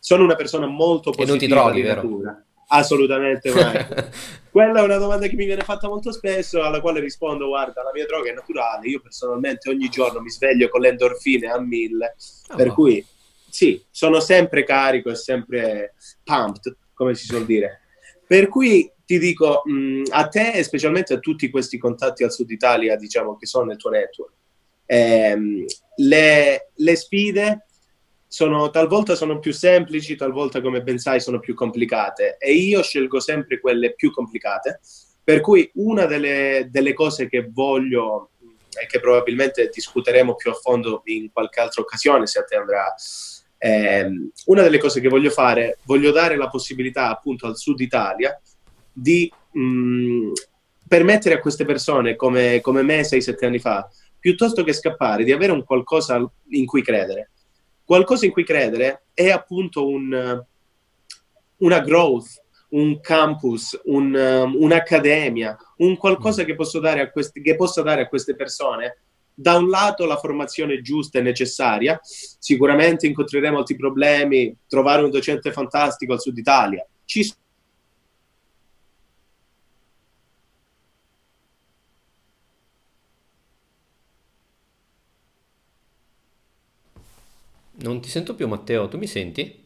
sono 0.07 0.23
una 0.23 0.37
persona 0.37 0.67
molto 0.67 1.11
positiva 1.11 1.25
e 1.25 1.31
non 1.31 1.39
ti 1.39 1.49
trovi, 1.49 1.83
vero? 1.83 2.03
natura. 2.03 2.45
Assolutamente 2.69 3.53
mai. 3.53 3.85
Quella 4.51 4.79
è 4.79 4.85
una 4.85 4.99
domanda 4.99 5.27
che 5.27 5.35
mi 5.35 5.47
viene 5.47 5.63
fatta 5.63 5.89
molto 5.89 6.13
spesso, 6.13 6.63
alla 6.63 6.81
quale 6.81 7.01
rispondo: 7.01 7.49
guarda, 7.49 7.83
la 7.83 7.91
mia 7.93 8.07
droga 8.07 8.31
è 8.31 8.33
naturale. 8.33 8.87
Io 8.87 9.01
personalmente 9.01 9.69
ogni 9.69 9.89
giorno 9.89 10.21
mi 10.21 10.31
sveglio 10.31 10.69
con 10.69 10.81
le 10.81 10.91
endorfine 10.91 11.49
a 11.49 11.59
mille, 11.59 12.15
oh, 12.51 12.55
per 12.55 12.73
cui 12.73 13.05
sì, 13.51 13.85
sono 13.91 14.21
sempre 14.21 14.63
carico 14.63 15.11
e 15.11 15.17
sempre 15.17 15.95
pumped, 16.23 16.77
come 16.95 17.17
si 17.17 17.25
suol 17.25 17.45
dire. 17.45 17.81
Per 18.29 18.47
cui 18.47 18.89
ti 19.07 19.19
dico 19.21 19.63
mh, 19.65 20.03
a 20.11 20.27
te 20.27 20.51
e 20.51 20.65
specialmente 20.65 21.15
a 21.15 21.21
tutti 21.21 21.49
questi 21.49 21.79
contatti 21.79 22.25
al 22.25 22.33
sud 22.33 22.51
Italia, 22.51 22.97
diciamo 22.97 23.37
che 23.37 23.47
sono 23.47 23.67
nel 23.67 23.77
tuo 23.77 23.91
network, 23.91 24.33
ehm, 24.85 25.65
le, 25.99 26.71
le 26.75 26.97
sfide 26.97 27.67
sono, 28.27 28.69
talvolta 28.71 29.15
sono 29.15 29.39
più 29.39 29.53
semplici, 29.53 30.17
talvolta, 30.17 30.61
come 30.61 30.83
ben 30.83 30.99
sai, 30.99 31.21
sono 31.21 31.39
più 31.39 31.55
complicate. 31.55 32.37
E 32.39 32.53
io 32.53 32.83
scelgo 32.83 33.21
sempre 33.21 33.61
quelle 33.61 33.95
più 33.95 34.11
complicate. 34.11 34.81
Per 35.23 35.41
cui 35.41 35.71
una 35.75 36.07
delle, 36.07 36.67
delle 36.69 36.93
cose 36.93 37.29
che 37.29 37.49
voglio 37.49 38.31
e 38.79 38.87
che 38.87 39.01
probabilmente 39.01 39.71
discuteremo 39.73 40.35
più 40.35 40.51
a 40.51 40.55
fondo 40.55 41.03
in 41.05 41.31
qualche 41.33 41.61
altra 41.61 41.81
occasione, 41.81 42.27
se 42.27 42.41
a 42.41 42.45
te 42.45 42.57
andrà, 42.57 42.93
ehm, 43.59 44.31
una 44.47 44.63
delle 44.63 44.79
cose 44.79 45.01
che 45.01 45.09
voglio 45.09 45.31
fare, 45.31 45.79
voglio 45.85 46.11
dare 46.11 46.37
la 46.37 46.49
possibilità 46.49 47.09
appunto 47.09 47.47
al 47.47 47.57
sud 47.57 47.81
Italia 47.81 48.39
di 48.99 49.31
mh, 49.53 50.33
permettere 50.89 51.35
a 51.35 51.41
queste 51.41 51.67
persone, 51.67 52.17
come, 52.17 52.61
come 52.63 52.83
me 52.83 53.03
6-7 53.03 53.45
anni 53.45 53.59
fa, 53.59 53.89
piuttosto 54.19 54.65
che 54.65 54.73
scappare, 54.73 55.23
di 55.23 55.33
avere 55.33 55.53
un 55.53 55.65
qualcosa 55.65 56.19
in 56.51 56.65
cui 56.65 56.83
credere. 56.83 57.31
Qualcosa 57.85 58.25
in 58.25 58.33
cui 58.33 58.45
credere 58.45 59.05
è 59.13 59.29
appunto 59.31 59.87
un, 59.87 60.43
una 61.59 61.81
growth, 61.81 62.43
un 62.71 63.01
campus, 63.01 63.79
un, 63.85 64.15
um, 64.15 64.57
un'accademia, 64.59 65.57
un 65.79 65.97
qualcosa 65.97 66.45
che, 66.45 66.55
posso 66.55 66.81
dare 66.81 67.01
a 67.01 67.11
questi, 67.11 67.41
che 67.43 67.55
possa 67.55 67.83
dare 67.83 68.03
a 68.03 68.09
queste 68.09 68.35
persone. 68.35 68.99
Da 69.39 69.57
un 69.57 69.69
lato 69.69 70.07
la 70.07 70.17
formazione 70.17 70.81
giusta 70.81 71.19
e 71.19 71.23
necessaria, 71.23 72.01
sicuramente 72.03 73.07
incontreremo 73.07 73.59
altri 73.59 73.77
problemi, 73.77 74.57
trovare 74.67 75.03
un 75.03 75.11
docente 75.11 75.53
fantastico 75.53 76.15
al 76.15 76.21
sud 76.21 76.39
Italia. 76.39 76.85
Ci 77.05 77.31
Non 87.87 88.01
ti 88.01 88.09
sento 88.09 88.35
più, 88.35 88.49
Matteo, 88.49 88.89
tu 88.89 88.99
mi 88.99 89.07
senti? 89.07 89.65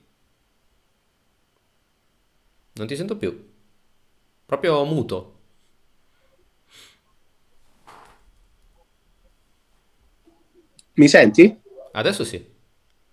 Non 2.74 2.86
ti 2.86 2.94
sento 2.94 3.16
più. 3.16 3.50
Proprio 4.44 4.84
muto. 4.84 5.38
Mi 10.94 11.08
senti? 11.08 11.58
Adesso 11.92 12.24
sì. 12.24 12.46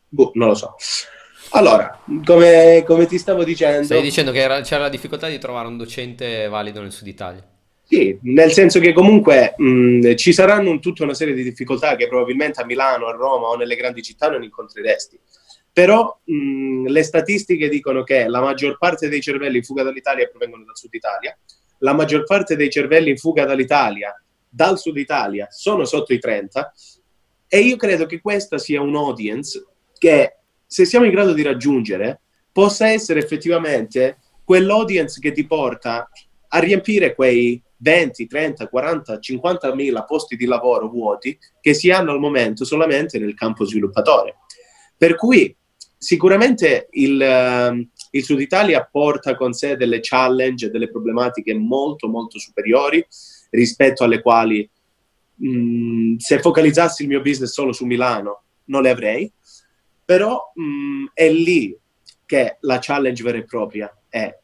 Boh, 0.10 0.32
non 0.34 0.49
lo 0.49 0.55
so. 0.55 0.76
Allora, 1.51 2.03
come, 2.26 2.84
come 2.86 3.05
ti 3.05 3.18
stavo 3.18 3.45
dicendo... 3.45 3.86
Stai 3.86 4.01
dicendo 4.01 4.34
che 4.34 4.39
era, 4.41 4.60
c'era 4.60 4.82
la 4.84 4.89
difficoltà 4.89 5.30
di 5.30 5.39
trovare 5.39 5.70
un 5.70 5.78
docente 5.78 6.49
valido 6.49 6.82
nel 6.82 6.91
sud 6.91 7.08
Italia. 7.08 7.57
Sì, 7.90 8.20
nel 8.24 8.52
senso 8.52 8.82
che 8.82 8.92
comunque 8.92 9.54
mh, 9.56 10.16
ci 10.16 10.34
saranno 10.34 10.78
tutta 10.80 11.04
una 11.04 11.14
serie 11.14 11.34
di 11.34 11.42
difficoltà 11.42 11.96
che 11.96 12.10
probabilmente 12.10 12.60
a 12.60 12.66
Milano, 12.66 13.08
a 13.08 13.12
Roma 13.12 13.48
o 13.48 13.56
nelle 13.56 13.78
grandi 13.78 14.02
città 14.02 14.30
non 14.30 14.44
incontreresti. 14.44 15.18
Però 15.72 16.20
mh, 16.22 16.88
le 16.88 17.04
statistiche 17.04 17.70
dicono 17.70 18.04
che 18.04 18.28
la 18.28 18.42
maggior 18.42 18.78
parte 18.78 19.08
dei 19.08 19.22
cervelli 19.22 19.58
in 19.58 19.64
fuga 19.64 19.84
dall'Italia 19.84 20.28
provengono 20.28 20.66
dal 20.66 20.76
sud 20.76 20.94
Italia, 20.94 21.38
la 21.78 21.94
maggior 21.94 22.26
parte 22.26 22.58
dei 22.58 22.70
cervelli 22.70 23.12
in 23.12 23.18
fuga 23.18 23.46
dall'Italia 23.46 24.14
dal 24.50 24.78
sud 24.78 24.98
Italia 24.98 25.48
sono 25.50 25.86
sotto 25.86 26.12
i 26.12 26.20
30 26.20 26.74
e 27.48 27.60
io 27.60 27.78
credo 27.78 28.06
che 28.06 28.20
questa 28.20 28.58
sia 28.58 28.82
un 28.82 28.96
audience 28.98 29.66
che 29.98 30.38
se 30.66 30.84
siamo 30.84 31.06
in 31.06 31.12
grado 31.12 31.32
di 31.32 31.42
raggiungere 31.42 32.20
possa 32.52 32.90
essere 32.90 33.20
effettivamente 33.20 34.18
quell'audience 34.44 35.22
che 35.22 35.32
ti 35.32 35.46
porta 35.46 36.10
a 36.50 36.60
riempire 36.60 37.14
quei 37.14 37.62
20, 37.78 38.28
30, 38.28 38.68
40, 38.68 39.20
50 39.20 39.76
mila 39.76 40.04
posti 40.04 40.36
di 40.36 40.46
lavoro 40.46 40.90
vuoti 40.90 41.38
che 41.62 41.74
si 41.74 41.92
hanno 41.92 42.12
al 42.12 42.20
momento 42.20 42.66
solamente 42.66 43.20
nel 43.20 43.34
campo 43.36 43.66
sviluppatore. 43.66 44.38
Per 44.98 45.16
cui 45.16 45.56
sicuramente 45.98 46.88
il, 46.92 47.20
uh, 47.20 47.88
il 48.12 48.24
Sud 48.24 48.40
Italia 48.40 48.88
porta 48.90 49.36
con 49.36 49.54
sé 49.54 49.76
delle 49.76 50.00
challenge, 50.02 50.70
delle 50.70 50.90
problematiche 50.90 51.54
molto 51.54 52.08
molto 52.08 52.40
superiori 52.40 53.06
rispetto 53.52 54.04
alle 54.04 54.22
quali 54.22 54.68
mh, 55.36 55.50
mm, 55.50 56.16
se 56.18 56.40
focalizzassi 56.40 57.04
il 57.04 57.10
mio 57.10 57.22
business 57.22 57.52
solo 57.52 57.74
su 57.74 57.86
Milano 57.86 58.44
non 58.66 58.82
le 58.82 58.90
avrei, 58.90 59.32
però 60.04 60.52
mh, 60.54 60.64
mm, 60.64 61.06
è 61.14 61.30
lì 61.30 61.78
che 62.26 62.58
la 62.62 62.80
challenge 62.80 63.24
vera 63.24 63.38
e 63.38 63.46
propria 63.46 63.98
è 64.10 64.36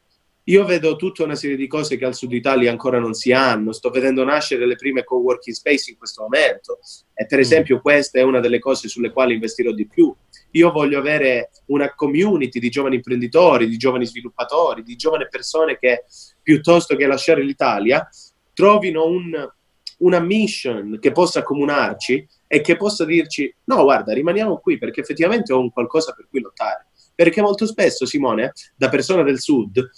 io 0.44 0.64
vedo 0.64 0.96
tutta 0.96 1.24
una 1.24 1.36
serie 1.36 1.56
di 1.56 1.66
cose 1.66 1.96
che 1.96 2.04
al 2.04 2.14
sud 2.14 2.32
Italia 2.32 2.70
ancora 2.70 2.98
non 2.98 3.14
si 3.14 3.32
hanno. 3.32 3.72
Sto 3.72 3.88
vedendo 3.88 4.24
nascere 4.24 4.66
le 4.66 4.76
prime 4.76 5.02
co-working 5.02 5.54
space 5.54 5.90
in 5.90 5.96
questo 5.96 6.22
momento. 6.22 6.80
E 7.14 7.24
per 7.26 7.38
mm. 7.38 7.40
esempio, 7.40 7.80
questa 7.80 8.18
è 8.18 8.22
una 8.22 8.40
delle 8.40 8.58
cose 8.58 8.88
sulle 8.88 9.10
quali 9.10 9.34
investirò 9.34 9.72
di 9.72 9.86
più. 9.86 10.14
Io 10.50 10.70
voglio 10.70 10.98
avere 10.98 11.50
una 11.66 11.94
community 11.94 12.58
di 12.60 12.68
giovani 12.68 12.96
imprenditori, 12.96 13.68
di 13.68 13.78
giovani 13.78 14.06
sviluppatori, 14.06 14.82
di 14.82 14.96
giovani 14.96 15.26
persone 15.30 15.78
che 15.78 16.04
piuttosto 16.42 16.94
che 16.94 17.06
lasciare 17.06 17.42
l'Italia 17.42 18.06
trovino 18.52 19.06
un, 19.06 19.50
una 19.98 20.20
mission 20.20 20.98
che 21.00 21.10
possa 21.10 21.38
accomunarci 21.38 22.26
e 22.46 22.60
che 22.60 22.76
possa 22.76 23.06
dirci: 23.06 23.52
no, 23.64 23.82
guarda, 23.82 24.12
rimaniamo 24.12 24.58
qui 24.58 24.76
perché 24.76 25.00
effettivamente 25.00 25.54
ho 25.54 25.58
un 25.58 25.70
qualcosa 25.70 26.12
per 26.12 26.26
cui 26.28 26.40
lottare. 26.40 26.88
Perché 27.14 27.40
molto 27.40 27.64
spesso, 27.64 28.04
Simone, 28.06 28.52
da 28.76 28.88
persona 28.88 29.22
del 29.22 29.40
sud, 29.40 29.88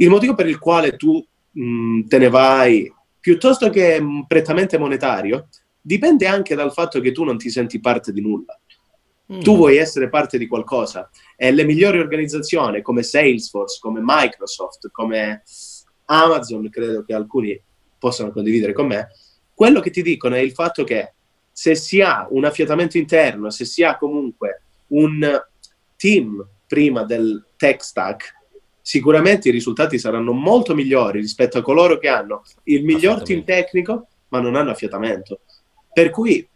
il 0.00 0.08
motivo 0.10 0.34
per 0.34 0.46
il 0.46 0.58
quale 0.58 0.96
tu 0.96 1.24
mh, 1.50 2.06
te 2.06 2.18
ne 2.18 2.28
vai, 2.28 2.92
piuttosto 3.20 3.70
che 3.70 4.00
mh, 4.00 4.24
prettamente 4.26 4.78
monetario, 4.78 5.48
dipende 5.80 6.26
anche 6.26 6.54
dal 6.54 6.72
fatto 6.72 7.00
che 7.00 7.12
tu 7.12 7.24
non 7.24 7.38
ti 7.38 7.50
senti 7.50 7.80
parte 7.80 8.12
di 8.12 8.20
nulla. 8.20 8.58
Mm. 9.32 9.40
Tu 9.40 9.56
vuoi 9.56 9.76
essere 9.76 10.08
parte 10.08 10.38
di 10.38 10.46
qualcosa 10.46 11.10
e 11.36 11.50
le 11.52 11.64
migliori 11.64 11.98
organizzazioni 11.98 12.80
come 12.80 13.02
Salesforce, 13.02 13.78
come 13.80 14.00
Microsoft, 14.02 14.90
come 14.90 15.42
Amazon, 16.06 16.68
credo 16.70 17.04
che 17.04 17.14
alcuni 17.14 17.60
possano 17.98 18.30
condividere 18.30 18.72
con 18.72 18.86
me, 18.86 19.08
quello 19.52 19.80
che 19.80 19.90
ti 19.90 20.02
dicono 20.02 20.36
è 20.36 20.38
il 20.38 20.52
fatto 20.52 20.84
che 20.84 21.14
se 21.50 21.74
si 21.74 22.00
ha 22.00 22.26
un 22.30 22.44
affiatamento 22.44 22.96
interno, 22.96 23.50
se 23.50 23.64
si 23.64 23.82
ha 23.82 23.98
comunque 23.98 24.62
un 24.88 25.38
team 25.96 26.46
prima 26.66 27.02
del 27.02 27.44
tech 27.56 27.82
stack, 27.82 28.34
sicuramente 28.88 29.50
i 29.50 29.52
risultati 29.52 29.98
saranno 29.98 30.32
molto 30.32 30.74
migliori 30.74 31.20
rispetto 31.20 31.58
a 31.58 31.62
coloro 31.62 31.98
che 31.98 32.08
hanno 32.08 32.42
il 32.64 32.84
miglior 32.84 33.20
team 33.20 33.44
tecnico 33.44 34.06
ma 34.28 34.40
non 34.40 34.56
hanno 34.56 34.70
affiatamento. 34.70 35.40
Per 35.92 36.08
cui 36.08 36.48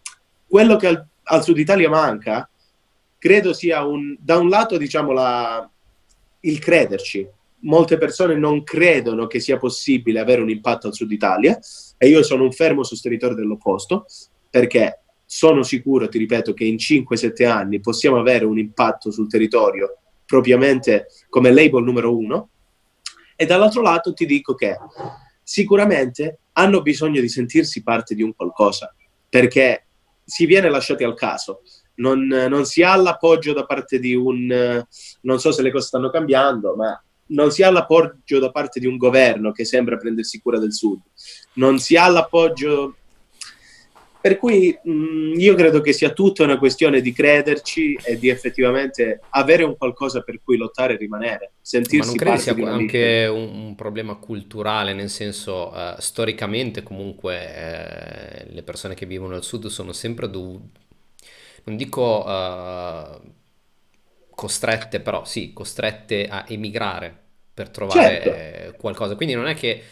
quello 0.46 0.76
che 0.76 0.86
al, 0.86 1.06
al 1.24 1.42
Sud 1.42 1.58
Italia 1.58 1.90
manca, 1.90 2.48
credo 3.18 3.52
sia 3.52 3.84
un, 3.84 4.16
da 4.18 4.38
un 4.38 4.48
lato 4.48 4.78
diciamo 4.78 5.12
la, 5.12 5.70
il 6.40 6.58
crederci. 6.58 7.28
Molte 7.64 7.98
persone 7.98 8.34
non 8.34 8.62
credono 8.62 9.26
che 9.26 9.38
sia 9.38 9.58
possibile 9.58 10.18
avere 10.18 10.40
un 10.40 10.48
impatto 10.48 10.86
al 10.86 10.94
Sud 10.94 11.12
Italia 11.12 11.58
e 11.98 12.08
io 12.08 12.22
sono 12.22 12.44
un 12.44 12.52
fermo 12.52 12.82
sostenitore 12.82 13.34
dell'opposto 13.34 14.06
perché 14.48 15.00
sono 15.26 15.62
sicuro, 15.62 16.08
ti 16.08 16.16
ripeto, 16.16 16.54
che 16.54 16.64
in 16.64 16.76
5-7 16.76 17.46
anni 17.46 17.80
possiamo 17.80 18.18
avere 18.18 18.46
un 18.46 18.58
impatto 18.58 19.10
sul 19.10 19.28
territorio 19.28 19.98
propriamente 20.26 21.06
come 21.28 21.52
label 21.52 21.82
numero 21.82 22.16
uno. 22.16 22.48
E 23.36 23.46
dall'altro 23.46 23.82
lato 23.82 24.12
ti 24.12 24.26
dico 24.26 24.54
che 24.54 24.78
sicuramente 25.42 26.38
hanno 26.52 26.82
bisogno 26.82 27.20
di 27.20 27.28
sentirsi 27.28 27.82
parte 27.82 28.14
di 28.14 28.22
un 28.22 28.34
qualcosa, 28.34 28.94
perché 29.28 29.86
si 30.24 30.46
viene 30.46 30.68
lasciati 30.68 31.04
al 31.04 31.14
caso. 31.14 31.62
Non, 31.94 32.20
non, 32.26 32.64
si 32.64 32.82
ha 32.82 32.96
l'appoggio 32.96 33.52
da 33.52 33.64
parte 33.64 33.98
di 33.98 34.14
un, 34.14 34.82
non 35.20 35.40
so 35.40 35.52
se 35.52 35.62
le 35.62 35.70
cose 35.70 35.86
stanno 35.86 36.10
cambiando, 36.10 36.74
ma 36.74 37.00
non 37.26 37.50
si 37.50 37.62
ha 37.62 37.70
l'appoggio 37.70 38.38
da 38.38 38.50
parte 38.50 38.80
di 38.80 38.86
un 38.86 38.96
governo 38.96 39.52
che 39.52 39.64
sembra 39.64 39.96
prendersi 39.96 40.40
cura 40.40 40.58
del 40.58 40.72
Sud, 40.72 41.00
non 41.54 41.78
si 41.78 41.96
ha 41.96 42.08
l'appoggio 42.08 42.96
per 44.22 44.38
cui 44.38 44.78
mh, 44.80 44.90
mm, 44.90 45.32
io 45.40 45.56
credo 45.56 45.80
che 45.80 45.92
sia 45.92 46.12
tutta 46.12 46.44
una 46.44 46.56
questione 46.56 47.00
di 47.00 47.12
crederci 47.12 47.98
e 48.04 48.20
di 48.20 48.28
effettivamente 48.28 49.20
avere 49.30 49.64
un 49.64 49.76
qualcosa 49.76 50.20
per 50.20 50.40
cui 50.44 50.56
lottare 50.56 50.94
e 50.94 50.96
rimanere, 50.96 51.54
sentirsi 51.60 51.98
Ma 51.98 52.06
non 52.06 52.14
credi 52.14 52.38
sia 52.38 52.70
anche 52.70 53.26
un, 53.26 53.66
un, 53.66 53.74
problema 53.74 54.14
culturale, 54.14 54.94
nel 54.94 55.10
senso 55.10 55.72
uh, 55.74 55.98
storicamente 55.98 56.84
comunque 56.84 57.34
eh, 57.34 58.46
le 58.48 58.62
persone 58.62 58.94
che 58.94 59.06
vivono 59.06 59.34
al 59.34 59.42
sud 59.42 59.66
sono 59.66 59.92
sempre 59.92 60.30
dovute, 60.30 60.78
non 61.64 61.76
dico 61.76 62.24
uh, 62.24 63.20
costrette, 64.30 65.00
però 65.00 65.24
sì, 65.24 65.52
costrette 65.52 66.28
a 66.28 66.44
emigrare 66.46 67.12
per 67.52 67.70
trovare 67.70 68.22
certo. 68.22 68.76
qualcosa. 68.78 69.16
Quindi 69.16 69.34
non 69.34 69.48
è 69.48 69.54
che 69.54 69.82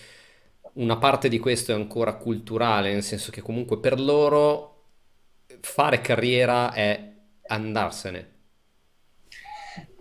una 0.75 0.97
parte 0.99 1.29
di 1.29 1.39
questo 1.39 1.73
è 1.73 1.75
ancora 1.75 2.15
culturale, 2.15 2.93
nel 2.93 3.03
senso 3.03 3.31
che 3.31 3.43
comunque 3.43 3.79
per 3.79 3.99
loro 4.01 4.85
fare 5.61 6.01
carriera 6.01 6.73
è 6.73 7.13
andarsene. 7.47 8.29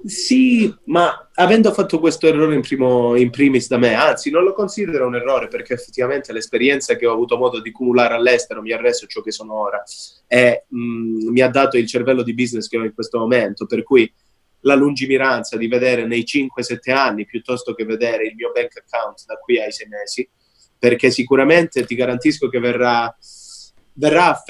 Sì, 0.05 0.73
ma 0.85 1.29
avendo 1.33 1.73
fatto 1.73 1.99
questo 1.99 2.25
errore 2.25 2.55
in, 2.55 2.61
primo, 2.61 3.15
in 3.15 3.29
primis 3.31 3.67
da 3.67 3.77
me, 3.77 3.93
anzi 3.95 4.29
non 4.29 4.43
lo 4.43 4.53
considero 4.53 5.05
un 5.07 5.15
errore 5.15 5.49
perché 5.49 5.73
effettivamente 5.73 6.31
l'esperienza 6.31 6.95
che 6.95 7.05
ho 7.05 7.11
avuto 7.11 7.37
modo 7.37 7.59
di 7.59 7.71
cumulare 7.71 8.13
all'estero 8.13 8.61
mi 8.61 8.71
ha 8.71 8.79
reso 8.79 9.07
ciò 9.07 9.21
che 9.21 9.31
sono 9.31 9.55
ora 9.55 9.83
e 10.25 10.65
mh, 10.69 11.31
mi 11.31 11.41
ha 11.41 11.49
dato 11.49 11.77
il 11.77 11.85
cervello 11.85 12.23
di 12.23 12.33
business 12.33 12.69
che 12.69 12.77
ho 12.77 12.83
in 12.85 12.93
questo 12.93 13.19
momento, 13.19 13.65
per 13.65 13.83
cui 13.83 14.09
la 14.61 14.75
lungimiranza 14.75 15.57
di 15.57 15.67
vedere 15.67 16.05
nei 16.05 16.23
5-7 16.23 16.91
anni 16.91 17.25
piuttosto 17.25 17.73
che 17.73 17.83
vedere 17.83 18.25
il 18.25 18.35
mio 18.35 18.51
bank 18.53 18.77
account 18.77 19.25
da 19.25 19.35
qui 19.35 19.59
ai 19.59 19.71
6 19.71 19.87
mesi, 19.87 20.29
perché 20.79 21.11
sicuramente 21.11 21.85
ti 21.85 21.93
garantisco 21.93 22.49
che 22.49 22.59
verrà 22.59 23.15
verrà, 23.99 24.41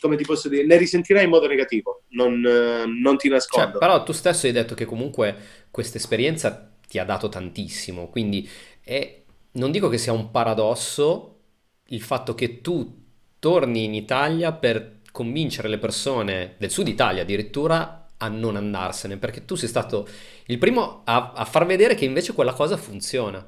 come 0.00 0.16
ti 0.16 0.22
posso 0.22 0.48
dire, 0.48 0.64
ne 0.64 0.76
risentirai 0.76 1.24
in 1.24 1.30
modo 1.30 1.48
negativo, 1.48 2.04
non, 2.10 2.40
non 2.40 3.16
ti 3.16 3.28
nascondo. 3.28 3.70
Cioè, 3.72 3.78
però 3.78 4.04
tu 4.04 4.12
stesso 4.12 4.46
hai 4.46 4.52
detto 4.52 4.74
che 4.74 4.84
comunque 4.84 5.36
questa 5.72 5.98
esperienza 5.98 6.70
ti 6.86 6.98
ha 6.98 7.04
dato 7.04 7.28
tantissimo, 7.28 8.08
quindi 8.08 8.48
è, 8.80 9.22
non 9.52 9.72
dico 9.72 9.88
che 9.88 9.98
sia 9.98 10.12
un 10.12 10.30
paradosso 10.30 11.40
il 11.88 12.00
fatto 12.00 12.34
che 12.34 12.60
tu 12.60 13.00
torni 13.38 13.84
in 13.84 13.94
Italia 13.94 14.52
per 14.52 15.00
convincere 15.10 15.68
le 15.68 15.78
persone 15.78 16.54
del 16.58 16.70
sud 16.70 16.86
Italia 16.86 17.22
addirittura 17.22 18.06
a 18.16 18.28
non 18.28 18.54
andarsene, 18.54 19.16
perché 19.16 19.44
tu 19.44 19.56
sei 19.56 19.68
stato 19.68 20.06
il 20.46 20.58
primo 20.58 21.02
a, 21.04 21.32
a 21.34 21.44
far 21.44 21.66
vedere 21.66 21.96
che 21.96 22.04
invece 22.04 22.34
quella 22.34 22.52
cosa 22.52 22.76
funziona. 22.76 23.44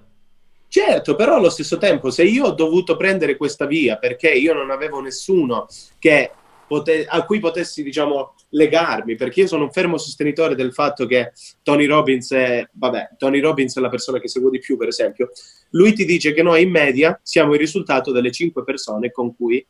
Certo, 0.74 1.14
però 1.14 1.36
allo 1.36 1.50
stesso 1.50 1.78
tempo, 1.78 2.10
se 2.10 2.24
io 2.24 2.46
ho 2.46 2.50
dovuto 2.50 2.96
prendere 2.96 3.36
questa 3.36 3.64
via 3.64 3.96
perché 3.96 4.28
io 4.28 4.52
non 4.52 4.72
avevo 4.72 5.00
nessuno 5.00 5.68
che 6.00 6.32
pote- 6.66 7.06
a 7.06 7.24
cui 7.24 7.38
potessi, 7.38 7.84
diciamo, 7.84 8.34
legarmi, 8.48 9.14
perché 9.14 9.42
io 9.42 9.46
sono 9.46 9.62
un 9.62 9.70
fermo 9.70 9.98
sostenitore 9.98 10.56
del 10.56 10.72
fatto 10.72 11.06
che 11.06 11.30
Tony 11.62 11.84
Robbins 11.84 12.32
è, 12.32 12.68
vabbè, 12.72 13.10
Tony 13.18 13.38
Robbins 13.38 13.76
è 13.76 13.80
la 13.80 13.88
persona 13.88 14.18
che 14.18 14.26
seguo 14.26 14.50
di 14.50 14.58
più, 14.58 14.76
per 14.76 14.88
esempio, 14.88 15.30
lui 15.70 15.92
ti 15.92 16.04
dice 16.04 16.32
che 16.32 16.42
noi 16.42 16.62
in 16.62 16.70
media 16.70 17.20
siamo 17.22 17.52
il 17.52 17.60
risultato 17.60 18.10
delle 18.10 18.32
cinque 18.32 18.64
persone 18.64 19.12
con 19.12 19.36
cui, 19.36 19.64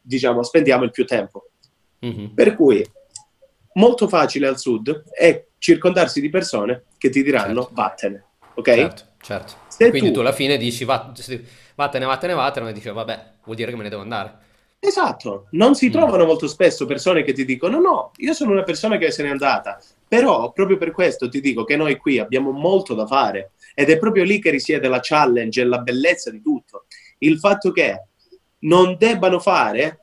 diciamo, 0.00 0.44
spendiamo 0.44 0.84
il 0.84 0.92
più 0.92 1.04
tempo. 1.04 1.48
Mm-hmm. 2.06 2.26
Per 2.34 2.54
cui, 2.54 2.88
molto 3.72 4.06
facile 4.06 4.46
al 4.46 4.60
sud 4.60 5.02
è 5.10 5.46
circondarsi 5.58 6.20
di 6.20 6.28
persone 6.28 6.84
che 6.96 7.10
ti 7.10 7.24
diranno 7.24 7.62
certo. 7.62 7.74
vattene, 7.74 8.24
ok? 8.54 8.72
Certo, 8.72 9.02
certo. 9.20 9.66
Se 9.78 9.90
Quindi 9.90 10.08
tu... 10.08 10.14
tu 10.14 10.20
alla 10.20 10.32
fine 10.32 10.56
dici 10.56 10.84
va, 10.84 11.12
vattene, 11.76 12.04
vattene, 12.04 12.34
vattene, 12.34 12.70
e 12.70 12.72
dici 12.72 12.90
vabbè, 12.90 13.32
vuol 13.44 13.54
dire 13.54 13.70
che 13.70 13.76
me 13.76 13.84
ne 13.84 13.88
devo 13.88 14.02
andare. 14.02 14.46
Esatto, 14.80 15.46
non 15.52 15.76
si 15.76 15.86
mm. 15.86 15.92
trovano 15.92 16.24
molto 16.24 16.48
spesso 16.48 16.84
persone 16.84 17.22
che 17.22 17.32
ti 17.32 17.44
dicono 17.44 17.78
no, 17.78 18.10
io 18.16 18.32
sono 18.32 18.50
una 18.50 18.64
persona 18.64 18.96
che 18.96 19.12
se 19.12 19.22
n'è 19.22 19.28
andata, 19.28 19.80
però 20.08 20.50
proprio 20.50 20.78
per 20.78 20.90
questo 20.90 21.28
ti 21.28 21.40
dico 21.40 21.62
che 21.62 21.76
noi 21.76 21.96
qui 21.96 22.18
abbiamo 22.18 22.50
molto 22.50 22.94
da 22.94 23.06
fare 23.06 23.52
ed 23.72 23.88
è 23.88 23.98
proprio 23.98 24.24
lì 24.24 24.40
che 24.40 24.50
risiede 24.50 24.88
la 24.88 24.98
challenge 25.00 25.60
e 25.60 25.64
la 25.64 25.78
bellezza 25.78 26.32
di 26.32 26.42
tutto. 26.42 26.86
Il 27.18 27.38
fatto 27.38 27.70
che 27.70 28.06
non 28.62 28.96
debbano 28.98 29.38
fare, 29.38 30.00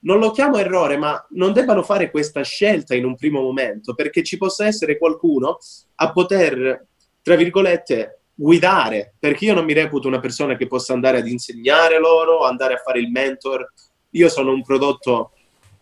non 0.00 0.20
lo 0.20 0.30
chiamo 0.30 0.56
errore, 0.58 0.96
ma 0.96 1.26
non 1.30 1.52
debbano 1.52 1.82
fare 1.82 2.12
questa 2.12 2.42
scelta 2.42 2.94
in 2.94 3.04
un 3.04 3.16
primo 3.16 3.40
momento, 3.40 3.92
perché 3.94 4.22
ci 4.22 4.36
possa 4.36 4.66
essere 4.66 4.98
qualcuno 4.98 5.58
a 5.96 6.12
poter, 6.12 6.86
tra 7.22 7.34
virgolette, 7.34 8.20
guidare, 8.38 9.14
perché 9.18 9.46
io 9.46 9.54
non 9.54 9.64
mi 9.64 9.72
reputo 9.72 10.06
una 10.06 10.20
persona 10.20 10.56
che 10.56 10.66
possa 10.66 10.92
andare 10.92 11.18
ad 11.18 11.26
insegnare 11.26 11.98
loro, 11.98 12.44
andare 12.44 12.74
a 12.74 12.82
fare 12.84 13.00
il 13.00 13.10
mentor. 13.10 13.72
Io 14.10 14.28
sono 14.28 14.52
un 14.52 14.62
prodotto 14.62 15.32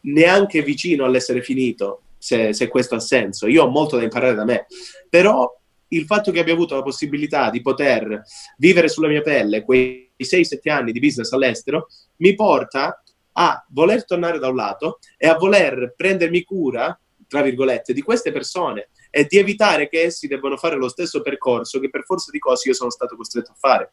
neanche 0.02 0.62
vicino 0.62 1.04
all'essere 1.04 1.42
finito, 1.42 2.02
se, 2.16 2.52
se 2.52 2.68
questo 2.68 2.94
ha 2.94 3.00
senso. 3.00 3.48
Io 3.48 3.64
ho 3.64 3.68
molto 3.68 3.96
da 3.96 4.04
imparare 4.04 4.34
da 4.34 4.44
me, 4.44 4.66
però 5.10 5.52
il 5.88 6.06
fatto 6.06 6.30
che 6.30 6.40
abbia 6.40 6.54
avuto 6.54 6.74
la 6.74 6.82
possibilità 6.82 7.50
di 7.50 7.60
poter 7.60 8.22
vivere 8.56 8.88
sulla 8.88 9.08
mia 9.08 9.20
pelle 9.20 9.62
quei 9.62 10.10
6-7 10.16 10.70
anni 10.70 10.92
di 10.92 10.98
business 10.98 11.32
all'estero 11.32 11.88
mi 12.16 12.34
porta 12.34 13.02
a 13.32 13.66
voler 13.70 14.04
tornare 14.04 14.38
da 14.38 14.48
un 14.48 14.56
lato 14.56 14.98
e 15.16 15.26
a 15.26 15.36
voler 15.36 15.92
prendermi 15.96 16.42
cura, 16.44 16.98
tra 17.28 17.42
virgolette, 17.42 17.92
di 17.92 18.00
queste 18.00 18.32
persone 18.32 18.90
e 19.16 19.26
di 19.28 19.38
evitare 19.38 19.88
che 19.88 20.02
essi 20.02 20.26
debbano 20.26 20.56
fare 20.56 20.74
lo 20.74 20.88
stesso 20.88 21.22
percorso 21.22 21.78
che 21.78 21.88
per 21.88 22.02
forza 22.02 22.32
di 22.32 22.40
cose 22.40 22.68
io 22.68 22.74
sono 22.74 22.90
stato 22.90 23.14
costretto 23.14 23.52
a 23.52 23.56
fare. 23.56 23.92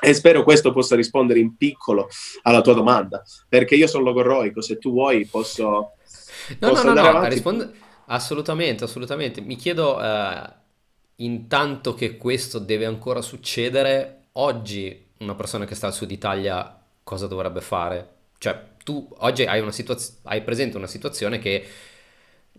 E 0.00 0.12
spero 0.12 0.42
questo 0.42 0.72
possa 0.72 0.96
rispondere 0.96 1.38
in 1.38 1.56
piccolo 1.56 2.08
alla 2.42 2.60
tua 2.60 2.74
domanda, 2.74 3.22
perché 3.48 3.76
io 3.76 3.86
sono 3.86 4.02
logorroico, 4.02 4.60
se 4.60 4.78
tu 4.78 4.90
vuoi 4.90 5.24
posso... 5.26 5.92
No, 6.58 6.68
posso 6.68 6.82
no, 6.82 6.94
no, 6.94 7.12
no, 7.12 7.28
risponde... 7.28 7.70
assolutamente, 8.06 8.82
assolutamente. 8.82 9.40
Mi 9.40 9.54
chiedo, 9.54 10.02
eh, 10.02 10.52
intanto 11.16 11.94
che 11.94 12.16
questo 12.16 12.58
deve 12.58 12.86
ancora 12.86 13.22
succedere, 13.22 14.30
oggi 14.32 15.10
una 15.18 15.36
persona 15.36 15.64
che 15.64 15.76
sta 15.76 15.86
al 15.86 15.94
sud 15.94 16.10
Italia 16.10 16.76
cosa 17.04 17.28
dovrebbe 17.28 17.60
fare? 17.60 18.14
Cioè, 18.38 18.60
tu 18.82 19.08
oggi 19.18 19.44
hai, 19.44 19.60
una 19.60 19.70
situaz- 19.70 20.18
hai 20.24 20.42
presente 20.42 20.76
una 20.76 20.88
situazione 20.88 21.38
che 21.38 21.64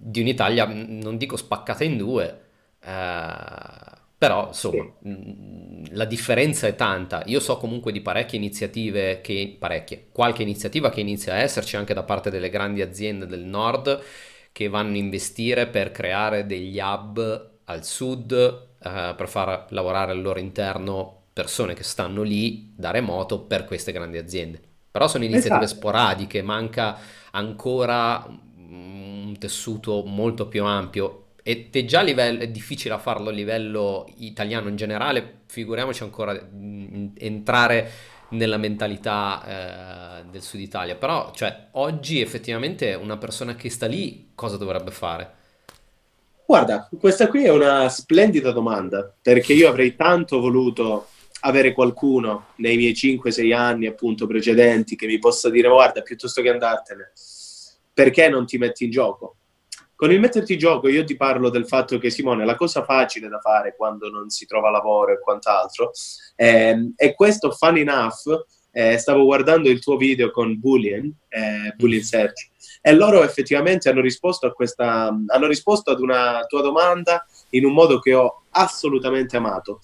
di 0.01 0.21
un'Italia, 0.21 0.65
non 0.65 1.17
dico 1.17 1.35
spaccata 1.35 1.83
in 1.83 1.97
due, 1.97 2.41
eh, 2.81 3.97
però 4.17 4.47
insomma 4.47 4.91
sì. 5.01 5.87
la 5.91 6.05
differenza 6.05 6.67
è 6.67 6.75
tanta. 6.75 7.21
Io 7.25 7.39
so 7.41 7.57
comunque 7.57 7.91
di 7.91 8.01
parecchie 8.01 8.37
iniziative, 8.37 9.19
che, 9.21 9.57
parecchie, 9.59 10.07
qualche 10.11 10.41
iniziativa 10.41 10.89
che 10.89 11.01
inizia 11.01 11.33
a 11.33 11.37
esserci 11.37 11.75
anche 11.75 11.93
da 11.93 12.03
parte 12.03 12.29
delle 12.29 12.49
grandi 12.49 12.81
aziende 12.81 13.25
del 13.25 13.43
nord 13.43 14.01
che 14.51 14.69
vanno 14.69 14.93
a 14.93 14.97
investire 14.97 15.67
per 15.67 15.91
creare 15.91 16.45
degli 16.45 16.79
hub 16.79 17.49
al 17.65 17.85
sud, 17.85 18.31
eh, 18.33 19.13
per 19.15 19.27
far 19.27 19.67
lavorare 19.69 20.11
al 20.11 20.21
loro 20.21 20.39
interno 20.39 21.23
persone 21.33 21.73
che 21.73 21.83
stanno 21.83 22.21
lì 22.21 22.73
da 22.75 22.91
remoto 22.91 23.41
per 23.41 23.65
queste 23.65 23.91
grandi 23.91 24.17
aziende. 24.17 24.61
Però 24.91 25.07
sono 25.07 25.23
iniziative 25.23 25.65
esatto. 25.65 25.79
sporadiche, 25.79 26.41
manca 26.41 26.97
ancora 27.31 28.25
un 28.69 29.35
tessuto 29.37 30.03
molto 30.05 30.47
più 30.47 30.63
ampio. 30.63 31.25
Ed 31.43 31.75
è 31.75 31.85
già 31.85 32.01
livello, 32.01 32.41
è 32.41 32.49
difficile 32.49 32.97
farlo 32.99 33.29
a 33.29 33.31
livello 33.31 34.07
italiano 34.17 34.69
in 34.69 34.75
generale, 34.75 35.39
figuriamoci 35.47 36.03
ancora 36.03 36.33
mh, 36.33 37.13
entrare 37.17 37.91
nella 38.29 38.57
mentalità 38.57 40.19
eh, 40.19 40.25
del 40.29 40.41
sud 40.41 40.59
Italia, 40.59 40.95
però 40.95 41.31
cioè, 41.33 41.69
oggi 41.71 42.21
effettivamente 42.21 42.93
una 42.93 43.17
persona 43.17 43.55
che 43.55 43.69
sta 43.69 43.87
lì 43.87 44.31
cosa 44.35 44.57
dovrebbe 44.57 44.91
fare? 44.91 45.33
Guarda, 46.45 46.89
questa 46.99 47.27
qui 47.27 47.43
è 47.43 47.51
una 47.51 47.89
splendida 47.89 48.51
domanda, 48.51 49.11
perché 49.21 49.53
io 49.53 49.69
avrei 49.69 49.95
tanto 49.95 50.39
voluto 50.39 51.07
avere 51.41 51.73
qualcuno 51.73 52.47
nei 52.57 52.75
miei 52.75 52.93
5-6 52.93 53.53
anni 53.53 53.85
appunto 53.85 54.27
precedenti 54.27 54.95
che 54.95 55.05
mi 55.05 55.19
possa 55.19 55.49
dire 55.49 55.69
guarda, 55.69 56.01
piuttosto 56.01 56.41
che 56.41 56.49
andartene, 56.49 57.11
perché 57.99 58.29
non 58.29 58.45
ti 58.45 58.57
metti 58.57 58.85
in 58.85 58.91
gioco? 58.91 59.35
Con 59.93 60.09
il 60.09 60.21
metterti 60.21 60.53
in 60.53 60.59
gioco 60.59 60.87
io 60.87 61.03
ti 61.03 61.17
parlo 61.17 61.49
del 61.49 61.67
fatto 61.67 61.97
che 61.97 62.09
Simone, 62.09 62.45
la 62.45 62.55
cosa 62.55 62.85
facile 62.85 63.27
da 63.27 63.39
fare 63.39 63.75
quando 63.75 64.09
non 64.09 64.29
si 64.29 64.45
trova 64.45 64.69
lavoro 64.69 65.11
e 65.11 65.19
quant'altro, 65.19 65.91
eh, 66.37 66.93
e 66.95 67.13
questo 67.13 67.51
fun 67.51 67.75
enough, 67.75 68.45
eh, 68.71 68.97
stavo 68.97 69.25
guardando 69.25 69.67
il 69.67 69.81
tuo 69.81 69.97
video 69.97 70.31
con 70.31 70.57
Boolean, 70.57 71.13
eh, 71.27 71.73
Boolean 71.75 72.01
Search, 72.01 72.47
e 72.81 72.93
loro 72.93 73.21
effettivamente 73.21 73.89
hanno 73.89 73.99
risposto 73.99 74.47
a 74.47 74.53
questa, 74.53 75.13
hanno 75.27 75.47
risposto 75.47 75.91
ad 75.91 75.99
una 75.99 76.45
tua 76.47 76.61
domanda 76.61 77.27
in 77.49 77.65
un 77.65 77.73
modo 77.73 77.99
che 77.99 78.13
ho 78.13 78.43
assolutamente 78.51 79.35
amato. 79.35 79.81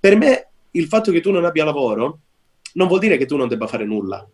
Per 0.00 0.16
me 0.16 0.48
il 0.72 0.88
fatto 0.88 1.12
che 1.12 1.20
tu 1.20 1.30
non 1.30 1.44
abbia 1.44 1.64
lavoro 1.64 2.22
non 2.72 2.88
vuol 2.88 2.98
dire 2.98 3.16
che 3.16 3.26
tu 3.26 3.36
non 3.36 3.46
debba 3.46 3.68
fare 3.68 3.84
nulla, 3.84 4.28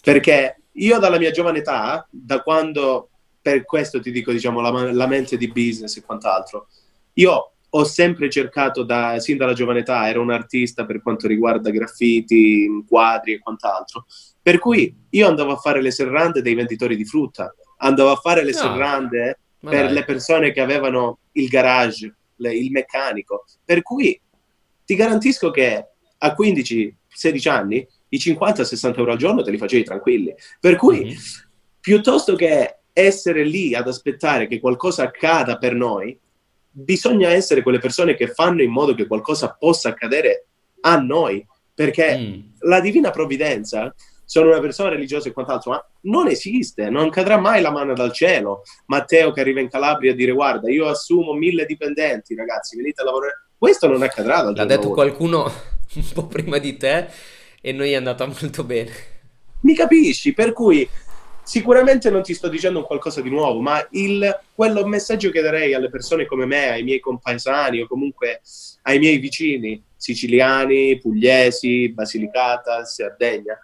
perché 0.00 0.60
io 0.76 0.98
dalla 0.98 1.18
mia 1.18 1.30
giovane 1.30 1.58
età, 1.58 2.06
da 2.10 2.42
quando, 2.42 3.10
per 3.40 3.64
questo 3.64 4.00
ti 4.00 4.10
dico, 4.10 4.32
diciamo, 4.32 4.60
la, 4.60 4.92
la 4.92 5.06
mente 5.06 5.36
di 5.36 5.48
business 5.48 5.96
e 5.96 6.02
quant'altro, 6.02 6.68
io 7.14 7.52
ho 7.68 7.84
sempre 7.84 8.30
cercato, 8.30 8.82
da, 8.82 9.18
sin 9.18 9.36
dalla 9.36 9.52
giovane 9.52 9.80
età, 9.80 10.08
ero 10.08 10.22
un 10.22 10.30
artista 10.30 10.86
per 10.86 11.02
quanto 11.02 11.26
riguarda 11.26 11.70
graffiti, 11.70 12.84
quadri 12.88 13.34
e 13.34 13.38
quant'altro, 13.38 14.06
per 14.40 14.58
cui 14.58 14.94
io 15.10 15.28
andavo 15.28 15.52
a 15.52 15.56
fare 15.56 15.82
le 15.82 15.90
serrande 15.90 16.42
dei 16.42 16.54
venditori 16.54 16.96
di 16.96 17.04
frutta, 17.04 17.54
andavo 17.78 18.10
a 18.12 18.16
fare 18.16 18.44
le 18.44 18.52
no, 18.52 18.56
serrande 18.56 19.40
per 19.58 19.86
dai. 19.86 19.92
le 19.92 20.04
persone 20.04 20.52
che 20.52 20.60
avevano 20.60 21.18
il 21.32 21.48
garage, 21.48 22.14
le, 22.36 22.54
il 22.54 22.70
meccanico, 22.70 23.44
per 23.64 23.82
cui 23.82 24.18
ti 24.84 24.94
garantisco 24.94 25.50
che 25.50 25.88
a 26.18 26.34
15-16 26.38 27.48
anni 27.48 27.86
i 28.08 28.18
50-60 28.18 28.98
euro 28.98 29.12
al 29.12 29.18
giorno 29.18 29.42
te 29.42 29.50
li 29.50 29.58
facevi 29.58 29.84
tranquilli. 29.84 30.34
Per 30.60 30.76
cui, 30.76 31.04
mm-hmm. 31.04 31.16
piuttosto 31.80 32.34
che 32.34 32.78
essere 32.92 33.44
lì 33.44 33.74
ad 33.74 33.88
aspettare 33.88 34.46
che 34.46 34.60
qualcosa 34.60 35.02
accada 35.02 35.58
per 35.58 35.74
noi, 35.74 36.18
bisogna 36.70 37.30
essere 37.30 37.62
quelle 37.62 37.78
persone 37.78 38.14
che 38.14 38.28
fanno 38.28 38.62
in 38.62 38.70
modo 38.70 38.94
che 38.94 39.06
qualcosa 39.06 39.56
possa 39.58 39.90
accadere 39.90 40.46
a 40.80 40.98
noi, 40.98 41.44
perché 41.74 42.18
mm. 42.18 42.40
la 42.60 42.80
divina 42.80 43.10
provvidenza 43.10 43.94
sono 44.24 44.48
una 44.48 44.60
persona 44.60 44.88
religiosa 44.88 45.28
e 45.28 45.32
quant'altro, 45.32 45.70
ma 45.70 45.86
non 46.02 46.28
esiste, 46.28 46.90
non 46.90 47.10
cadrà 47.10 47.38
mai 47.38 47.62
la 47.62 47.70
mano 47.70 47.94
dal 47.94 48.12
cielo. 48.12 48.62
Matteo 48.86 49.30
che 49.30 49.40
arriva 49.40 49.60
in 49.60 49.68
Calabria 49.68 50.12
a 50.12 50.14
dire 50.14 50.32
guarda, 50.32 50.70
io 50.70 50.88
assumo 50.88 51.32
mille 51.32 51.64
dipendenti, 51.64 52.34
ragazzi, 52.34 52.76
venite 52.76 53.02
a 53.02 53.04
lavorare. 53.04 53.46
Questo 53.56 53.86
non 53.88 54.02
accadrà 54.02 54.42
dal 54.42 54.54
L'ha 54.54 54.64
detto 54.64 54.90
qualcuno 54.90 55.44
un 55.94 56.08
po' 56.12 56.26
prima 56.26 56.58
di 56.58 56.76
te 56.76 57.08
e 57.66 57.72
noi 57.72 57.90
è 57.90 57.96
andata 57.96 58.24
molto 58.30 58.62
bene. 58.62 58.92
Mi 59.62 59.74
capisci? 59.74 60.32
Per 60.32 60.52
cui 60.52 60.88
sicuramente 61.42 62.10
non 62.10 62.22
ti 62.22 62.32
sto 62.32 62.48
dicendo 62.48 62.84
qualcosa 62.84 63.20
di 63.20 63.28
nuovo, 63.28 63.60
ma 63.60 63.84
il, 63.90 64.40
quello 64.54 64.86
messaggio 64.86 65.30
che 65.30 65.40
darei 65.40 65.74
alle 65.74 65.90
persone 65.90 66.26
come 66.26 66.46
me, 66.46 66.68
ai 66.70 66.84
miei 66.84 67.00
compaesani 67.00 67.80
o 67.80 67.88
comunque 67.88 68.40
ai 68.82 69.00
miei 69.00 69.18
vicini 69.18 69.82
siciliani, 69.96 71.00
pugliesi, 71.00 71.88
Basilicata, 71.88 72.84
Sardegna, 72.84 73.58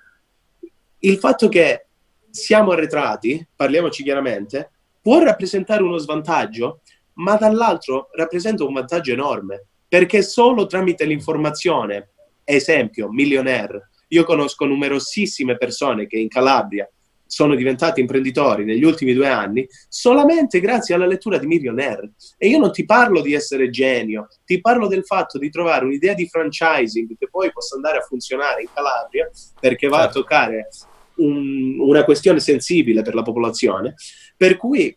il 0.98 1.18
fatto 1.18 1.48
che 1.48 1.86
siamo 2.28 2.72
arretrati, 2.72 3.46
parliamoci 3.54 4.02
chiaramente, 4.02 4.70
può 5.00 5.22
rappresentare 5.22 5.82
uno 5.82 5.98
svantaggio, 5.98 6.80
ma 7.14 7.36
dall'altro 7.36 8.08
rappresenta 8.14 8.64
un 8.64 8.72
vantaggio 8.72 9.12
enorme, 9.12 9.66
perché 9.86 10.22
solo 10.22 10.66
tramite 10.66 11.04
l'informazione, 11.04 12.08
esempio, 12.44 13.08
millionaire, 13.08 13.90
io 14.12 14.24
conosco 14.24 14.64
numerosissime 14.64 15.56
persone 15.56 16.06
che 16.06 16.18
in 16.18 16.28
Calabria 16.28 16.88
sono 17.32 17.54
diventati 17.54 18.00
imprenditori 18.00 18.66
negli 18.66 18.84
ultimi 18.84 19.14
due 19.14 19.28
anni 19.28 19.66
solamente 19.88 20.60
grazie 20.60 20.94
alla 20.94 21.06
lettura 21.06 21.38
di 21.38 21.46
Millionaire. 21.46 22.12
E 22.36 22.48
io 22.48 22.58
non 22.58 22.72
ti 22.72 22.84
parlo 22.84 23.22
di 23.22 23.32
essere 23.32 23.70
genio, 23.70 24.28
ti 24.44 24.60
parlo 24.60 24.86
del 24.86 25.06
fatto 25.06 25.38
di 25.38 25.48
trovare 25.48 25.86
un'idea 25.86 26.12
di 26.12 26.28
franchising 26.28 27.16
che 27.16 27.28
poi 27.30 27.50
possa 27.50 27.76
andare 27.76 27.98
a 27.98 28.02
funzionare 28.02 28.60
in 28.60 28.68
Calabria 28.72 29.30
perché 29.58 29.88
va 29.88 30.02
certo. 30.02 30.18
a 30.18 30.20
toccare 30.20 30.68
un, 31.16 31.80
una 31.80 32.04
questione 32.04 32.38
sensibile 32.38 33.00
per 33.00 33.14
la 33.14 33.22
popolazione, 33.22 33.94
per 34.36 34.58
cui 34.58 34.94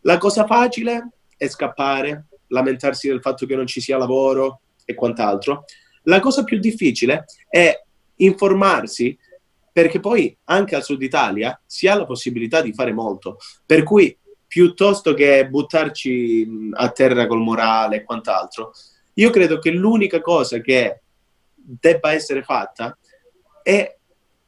la 0.00 0.16
cosa 0.16 0.46
facile 0.46 1.10
è 1.36 1.46
scappare, 1.46 2.28
lamentarsi 2.48 3.08
del 3.08 3.20
fatto 3.20 3.44
che 3.44 3.54
non 3.54 3.66
ci 3.66 3.82
sia 3.82 3.98
lavoro 3.98 4.62
e 4.86 4.94
quant'altro. 4.94 5.64
La 6.04 6.20
cosa 6.20 6.42
più 6.42 6.58
difficile 6.58 7.24
è 7.50 7.84
informarsi 8.16 9.16
perché 9.72 10.00
poi 10.00 10.34
anche 10.44 10.74
al 10.74 10.82
sud 10.82 11.02
Italia 11.02 11.60
si 11.66 11.86
ha 11.86 11.94
la 11.94 12.06
possibilità 12.06 12.62
di 12.62 12.72
fare 12.72 12.92
molto, 12.92 13.36
per 13.66 13.82
cui 13.82 14.16
piuttosto 14.46 15.12
che 15.12 15.46
buttarci 15.48 16.70
a 16.72 16.88
terra 16.90 17.26
col 17.26 17.40
morale 17.40 17.96
e 17.96 18.04
quant'altro, 18.04 18.72
io 19.14 19.30
credo 19.30 19.58
che 19.58 19.70
l'unica 19.70 20.20
cosa 20.22 20.60
che 20.60 21.02
debba 21.54 22.12
essere 22.12 22.42
fatta 22.42 22.96
è 23.62 23.96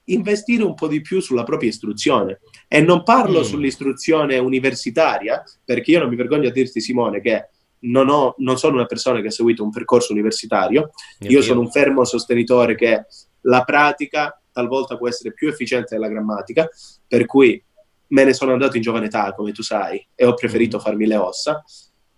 investire 0.05 0.63
un 0.63 0.75
po' 0.75 0.89
di 0.89 1.01
più 1.01 1.21
sulla 1.21 1.45
propria 1.45 1.69
istruzione. 1.69 2.41
E 2.67 2.81
non 2.81 3.03
parlo 3.03 3.41
mm. 3.41 3.43
sull'istruzione 3.43 4.39
universitaria, 4.39 5.43
perché 5.65 5.91
io 5.91 6.01
non 6.01 6.09
mi 6.09 6.17
vergogno 6.17 6.49
a 6.49 6.53
dirti, 6.53 6.81
Simone, 6.81 7.21
che 7.21 7.49
non, 7.81 8.09
ho, 8.09 8.35
non 8.39 8.59
sono 8.59 8.77
una 8.77 8.87
persona 8.87 9.21
che 9.21 9.29
ha 9.29 9.33
seguito 9.33 9.63
un 9.63 9.71
percorso 9.71 10.13
universitario, 10.13 10.91
io, 11.21 11.31
io 11.31 11.43
sono 11.43 11.61
un 11.61 11.71
fermo 11.71 12.05
sostenitore 12.05 12.75
che 12.75 13.07
la 13.43 13.63
pratica 13.65 14.41
talvolta 14.53 14.97
può 14.97 15.09
essere 15.09 15.33
più 15.33 15.49
efficiente 15.49 15.95
della 15.95 16.09
grammatica, 16.09 16.69
per 17.07 17.27
cui 17.27 17.63
me 18.09 18.25
ne 18.25 18.33
sono 18.33 18.53
andato 18.53 18.77
in 18.77 18.83
giovane 18.83 19.07
età, 19.07 19.33
come 19.35 19.53
tu 19.53 19.63
sai, 19.63 20.05
e 20.15 20.25
ho 20.25 20.35
preferito 20.35 20.79
mm. 20.79 20.81
farmi 20.81 21.07
le 21.07 21.17
ossa. 21.17 21.63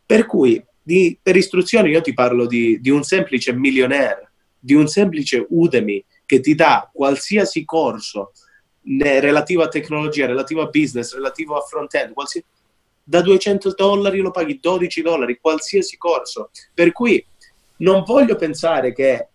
Per 0.07 0.27
cui 0.27 0.63
di, 0.83 1.19
per 1.21 1.37
istruzione 1.37 1.91
io 1.91 2.01
ti 2.01 2.15
parlo 2.15 2.47
di, 2.47 2.81
di 2.81 2.91
un 2.91 3.03
semplice 3.03 3.53
millionaire, 3.53 4.33
di 4.59 4.75
un 4.75 4.89
semplice 4.89 5.47
Udemy, 5.49 6.05
che 6.27 6.41
ti 6.41 6.55
dà 6.55 6.89
qualsiasi 6.93 7.65
corso 7.65 8.33
relativo 8.83 9.63
a 9.63 9.69
tecnologia, 9.69 10.27
relativo 10.27 10.63
a 10.63 10.69
business, 10.69 11.15
relativo 11.15 11.57
a 11.57 11.61
front-end, 11.61 12.13
qualsiasi, 12.13 12.47
da 13.03 13.21
200 13.21 13.75
dollari 13.75 14.21
lo 14.21 14.31
paghi 14.31 14.59
12 14.61 15.03
dollari, 15.03 15.39
qualsiasi 15.41 15.97
corso. 15.97 16.51
Per 16.73 16.93
cui 16.93 17.25
non 17.79 18.05
voglio 18.05 18.37
pensare 18.37 18.93
che 18.93 19.30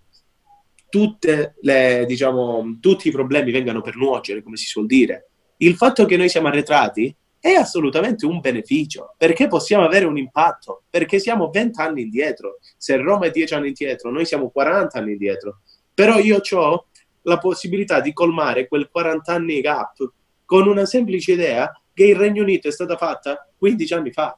le, 1.62 2.06
diciamo, 2.08 2.78
tutti 2.80 3.08
i 3.08 3.12
problemi 3.12 3.52
vengano 3.52 3.82
per 3.82 3.96
nuocere, 3.96 4.42
come 4.42 4.58
si 4.58 4.66
suol 4.66 4.86
dire. 4.86 5.30
Il 5.58 5.76
fatto 5.76 6.06
che 6.06 6.18
noi 6.18 6.30
siamo 6.30 6.48
arretrati 6.48 7.16
è 7.40 7.52
assolutamente 7.52 8.26
un 8.26 8.40
beneficio, 8.40 9.14
perché 9.18 9.48
possiamo 9.48 9.86
avere 9.86 10.06
un 10.06 10.18
impatto, 10.18 10.84
perché 10.90 11.20
siamo 11.20 11.50
20 11.52 11.80
anni 11.80 12.02
indietro. 12.02 12.60
Se 12.76 12.96
Roma 12.98 13.28
è 13.28 13.32
10 13.32 13.54
anni 13.54 13.68
indietro, 13.68 14.10
noi 14.10 14.26
siamo 14.26 14.50
40 14.50 14.98
anni 14.98 15.12
indietro. 15.12 15.60
Però 15.94 16.18
io 16.18 16.42
ho 16.52 16.88
la 17.22 17.38
possibilità 17.38 18.00
di 18.00 18.14
colmare 18.14 18.68
quel 18.68 18.90
40 18.90 19.32
anni 19.32 19.62
gap 19.62 19.98
con 20.44 20.68
una 20.68 20.86
semplice 20.86 21.34
idea 21.34 21.72
che 21.94 22.06
il 22.06 22.16
Regno 22.16 22.42
Unito 22.42 22.68
è 22.68 22.72
stata 22.72 22.98
fatta 22.98 23.48
15 23.58 23.94
anni 23.94 24.12
fa. 24.12 24.38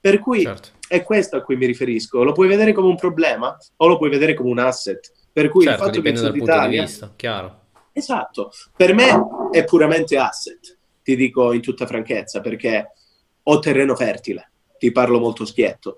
Per 0.00 0.18
cui 0.20 0.42
certo. 0.42 0.68
è 0.86 1.02
questo 1.02 1.36
a 1.36 1.42
cui 1.42 1.56
mi 1.56 1.66
riferisco. 1.66 2.22
Lo 2.22 2.32
puoi 2.32 2.46
vedere 2.46 2.72
come 2.72 2.88
un 2.88 2.96
problema 2.96 3.56
o 3.76 3.86
lo 3.86 3.96
puoi 3.96 4.10
vedere 4.10 4.34
come 4.34 4.50
un 4.50 4.58
asset. 4.58 5.12
Per 5.34 5.48
cui 5.48 5.64
certo, 5.64 5.80
il 5.80 5.86
fatto 5.86 6.00
dipende 6.00 6.20
che 6.20 6.26
dal 6.26 6.36
punto 6.38 6.68
di 6.68 6.78
vista, 6.78 7.12
chiaro. 7.16 7.62
Esatto. 7.92 8.52
Per 8.76 8.94
me 8.94 9.50
è 9.50 9.64
puramente 9.64 10.16
asset, 10.16 10.78
ti 11.02 11.16
dico 11.16 11.52
in 11.52 11.60
tutta 11.60 11.86
franchezza, 11.86 12.40
perché 12.40 12.92
ho 13.42 13.58
terreno 13.58 13.96
fertile, 13.96 14.52
ti 14.78 14.92
parlo 14.92 15.18
molto 15.18 15.44
schietto. 15.44 15.96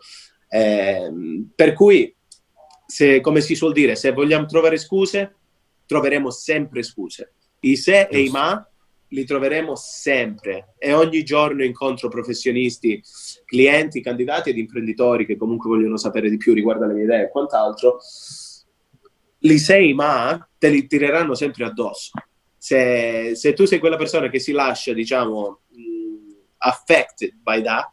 Eh, 0.49 1.13
per 1.55 1.75
cui 1.75 2.17
se, 2.87 3.21
come 3.21 3.43
si 3.43 3.55
suol 3.55 3.75
dire, 3.75 3.95
se 3.95 4.13
vogliamo 4.13 4.47
trovare 4.47 4.79
scuse, 4.79 5.35
troveremo 5.85 6.31
sempre 6.31 6.83
scuse. 6.83 7.35
I 7.61 7.77
se 7.77 8.09
e 8.11 8.21
i 8.21 8.31
ma 8.31 8.67
li 9.09 9.25
troveremo 9.27 9.77
sempre 9.77 10.75
e 10.79 10.95
ogni 10.95 11.23
giorno 11.25 11.63
incontro 11.63 12.09
professionisti, 12.09 13.03
clienti, 13.45 14.01
candidati 14.01 14.49
ed 14.49 14.57
imprenditori 14.57 15.27
che 15.27 15.37
comunque 15.37 15.69
vogliono 15.69 15.99
sapere 15.99 16.31
di 16.31 16.39
più 16.39 16.55
riguardo 16.55 16.85
alle 16.85 16.95
mie 16.95 17.05
idee 17.05 17.23
e 17.25 17.29
quant'altro. 17.29 17.99
Li 19.47 19.59
sei 19.59 19.95
ma 19.95 20.49
te 20.59 20.69
li 20.69 20.87
tireranno 20.87 21.35
sempre 21.35 21.65
addosso. 21.65 22.11
Se, 22.59 23.33
se 23.35 23.53
tu 23.55 23.65
sei 23.65 23.79
quella 23.79 23.97
persona 23.97 24.29
che 24.29 24.41
si 24.41 24.53
lascia, 24.53 24.93
diciamo, 24.93 25.61
mh, 25.69 26.33
affected 26.59 27.35
by 27.41 27.63
that, 27.63 27.93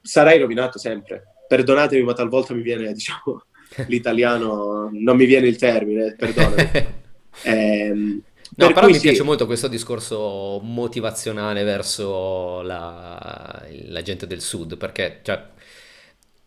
sarai 0.00 0.38
rovinato 0.38 0.78
sempre. 0.78 1.24
Perdonatemi, 1.48 2.02
ma 2.02 2.12
talvolta 2.12 2.54
mi 2.54 2.62
viene, 2.62 2.92
diciamo, 2.92 3.44
l'italiano, 3.88 4.90
non 4.92 5.16
mi 5.16 5.24
viene 5.24 5.48
il 5.48 5.56
termine, 5.56 6.14
perdonami. 6.14 6.70
eh, 7.42 8.22
No, 8.56 8.72
però 8.72 8.86
mi 8.86 8.94
sì. 8.94 9.00
piace 9.00 9.24
molto 9.24 9.46
questo 9.46 9.66
discorso 9.66 10.60
motivazionale 10.62 11.64
verso 11.64 12.62
la, 12.62 13.66
la 13.86 14.02
gente 14.02 14.28
del 14.28 14.40
sud, 14.40 14.76
perché 14.76 15.20
cioè, 15.22 15.42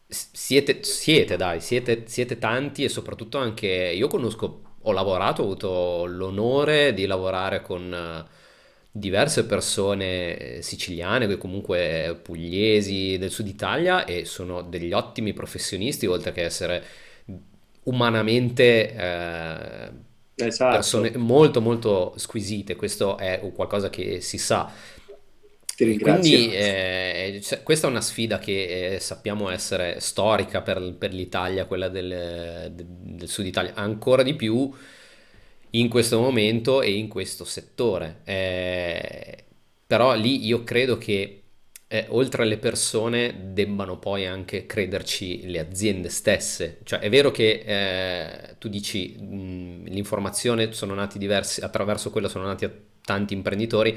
siete, 0.07 0.83
siete, 0.83 1.35
dai, 1.35 1.59
siete, 1.59 2.03
siete, 2.07 2.37
tanti 2.37 2.83
e 2.83 2.89
soprattutto 2.89 3.37
anche 3.37 3.67
io 3.67 4.07
conosco, 4.07 4.61
ho 4.81 4.91
lavorato, 4.91 5.41
ho 5.41 5.45
avuto 5.45 6.05
l'onore 6.05 6.93
di 6.93 7.05
lavorare 7.05 7.61
con 7.61 8.25
diverse 8.89 9.45
persone 9.45 10.61
siciliane, 10.61 11.37
comunque 11.37 12.17
pugliesi 12.21 13.17
del 13.17 13.29
sud 13.29 13.47
Italia 13.47 14.05
e 14.05 14.25
sono 14.25 14.61
degli 14.61 14.93
ottimi 14.93 15.33
professionisti, 15.33 16.05
oltre 16.05 16.31
che 16.31 16.43
essere 16.43 16.83
umanamente 17.83 18.93
eh, 18.95 19.89
esatto. 20.35 20.73
persone 20.73 21.15
molto 21.17 21.61
molto 21.61 22.13
squisite, 22.15 22.75
questo 22.75 23.17
è 23.17 23.51
qualcosa 23.53 23.89
che 23.89 24.21
si 24.21 24.37
sa. 24.37 24.71
Ti 25.77 25.83
ringrazio. 25.83 26.35
Quindi 26.35 26.55
eh, 26.55 27.41
questa 27.61 27.85
è 27.85 27.89
una 27.91 28.01
sfida 28.01 28.39
che 28.39 28.95
eh, 28.95 28.99
sappiamo 28.99 29.47
essere 29.51 29.99
storica 29.99 30.63
per, 30.63 30.95
per 30.97 31.13
l'Italia, 31.13 31.65
quella 31.65 31.87
del, 31.87 32.71
del, 32.73 33.27
sud 33.29 33.45
Italia, 33.45 33.75
ancora 33.75 34.23
di 34.23 34.33
più 34.33 34.73
in 35.71 35.87
questo 35.87 36.19
momento 36.19 36.81
e 36.81 36.93
in 36.93 37.07
questo 37.07 37.45
settore. 37.45 38.21
Eh, 38.23 39.43
però 39.85 40.15
lì 40.15 40.47
io 40.47 40.63
credo 40.63 40.97
che 40.97 41.43
eh, 41.87 42.05
oltre 42.09 42.41
alle 42.41 42.57
persone 42.57 43.51
debbano 43.53 43.99
poi 43.99 44.25
anche 44.25 44.65
crederci 44.65 45.45
le 45.47 45.59
aziende 45.59 46.09
stesse. 46.09 46.79
Cioè 46.85 46.97
è 47.01 47.09
vero 47.09 47.29
che 47.29 47.63
eh, 47.63 48.55
tu 48.57 48.67
dici 48.67 49.15
mh, 49.15 49.89
l'informazione 49.89 50.73
sono 50.73 50.95
nati 50.95 51.19
diversi, 51.19 51.61
attraverso 51.61 52.09
quello 52.09 52.27
sono 52.29 52.45
nati 52.45 52.67
tanti 53.03 53.35
imprenditori, 53.35 53.95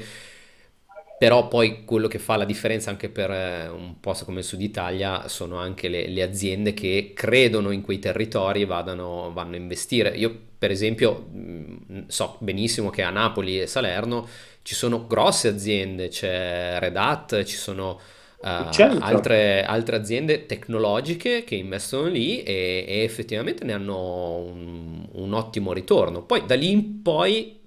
però 1.21 1.47
poi 1.47 1.85
quello 1.85 2.07
che 2.07 2.17
fa 2.17 2.35
la 2.35 2.45
differenza 2.45 2.89
anche 2.89 3.07
per 3.07 3.29
eh, 3.29 3.67
un 3.67 3.99
posto 3.99 4.25
come 4.25 4.39
il 4.39 4.43
Sud 4.43 4.59
Italia 4.59 5.27
sono 5.27 5.57
anche 5.57 5.87
le, 5.87 6.07
le 6.07 6.23
aziende 6.23 6.73
che 6.73 7.11
credono 7.13 7.69
in 7.69 7.83
quei 7.83 7.99
territori 7.99 8.63
e 8.63 8.65
vadano, 8.65 9.31
vanno 9.31 9.53
a 9.53 9.57
investire. 9.57 10.09
Io 10.15 10.35
per 10.57 10.71
esempio 10.71 11.27
mh, 11.31 12.05
so 12.07 12.37
benissimo 12.39 12.89
che 12.89 13.03
a 13.03 13.11
Napoli 13.11 13.61
e 13.61 13.67
Salerno 13.67 14.27
ci 14.63 14.73
sono 14.73 15.05
grosse 15.05 15.47
aziende, 15.47 16.07
c'è 16.07 16.77
Red 16.79 16.97
Hat, 16.97 17.43
ci 17.43 17.55
sono 17.55 17.99
uh, 18.37 18.71
certo. 18.71 19.03
altre, 19.03 19.63
altre, 19.63 19.97
aziende 19.97 20.47
tecnologiche 20.47 21.43
che 21.43 21.53
investono 21.53 22.07
lì 22.07 22.41
e, 22.41 22.83
e 22.87 23.03
effettivamente 23.03 23.63
ne 23.63 23.73
hanno 23.73 24.37
un, 24.37 25.07
un, 25.11 25.33
ottimo 25.33 25.71
ritorno. 25.71 26.23
Poi 26.23 26.47
da 26.47 26.55
lì 26.55 26.71
in 26.71 27.03
poi, 27.03 27.59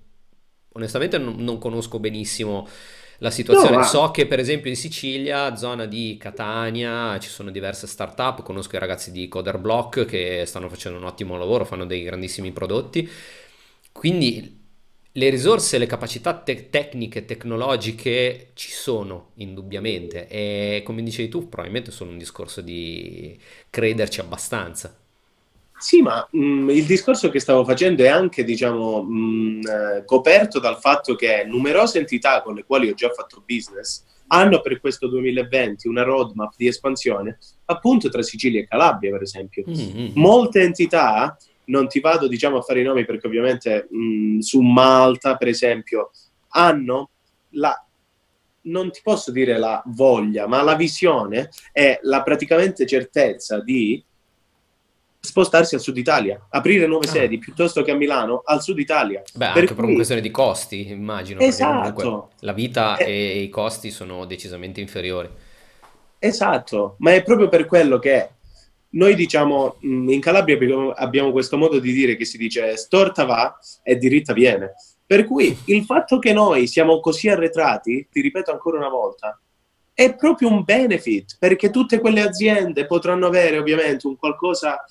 onestamente 0.73 1.19
non, 1.19 1.37
non 1.39 1.59
conosco 1.59 2.01
benissimo 2.01 2.67
la 3.25 3.31
situazione. 3.31 3.71
No, 3.71 3.79
ma... 3.79 3.85
So 3.85 4.11
che 4.11 4.27
per 4.27 4.39
esempio 4.39 4.69
in 4.71 4.77
Sicilia, 4.77 5.57
zona 5.57 5.87
di 5.87 6.17
Catania, 6.19 7.19
ci 7.19 7.31
sono 7.31 7.51
diverse 7.51 7.87
start-up, 7.87 8.43
conosco 8.43 8.77
i 8.77 8.79
ragazzi 8.79 9.11
di 9.11 9.29
Coder 9.29 9.59
Block 9.59 10.05
che 10.05 10.45
stanno 10.47 10.69
facendo 10.69 10.99
un 10.99 11.05
ottimo 11.05 11.37
lavoro, 11.39 11.65
fanno 11.65 11.87
dei 11.87 12.03
grandissimi 12.03 12.53
prodotti. 12.53 13.09
Quindi 13.93 14.63
le 15.13 15.31
risorse, 15.31 15.79
le 15.79 15.87
capacità 15.87 16.35
te- 16.35 16.69
tecniche, 16.69 17.25
tecnologiche 17.25 18.51
ci 18.55 18.71
sono 18.71 19.31
indubbiamente 19.37 20.29
e 20.29 20.83
come 20.85 21.03
dicevi 21.03 21.29
tu 21.29 21.49
probabilmente 21.49 21.91
sono 21.91 22.11
un 22.11 22.19
discorso 22.19 22.61
di 22.61 23.39
crederci 23.71 24.21
abbastanza. 24.21 24.99
Sì, 25.77 26.03
ma 26.03 26.27
mh, 26.31 26.39
mm, 26.39 26.71
il 26.71 26.85
discorso 26.85 27.31
che 27.31 27.41
stavo 27.41 27.65
facendo 27.65 28.03
è 28.05 28.09
anche, 28.09 28.45
diciamo, 28.45 29.03
mh, 29.03 29.15
mm, 29.15 29.61
eh, 29.61 30.05
coperto 30.05 30.59
dal 30.61 30.79
fatto 30.79 31.15
che 31.15 31.45
numerose 31.45 31.99
entità 31.99 32.43
con 32.43 32.55
le 32.55 32.65
quali 32.65 32.89
ho 32.89 32.95
già 32.95 33.11
fatto 33.11 33.43
business 33.47 34.05
hanno 34.29 34.61
per 34.61 34.81
questo 34.81 35.07
2020 35.09 35.87
una 35.87 36.03
roadmap 36.03 36.55
di 36.57 36.67
espansione, 36.67 37.39
appunto 37.67 38.09
tra 38.09 38.23
Sicilia 38.23 38.61
e 38.61 38.67
Calabria, 38.67 39.11
per 39.11 39.23
esempio. 39.23 39.65
Mm-hmm. 39.69 40.13
Molte 40.15 40.63
entità 40.63 41.37
non 41.67 41.89
ti 41.89 42.01
vado 42.01 42.27
diciamo, 42.27 42.59
a 42.59 42.63
fare 42.63 42.81
i 42.81 42.85
nomi 42.85 43.05
perché 43.05 43.27
ovviamente 43.27 43.87
mh, 43.91 44.39
su 44.39 44.61
Malta, 44.61 45.37
per 45.37 45.49
esempio, 45.49 46.11
hanno 46.49 47.11
la 47.51 47.79
non 48.67 48.91
ti 48.91 49.01
posso 49.03 49.31
dire 49.31 49.59
la 49.59 49.83
voglia, 49.87 50.47
ma 50.47 50.63
la 50.63 50.75
visione 50.75 51.51
e 51.71 51.99
la 52.03 52.23
praticamente 52.23 52.87
certezza 52.87 53.61
di 53.61 54.03
spostarsi 55.25 55.75
al 55.75 55.81
sud 55.81 55.97
Italia, 55.97 56.47
aprire 56.51 56.87
nuove 56.87 57.07
ah. 57.07 57.11
sedi 57.11 57.39
piuttosto 57.39 57.83
che 57.83 57.91
a 57.91 57.95
Milano 57.95 58.43
al 58.45 58.63
sud 58.63 58.79
Italia. 58.79 59.23
Beh, 59.35 59.47
per 59.47 59.47
anche 59.47 59.67
cui... 59.67 59.75
per 59.75 59.85
una 59.85 59.95
questione 59.95 60.21
di 60.21 60.31
costi, 60.31 60.91
immagino. 60.91 61.41
Esatto. 61.41 62.31
La 62.41 62.53
vita 62.53 62.97
eh... 62.97 63.11
e 63.11 63.39
i 63.41 63.49
costi 63.49 63.91
sono 63.91 64.27
decisamente 64.27 64.81
inferiori. 64.81 65.29
Esatto, 66.19 66.97
ma 66.99 67.13
è 67.13 67.23
proprio 67.23 67.49
per 67.49 67.67
quello 67.67 67.99
che 67.99 68.29
noi 68.91 69.15
diciamo, 69.15 69.77
in 69.81 70.21
Calabria 70.21 70.95
abbiamo 70.95 71.33
questo 71.33 71.57
modo 71.57 71.79
di 71.79 71.93
dire 71.93 72.17
che 72.17 72.25
si 72.25 72.39
dice 72.39 72.77
storta 72.77 73.25
va 73.25 73.59
e 73.83 73.97
diritta 73.97 74.33
viene. 74.33 74.75
Per 75.07 75.25
cui 75.25 75.57
il 75.67 75.85
fatto 75.85 76.19
che 76.19 76.33
noi 76.33 76.67
siamo 76.67 77.01
così 77.01 77.29
arretrati, 77.29 78.09
ti 78.11 78.21
ripeto 78.21 78.53
ancora 78.53 78.79
una 78.79 78.89
volta, 78.89 79.39
è 79.93 80.15
proprio 80.17 80.49
un 80.49 80.65
benefit, 80.65 81.37
perché 81.39 81.71
tutte 81.71 82.01
quelle 82.01 82.21
aziende 82.21 82.87
potranno 82.87 83.27
avere 83.27 83.59
ovviamente 83.59 84.09
un 84.09 84.17
qualcosa 84.17 84.83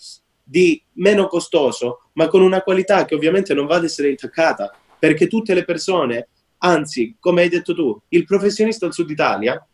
di 0.43 0.81
meno 0.93 1.27
costoso, 1.27 2.09
ma 2.13 2.27
con 2.27 2.41
una 2.41 2.61
qualità 2.61 3.05
che 3.05 3.15
ovviamente 3.15 3.53
non 3.53 3.65
va 3.65 3.77
ad 3.77 3.85
essere 3.85 4.09
intaccata, 4.09 4.75
perché 4.99 5.27
tutte 5.27 5.53
le 5.53 5.63
persone, 5.63 6.27
anzi, 6.59 7.15
come 7.19 7.41
hai 7.41 7.49
detto 7.49 7.73
tu, 7.73 7.99
il 8.09 8.25
professionista 8.25 8.85
al 8.85 8.93
sud 8.93 9.09
Italia 9.09 9.65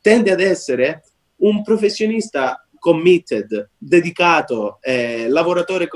tende 0.00 0.32
ad 0.32 0.40
essere 0.40 1.02
un 1.36 1.62
professionista 1.62 2.66
committed, 2.78 3.70
dedicato, 3.76 4.78
eh, 4.80 5.28
lavoratore, 5.28 5.88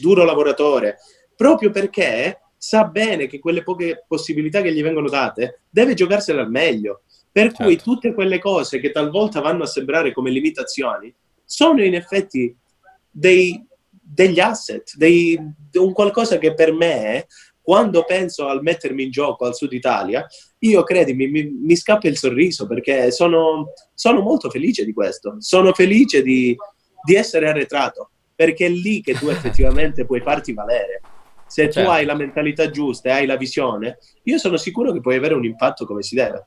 duro 0.00 0.24
lavoratore, 0.24 0.98
proprio 1.34 1.70
perché 1.70 2.40
sa 2.56 2.84
bene 2.84 3.26
che 3.26 3.40
quelle 3.40 3.62
poche 3.62 4.04
possibilità 4.06 4.62
che 4.62 4.72
gli 4.72 4.82
vengono 4.82 5.08
date 5.08 5.62
deve 5.68 5.94
giocarsela 5.94 6.40
al 6.40 6.50
meglio. 6.50 7.02
Per 7.30 7.48
certo. 7.48 7.64
cui 7.64 7.76
tutte 7.76 8.14
quelle 8.14 8.38
cose 8.38 8.78
che 8.78 8.92
talvolta 8.92 9.40
vanno 9.40 9.64
a 9.64 9.66
sembrare 9.66 10.12
come 10.12 10.30
limitazioni 10.30 11.12
sono 11.44 11.82
in 11.82 11.94
effetti 11.94 12.56
dei, 13.14 13.64
degli 13.88 14.40
asset, 14.40 14.96
dei, 14.96 15.38
un 15.74 15.92
qualcosa 15.92 16.38
che 16.38 16.52
per 16.54 16.72
me 16.72 17.26
quando 17.62 18.04
penso 18.04 18.46
al 18.48 18.60
mettermi 18.60 19.04
in 19.04 19.10
gioco 19.10 19.46
al 19.46 19.54
Sud 19.54 19.72
Italia, 19.72 20.26
io 20.58 20.82
credimi, 20.82 21.28
mi, 21.28 21.44
mi 21.44 21.76
scappa 21.76 22.08
il 22.08 22.18
sorriso 22.18 22.66
perché 22.66 23.10
sono, 23.10 23.72
sono, 23.94 24.20
molto 24.20 24.50
felice 24.50 24.84
di 24.84 24.92
questo. 24.92 25.36
Sono 25.38 25.72
felice 25.72 26.20
di, 26.22 26.54
di, 27.02 27.14
essere 27.14 27.48
arretrato 27.48 28.10
perché 28.34 28.66
è 28.66 28.68
lì 28.68 29.00
che 29.00 29.14
tu 29.14 29.28
effettivamente 29.30 30.04
puoi 30.04 30.20
farti 30.20 30.52
valere. 30.52 31.00
Se 31.46 31.62
certo. 31.70 31.82
tu 31.82 31.86
hai 31.88 32.04
la 32.04 32.14
mentalità 32.14 32.68
giusta 32.68 33.08
e 33.08 33.12
hai 33.12 33.26
la 33.26 33.36
visione, 33.36 33.96
io 34.24 34.36
sono 34.36 34.58
sicuro 34.58 34.92
che 34.92 35.00
puoi 35.00 35.16
avere 35.16 35.32
un 35.32 35.44
impatto 35.46 35.86
come 35.86 36.02
si 36.02 36.14
deve. 36.14 36.46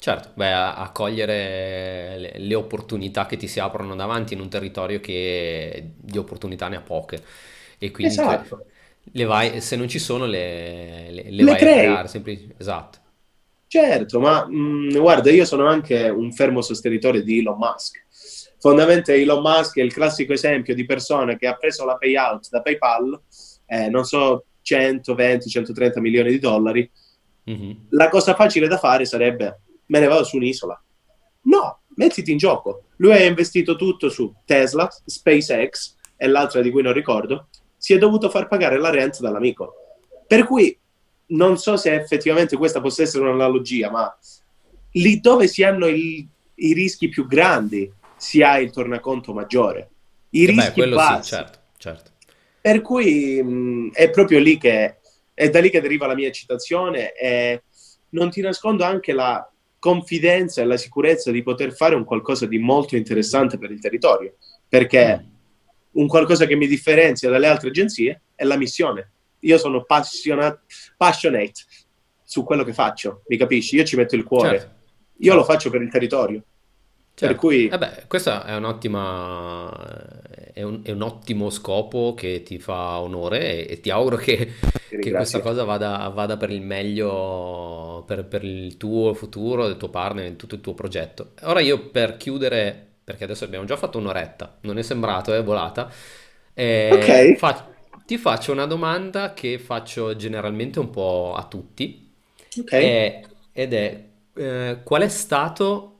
Certo, 0.00 0.30
beh, 0.34 0.52
a, 0.52 0.90
cogliere 0.92 2.16
le, 2.18 2.32
le, 2.36 2.54
opportunità 2.54 3.26
che 3.26 3.36
ti 3.36 3.48
si 3.48 3.58
aprono 3.58 3.96
davanti 3.96 4.34
in 4.34 4.40
un 4.40 4.48
territorio 4.48 5.00
che 5.00 5.90
di 5.96 6.18
opportunità 6.18 6.68
ne 6.68 6.76
ha 6.76 6.80
poche. 6.80 7.22
E 7.78 7.90
quindi 7.90 8.12
esatto 8.12 8.64
le 9.12 9.24
vai, 9.24 9.60
se 9.60 9.76
non 9.76 9.88
ci 9.88 9.98
sono 9.98 10.26
le, 10.26 11.08
le, 11.10 11.22
le, 11.22 11.30
le 11.30 11.44
vai 11.44 11.56
crei. 11.56 11.78
a 11.78 11.82
creare. 11.82 12.08
Semplici. 12.08 12.52
Esatto. 12.56 12.98
Certo, 13.66 14.20
ma 14.20 14.46
mh, 14.46 14.54
mm, 14.56 14.98
guarda, 14.98 15.30
io 15.30 15.44
sono 15.44 15.66
anche 15.66 16.08
un 16.08 16.32
fermo 16.32 16.62
sostenitore 16.62 17.22
di 17.22 17.38
Elon 17.38 17.58
Musk. 17.58 18.06
Fondamentalmente 18.60 19.14
Elon 19.14 19.42
Musk 19.42 19.78
è 19.78 19.82
il 19.82 19.92
classico 19.92 20.32
esempio 20.32 20.74
di 20.74 20.84
persona 20.84 21.36
che 21.36 21.46
ha 21.46 21.54
preso 21.54 21.84
la 21.84 21.96
payout 21.96 22.48
da 22.48 22.60
PayPal, 22.60 23.20
eh, 23.66 23.88
non 23.88 24.04
so, 24.04 24.46
120-130 24.64 26.00
milioni 26.00 26.30
di 26.30 26.38
dollari. 26.38 26.90
Mm-hmm. 27.48 27.70
La 27.90 28.08
cosa 28.08 28.34
facile 28.34 28.68
da 28.68 28.78
fare 28.78 29.04
sarebbe, 29.04 29.60
me 29.88 30.00
ne 30.00 30.06
vado 30.06 30.24
su 30.24 30.36
un'isola. 30.36 30.82
No, 31.42 31.80
mettiti 31.96 32.32
in 32.32 32.38
gioco. 32.38 32.84
Lui 32.96 33.12
ha 33.12 33.24
investito 33.24 33.76
tutto 33.76 34.08
su 34.08 34.34
Tesla, 34.44 34.88
SpaceX 35.04 35.96
e 36.16 36.26
l'altra 36.26 36.60
di 36.62 36.70
cui 36.70 36.82
non 36.82 36.92
ricordo, 36.92 37.48
si 37.76 37.94
è 37.94 37.98
dovuto 37.98 38.28
far 38.30 38.48
pagare 38.48 38.78
la 38.78 38.90
rent 38.90 39.20
dall'amico. 39.20 39.74
Per 40.26 40.44
cui 40.44 40.76
non 41.26 41.58
so 41.58 41.76
se 41.76 41.94
effettivamente 41.94 42.56
questa 42.56 42.80
possa 42.80 43.02
essere 43.02 43.24
un'analogia, 43.24 43.90
ma 43.90 44.18
lì 44.92 45.20
dove 45.20 45.46
si 45.46 45.62
hanno 45.62 45.86
il, 45.86 46.26
i 46.54 46.72
rischi 46.72 47.08
più 47.08 47.26
grandi 47.26 47.90
si 48.16 48.42
ha 48.42 48.58
il 48.58 48.70
tornaconto 48.70 49.32
maggiore. 49.32 49.90
I 50.30 50.44
eh 50.44 50.46
rischi 50.46 50.80
beh, 50.80 50.88
bassi. 50.88 51.22
Sì, 51.22 51.36
certo, 51.36 51.58
certo. 51.76 52.10
Per 52.60 52.82
cui 52.82 53.42
mh, 53.42 53.92
è 53.92 54.10
proprio 54.10 54.38
lì 54.40 54.58
che 54.58 54.96
è 55.32 55.48
da 55.50 55.60
lì 55.60 55.70
che 55.70 55.80
deriva 55.80 56.06
la 56.06 56.16
mia 56.16 56.32
citazione 56.32 57.12
e 57.12 57.62
non 58.10 58.30
ti 58.30 58.40
nascondo 58.40 58.82
anche 58.82 59.12
la 59.12 59.48
confidenza 59.78 60.60
e 60.62 60.64
la 60.64 60.76
sicurezza 60.76 61.30
di 61.30 61.42
poter 61.42 61.72
fare 61.72 61.94
un 61.94 62.04
qualcosa 62.04 62.46
di 62.46 62.58
molto 62.58 62.96
interessante 62.96 63.58
per 63.58 63.70
il 63.70 63.80
territorio, 63.80 64.36
perché 64.68 65.22
mm 65.22 65.36
un 65.98 66.06
qualcosa 66.06 66.46
che 66.46 66.56
mi 66.56 66.66
differenzia 66.66 67.30
dalle 67.30 67.46
altre 67.46 67.68
agenzie 67.68 68.22
è 68.34 68.44
la 68.44 68.56
missione. 68.56 69.12
Io 69.40 69.58
sono 69.58 69.84
passionate, 69.84 70.60
passionate 70.96 71.62
su 72.22 72.44
quello 72.44 72.64
che 72.64 72.72
faccio, 72.72 73.22
mi 73.28 73.36
capisci? 73.36 73.76
Io 73.76 73.84
ci 73.84 73.96
metto 73.96 74.14
il 74.14 74.24
cuore. 74.24 74.58
Certo. 74.58 74.76
Io 75.18 75.34
lo 75.34 75.44
faccio 75.44 75.70
per 75.70 75.82
il 75.82 75.90
territorio. 75.90 76.42
Certo. 77.14 77.26
Per 77.26 77.36
cui... 77.36 77.68
Eh 77.68 78.06
questo 78.06 78.44
è 78.44 78.54
un'ottima 78.54 79.68
è 80.58 80.62
un, 80.62 80.80
è 80.82 80.90
un, 80.90 81.02
ottimo 81.02 81.50
scopo 81.50 82.14
che 82.14 82.42
ti 82.42 82.58
fa 82.58 82.98
onore 82.98 83.64
e, 83.64 83.74
e 83.74 83.80
ti 83.80 83.90
auguro 83.90 84.16
che, 84.16 84.54
che 84.88 85.10
questa 85.12 85.40
cosa 85.40 85.62
vada, 85.62 86.08
vada, 86.08 86.36
per 86.36 86.50
il 86.50 86.62
meglio 86.62 88.02
per, 88.04 88.24
per, 88.24 88.42
il 88.42 88.76
tuo 88.76 89.14
futuro, 89.14 89.68
del 89.68 89.76
tuo 89.76 89.88
partner, 89.88 90.32
tutto 90.32 90.56
il 90.56 90.60
tuo 90.60 90.74
progetto. 90.74 91.30
Ora 91.42 91.60
io 91.60 91.90
per 91.90 92.16
chiudere 92.16 92.86
perché 93.04 93.22
adesso 93.22 93.44
abbiamo 93.44 93.66
già 93.66 93.76
fatto 93.76 93.98
un'oretta, 93.98 94.58
non 94.62 94.78
è 94.78 94.82
sembrato, 94.82 95.32
è 95.32 95.44
volata. 95.44 95.88
Eh, 96.52 96.90
ok. 96.92 97.38
Fa- 97.38 97.68
ti 98.04 98.18
faccio 98.18 98.50
una 98.50 98.66
domanda 98.66 99.34
che 99.34 99.60
faccio 99.60 100.16
generalmente 100.16 100.80
un 100.80 100.90
po' 100.90 101.34
a 101.36 101.44
tutti. 101.44 102.12
Ok. 102.58 102.72
Eh, 102.72 103.24
ed 103.52 103.72
è 103.72 104.04
eh, 104.34 104.80
qual 104.82 105.02
è 105.02 105.08
stato, 105.08 105.97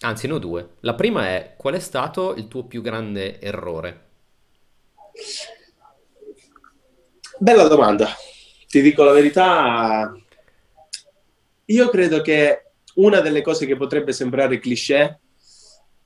anzi 0.00 0.26
no 0.26 0.38
due, 0.38 0.74
la 0.80 0.94
prima 0.94 1.28
è 1.28 1.54
qual 1.56 1.74
è 1.74 1.78
stato 1.80 2.34
il 2.34 2.48
tuo 2.48 2.64
più 2.64 2.82
grande 2.82 3.40
errore? 3.40 4.04
Bella 7.38 7.68
domanda, 7.68 8.08
ti 8.66 8.80
dico 8.80 9.04
la 9.04 9.12
verità, 9.12 10.14
io 11.66 11.88
credo 11.88 12.20
che 12.20 12.62
una 12.94 13.20
delle 13.20 13.42
cose 13.42 13.66
che 13.66 13.76
potrebbe 13.76 14.12
sembrare 14.12 14.58
cliché 14.58 15.20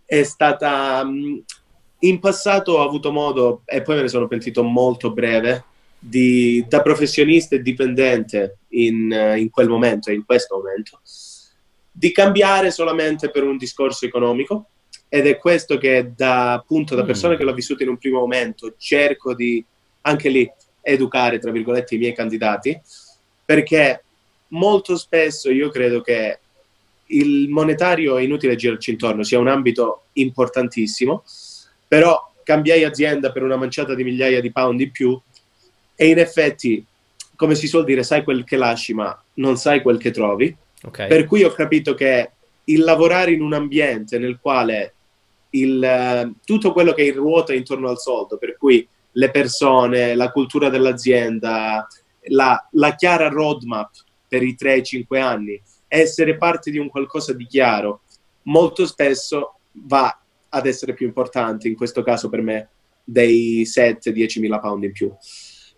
è 0.05 0.23
stata 0.23 1.05
mm, 1.05 1.39
in 2.01 2.19
passato 2.19 2.73
ho 2.73 2.83
avuto 2.83 3.13
modo 3.13 3.63
e 3.65 3.83
poi 3.83 3.97
me 3.97 4.03
ne 4.03 4.09
sono 4.09 4.27
pentito 4.27 4.63
molto 4.63 5.13
breve 5.13 5.65
di, 5.99 6.65
da 6.67 6.81
professionista 6.81 7.55
e 7.55 7.63
dipendente 7.63 8.59
in, 8.69 9.35
in 9.37 9.51
quel 9.51 9.69
momento 9.69 10.11
in 10.11 10.25
questo 10.25 10.57
momento 10.57 11.01
di 11.91 12.13
cambiare 12.13 12.71
solamente 12.71 13.31
per 13.31 13.43
un 13.43 13.57
discorso 13.57 14.07
economico 14.07 14.67
ed 15.09 15.27
è 15.27 15.39
questo 15.39 15.77
che 15.79 16.13
da 16.15 16.53
appunto 16.53 16.95
da 16.95 17.03
mm. 17.03 17.07
persona 17.07 17.37
che 17.37 17.45
l'ho 17.45 17.55
vissuto 17.55 17.83
in 17.83 17.89
un 17.89 17.99
primo 17.99 18.21
momento 18.21 18.75
cerco 18.79 19.35
di 19.35 19.65
anche 20.03 20.29
lì 20.29 20.51
educare 20.83 21.39
tra 21.39 21.51
virgolette 21.51 21.95
i 21.95 21.99
miei 21.99 22.15
candidati 22.15 22.81
perché 23.45 24.05
molto 24.49 24.97
spesso 24.97 25.51
io 25.51 25.71
credo 25.71 26.01
che 26.01 26.39
il 27.11 27.49
monetario 27.49 28.17
è 28.17 28.23
inutile 28.23 28.57
girarci 28.57 28.91
intorno, 28.91 29.23
sia 29.23 29.39
un 29.39 29.49
ambito 29.49 30.05
importantissimo, 30.15 31.25
però 31.87 32.33
cambiai 32.43 32.85
azienda 32.85 33.33
per 33.33 33.43
una 33.43 33.57
manciata 33.57 33.95
di 33.95 34.05
migliaia 34.05 34.41
di 34.41 34.53
pound 34.53 34.81
in 34.81 34.91
più 34.91 35.21
e 35.95 36.09
in 36.09 36.19
effetti, 36.19 36.85
come 37.37 37.55
si 37.55 37.67
suol 37.67 37.85
dire, 37.85 38.03
sai 38.03 38.23
quel 38.23 38.45
che 38.45 38.57
lasci, 38.57 38.95
ma 38.95 39.21
non 39.35 39.57
sai 39.57 39.83
quel 39.83 39.99
che 39.99 40.11
trovi. 40.11 40.55
Okay. 40.83 41.09
Per 41.09 41.27
cui 41.27 41.43
ho 41.43 41.53
capito 41.53 41.95
che 41.95 42.31
il 42.65 42.81
lavorare 42.81 43.33
in 43.33 43.43
un 43.43 43.53
ambiente 43.53 44.19
nel 44.19 44.39
quale 44.41 44.95
il, 45.51 46.35
tutto 46.45 46.73
quello 46.73 46.93
che 46.93 47.11
ruota 47.13 47.53
intorno 47.53 47.89
al 47.89 47.99
soldo, 47.99 48.39
per 48.39 48.57
cui 48.57 48.87
le 49.13 49.31
persone, 49.31 50.15
la 50.15 50.31
cultura 50.31 50.69
dell'azienda, 50.69 51.87
la, 52.29 52.69
la 52.73 52.95
chiara 52.95 53.29
roadmap 53.29 53.91
per 54.29 54.43
i 54.43 54.57
3-5 54.59 55.21
anni, 55.21 55.61
essere 55.89 56.37
parte 56.37 56.71
di 56.71 56.79
un 56.79 56.89
qualcosa 56.89 57.33
di 57.33 57.47
chiaro, 57.47 58.03
molto 58.43 58.87
spesso 58.87 59.59
va 59.73 60.17
ad 60.49 60.67
essere 60.67 60.95
più 60.95 61.07
importante, 61.07 61.69
in 61.69 61.75
questo 61.75 62.03
caso 62.03 62.29
per 62.29 62.43
me, 62.43 62.69
dei 63.03 63.65
7-10 63.65 64.41
mila 64.41 64.61
pound 64.61 64.85
in 64.85 64.93
più. 64.93 65.13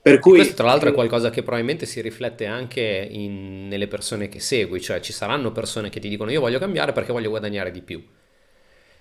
Per 0.03 0.19
cui, 0.19 0.39
questo 0.39 0.55
tra 0.55 0.67
l'altro 0.67 0.89
è 0.89 0.93
qualcosa 0.93 1.31
che 1.31 1.43
probabilmente 1.43 1.87
si 1.87 2.01
riflette 2.01 2.45
anche 2.47 3.09
in, 3.09 3.69
nelle 3.69 3.87
persone 3.87 4.29
che 4.29 4.41
segui, 4.41 4.81
cioè 4.81 4.99
ci 4.99 5.13
saranno 5.13 5.53
persone 5.53 5.91
che 5.91 6.01
ti 6.01 6.09
dicono 6.09 6.33
io 6.33 6.41
voglio 6.41 6.59
cambiare 6.59 6.91
perché 6.91 7.13
voglio 7.13 7.29
guadagnare 7.29 7.71
di 7.71 7.83
più, 7.83 8.05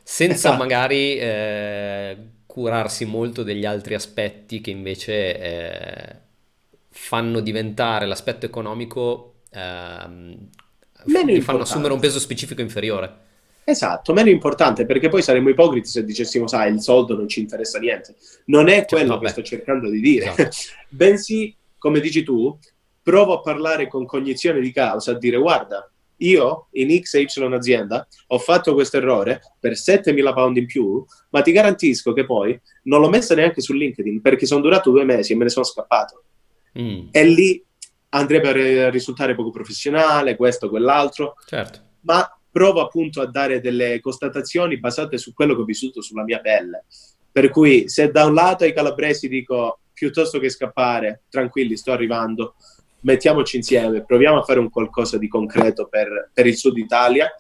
senza 0.04 0.50
esatto. 0.50 0.58
magari 0.58 1.18
eh, 1.18 2.18
curarsi 2.46 3.06
molto 3.06 3.42
degli 3.42 3.66
altri 3.66 3.96
aspetti 3.96 4.62
che 4.62 4.70
invece 4.70 5.40
eh, 5.40 6.16
fanno 6.90 7.40
diventare 7.40 8.06
l'aspetto 8.06 8.46
economico, 8.46 9.38
eh, 9.52 10.38
li 11.06 11.42
fanno 11.42 11.62
assumere 11.62 11.94
un 11.94 12.00
peso 12.00 12.20
specifico 12.20 12.62
inferiore. 12.62 13.30
Esatto, 13.72 14.12
meno 14.12 14.30
importante 14.30 14.86
perché 14.86 15.08
poi 15.08 15.22
saremmo 15.22 15.48
ipocriti 15.48 15.88
se 15.88 16.04
dicessimo, 16.04 16.46
sai, 16.46 16.74
il 16.74 16.82
soldo 16.82 17.16
non 17.16 17.30
ci 17.30 17.40
interessa 17.40 17.80
niente. 17.80 18.16
Non 18.46 18.68
è 18.68 18.80
cioè, 18.80 19.00
quello 19.00 19.14
vabbè. 19.14 19.26
che 19.26 19.32
sto 19.32 19.42
cercando 19.44 19.90
di 19.90 20.02
dire. 20.02 20.26
Esatto. 20.26 20.50
Bensì, 20.90 21.56
come 21.78 22.02
dici 22.02 22.24
tu, 22.24 22.58
provo 23.02 23.36
a 23.36 23.42
parlare 23.42 23.88
con 23.88 24.06
cognizione 24.06 24.60
di 24.60 24.74
causa, 24.74 25.12
a 25.12 25.18
dire, 25.18 25.38
guarda, 25.38 25.90
io 26.18 26.68
in 26.72 27.02
X 27.02 27.14
e 27.16 27.22
Y 27.22 27.54
azienda 27.54 28.06
ho 28.28 28.38
fatto 28.38 28.74
questo 28.74 28.98
errore 28.98 29.42
per 29.58 29.72
7.000 29.72 30.34
pound 30.34 30.58
in 30.58 30.66
più, 30.66 31.04
ma 31.30 31.42
ti 31.42 31.54
garantisco 31.54 32.12
che 32.12 32.26
poi 32.26 32.60
non 32.84 33.00
l'ho 33.00 33.10
messa 33.10 33.34
neanche 33.36 33.62
su 33.62 33.74
LinkedIn 33.74 34.22
perché 34.22 34.46
sono 34.46 34.62
durato 34.62 34.92
due 34.92 35.06
mesi 35.06 35.32
e 35.32 35.36
me 35.36 35.46
ne 35.46 35.50
sono 35.50 35.66
scappato. 35.66 36.24
Mm. 36.78 37.08
E 37.12 37.24
lì 37.26 37.64
andrebbe 38.10 38.84
a 38.84 38.90
risultare 38.90 39.34
poco 39.34 39.50
professionale, 39.50 40.36
questo, 40.36 40.70
quell'altro. 40.70 41.36
Certo. 41.46 41.80
Ma 42.02 42.30
provo 42.52 42.82
appunto 42.82 43.22
a 43.22 43.26
dare 43.26 43.62
delle 43.62 44.00
constatazioni 44.02 44.78
basate 44.78 45.18
su 45.18 45.34
quello 45.34 45.56
che 45.56 45.62
ho 45.62 45.66
vissuto 45.66 46.02
sulla 46.02 46.24
mia 46.24 46.40
pelle. 46.40 46.86
Per 47.32 47.50
cui 47.50 47.88
se 47.88 48.12
da 48.12 48.26
un 48.26 48.34
lato 48.34 48.66
ai 48.66 48.74
calabresi 48.74 49.30
dico 49.30 49.80
piuttosto 49.94 50.40
che 50.40 50.50
scappare, 50.50 51.24
tranquilli, 51.30 51.78
sto 51.78 51.92
arrivando, 51.92 52.56
mettiamoci 53.02 53.58
insieme, 53.58 54.04
proviamo 54.04 54.40
a 54.40 54.44
fare 54.44 54.60
un 54.60 54.70
qualcosa 54.70 55.18
di 55.18 55.28
concreto 55.28 55.88
per, 55.88 56.32
per 56.34 56.46
il 56.48 56.58
sud 56.58 56.78
Italia. 56.78 57.32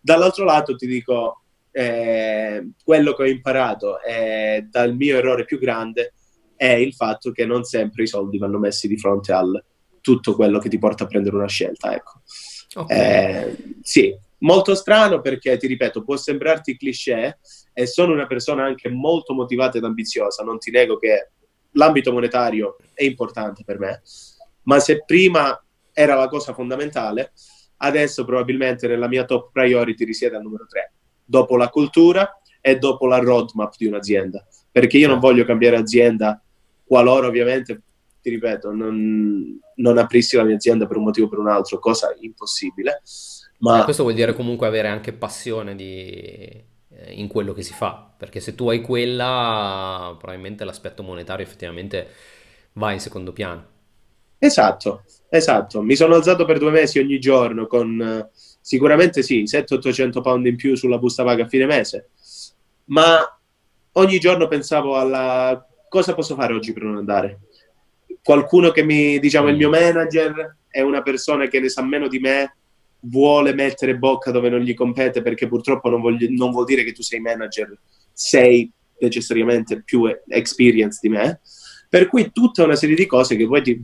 Dall'altro 0.00 0.44
lato 0.44 0.74
ti 0.74 0.86
dico, 0.86 1.42
eh, 1.70 2.70
quello 2.82 3.12
che 3.12 3.22
ho 3.22 3.26
imparato 3.26 4.00
eh, 4.02 4.66
dal 4.68 4.96
mio 4.96 5.16
errore 5.16 5.44
più 5.44 5.58
grande 5.58 6.14
è 6.56 6.72
il 6.72 6.94
fatto 6.94 7.30
che 7.30 7.46
non 7.46 7.64
sempre 7.64 8.02
i 8.02 8.06
soldi 8.06 8.38
vanno 8.38 8.58
messi 8.58 8.88
di 8.88 8.98
fronte 8.98 9.32
al 9.32 9.62
tutto 10.00 10.34
quello 10.34 10.58
che 10.58 10.68
ti 10.68 10.78
porta 10.78 11.04
a 11.04 11.06
prendere 11.06 11.36
una 11.36 11.46
scelta. 11.46 11.94
Ecco. 11.94 12.20
Okay. 12.74 12.98
Eh, 12.98 13.56
sì, 13.82 14.16
molto 14.40 14.74
strano 14.74 15.20
perché, 15.20 15.56
ti 15.56 15.66
ripeto, 15.66 16.04
può 16.04 16.16
sembrarti 16.16 16.76
cliché 16.76 17.38
e 17.72 17.86
sono 17.86 18.12
una 18.12 18.26
persona 18.26 18.64
anche 18.64 18.88
molto 18.88 19.34
motivata 19.34 19.78
ed 19.78 19.84
ambiziosa, 19.84 20.44
non 20.44 20.58
ti 20.58 20.70
nego 20.70 20.96
che 20.96 21.30
l'ambito 21.72 22.12
monetario 22.12 22.76
è 22.94 23.04
importante 23.04 23.62
per 23.64 23.78
me, 23.78 24.02
ma 24.64 24.78
se 24.78 25.04
prima 25.04 25.62
era 25.92 26.14
la 26.14 26.28
cosa 26.28 26.52
fondamentale, 26.52 27.32
adesso 27.78 28.24
probabilmente 28.24 28.86
nella 28.86 29.08
mia 29.08 29.24
top 29.24 29.50
priority 29.52 30.04
risiede 30.04 30.36
al 30.36 30.42
numero 30.42 30.66
3, 30.66 30.92
dopo 31.24 31.56
la 31.56 31.68
cultura 31.68 32.40
e 32.60 32.76
dopo 32.76 33.06
la 33.06 33.18
roadmap 33.18 33.74
di 33.76 33.86
un'azienda, 33.86 34.44
perché 34.70 34.98
io 34.98 35.08
non 35.08 35.18
voglio 35.18 35.44
cambiare 35.44 35.76
azienda 35.76 36.42
qualora 36.84 37.26
ovviamente, 37.26 37.82
ti 38.20 38.30
ripeto, 38.30 38.72
non, 38.72 39.58
non 39.76 39.98
aprissi 39.98 40.36
la 40.36 40.44
mia 40.44 40.56
azienda 40.56 40.86
per 40.86 40.96
un 40.96 41.04
motivo 41.04 41.26
o 41.26 41.30
per 41.30 41.38
un 41.38 41.48
altro, 41.48 41.78
cosa 41.78 42.14
impossibile, 42.18 43.00
ma... 43.60 43.80
Eh, 43.80 43.84
questo 43.84 44.02
vuol 44.02 44.14
dire 44.14 44.34
comunque 44.34 44.66
avere 44.66 44.88
anche 44.88 45.12
passione 45.12 45.74
di, 45.74 46.12
eh, 46.12 47.12
in 47.12 47.28
quello 47.28 47.52
che 47.52 47.62
si 47.62 47.72
fa, 47.72 48.12
perché 48.16 48.40
se 48.40 48.54
tu 48.54 48.68
hai 48.68 48.80
quella, 48.80 50.14
probabilmente 50.18 50.64
l'aspetto 50.64 51.02
monetario 51.02 51.44
effettivamente 51.44 52.08
va 52.74 52.92
in 52.92 53.00
secondo 53.00 53.32
piano. 53.32 53.66
Esatto, 54.38 55.04
esatto. 55.28 55.82
Mi 55.82 55.96
sono 55.96 56.14
alzato 56.14 56.44
per 56.44 56.58
due 56.58 56.70
mesi 56.70 56.98
ogni 56.98 57.18
giorno 57.18 57.66
con 57.66 58.28
sicuramente 58.60 59.22
sì, 59.22 59.42
700-800 59.42 60.20
pound 60.22 60.46
in 60.46 60.56
più 60.56 60.74
sulla 60.76 60.98
busta 60.98 61.24
paga 61.24 61.44
a 61.44 61.48
fine 61.48 61.66
mese, 61.66 62.10
ma 62.86 63.18
ogni 63.92 64.18
giorno 64.18 64.48
pensavo 64.48 64.96
alla 64.96 65.66
cosa 65.88 66.14
posso 66.14 66.34
fare 66.34 66.54
oggi 66.54 66.72
per 66.72 66.84
non 66.84 66.96
andare. 66.96 67.40
Qualcuno 68.22 68.70
che 68.70 68.82
mi, 68.82 69.18
diciamo, 69.18 69.48
il 69.48 69.56
mio 69.56 69.68
mm. 69.68 69.72
manager 69.72 70.56
è 70.68 70.80
una 70.80 71.02
persona 71.02 71.46
che 71.48 71.60
ne 71.60 71.68
sa 71.68 71.82
meno 71.82 72.08
di 72.08 72.18
me, 72.18 72.56
vuole 73.00 73.54
mettere 73.54 73.96
bocca 73.96 74.30
dove 74.30 74.48
non 74.48 74.60
gli 74.60 74.74
compete 74.74 75.22
perché 75.22 75.46
purtroppo 75.48 75.88
non, 75.88 76.00
voglio, 76.00 76.26
non 76.30 76.50
vuol 76.50 76.64
dire 76.64 76.84
che 76.84 76.92
tu 76.92 77.02
sei 77.02 77.20
manager, 77.20 77.76
sei 78.12 78.70
necessariamente 79.00 79.82
più 79.82 80.04
experience 80.28 80.98
di 81.00 81.08
me. 81.08 81.40
Per 81.88 82.06
cui 82.06 82.30
tutta 82.32 82.62
una 82.62 82.76
serie 82.76 82.94
di 82.94 83.06
cose 83.06 83.34
che 83.34 83.46
poi 83.48 83.62
ti... 83.62 83.82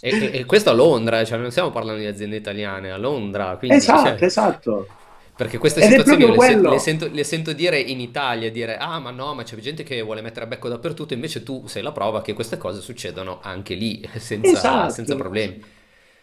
e, 0.00 0.30
e, 0.32 0.44
questo 0.46 0.70
a 0.70 0.72
Londra, 0.72 1.24
cioè 1.24 1.36
non 1.38 1.50
stiamo 1.50 1.70
parlando 1.70 2.00
di 2.00 2.06
aziende 2.06 2.36
italiane, 2.36 2.90
a 2.90 2.96
Londra. 2.96 3.56
Quindi, 3.58 3.76
esatto, 3.76 4.16
cioè, 4.16 4.24
esatto. 4.24 4.86
Perché 5.36 5.58
queste 5.58 5.80
Ed 5.80 5.90
situazioni 5.90 6.22
io 6.22 6.30
le, 6.30 6.40
se, 6.40 6.56
le, 6.56 6.78
sento, 6.78 7.08
le, 7.10 7.24
sento, 7.24 7.52
dire 7.52 7.78
in 7.78 8.00
Italia, 8.00 8.50
dire 8.50 8.76
ah 8.76 9.00
ma 9.00 9.10
no, 9.10 9.34
ma 9.34 9.42
c'è 9.42 9.56
gente 9.56 9.82
che 9.82 10.00
vuole 10.00 10.22
mettere 10.22 10.44
a 10.44 10.48
becco 10.48 10.68
dappertutto, 10.68 11.12
invece 11.12 11.42
tu 11.42 11.66
sei 11.66 11.82
la 11.82 11.90
prova 11.90 12.22
che 12.22 12.34
queste 12.34 12.56
cose 12.56 12.80
succedono 12.80 13.40
anche 13.42 13.74
lì, 13.74 14.08
senza, 14.16 14.50
esatto. 14.50 14.92
senza 14.92 15.16
problemi. 15.16 15.60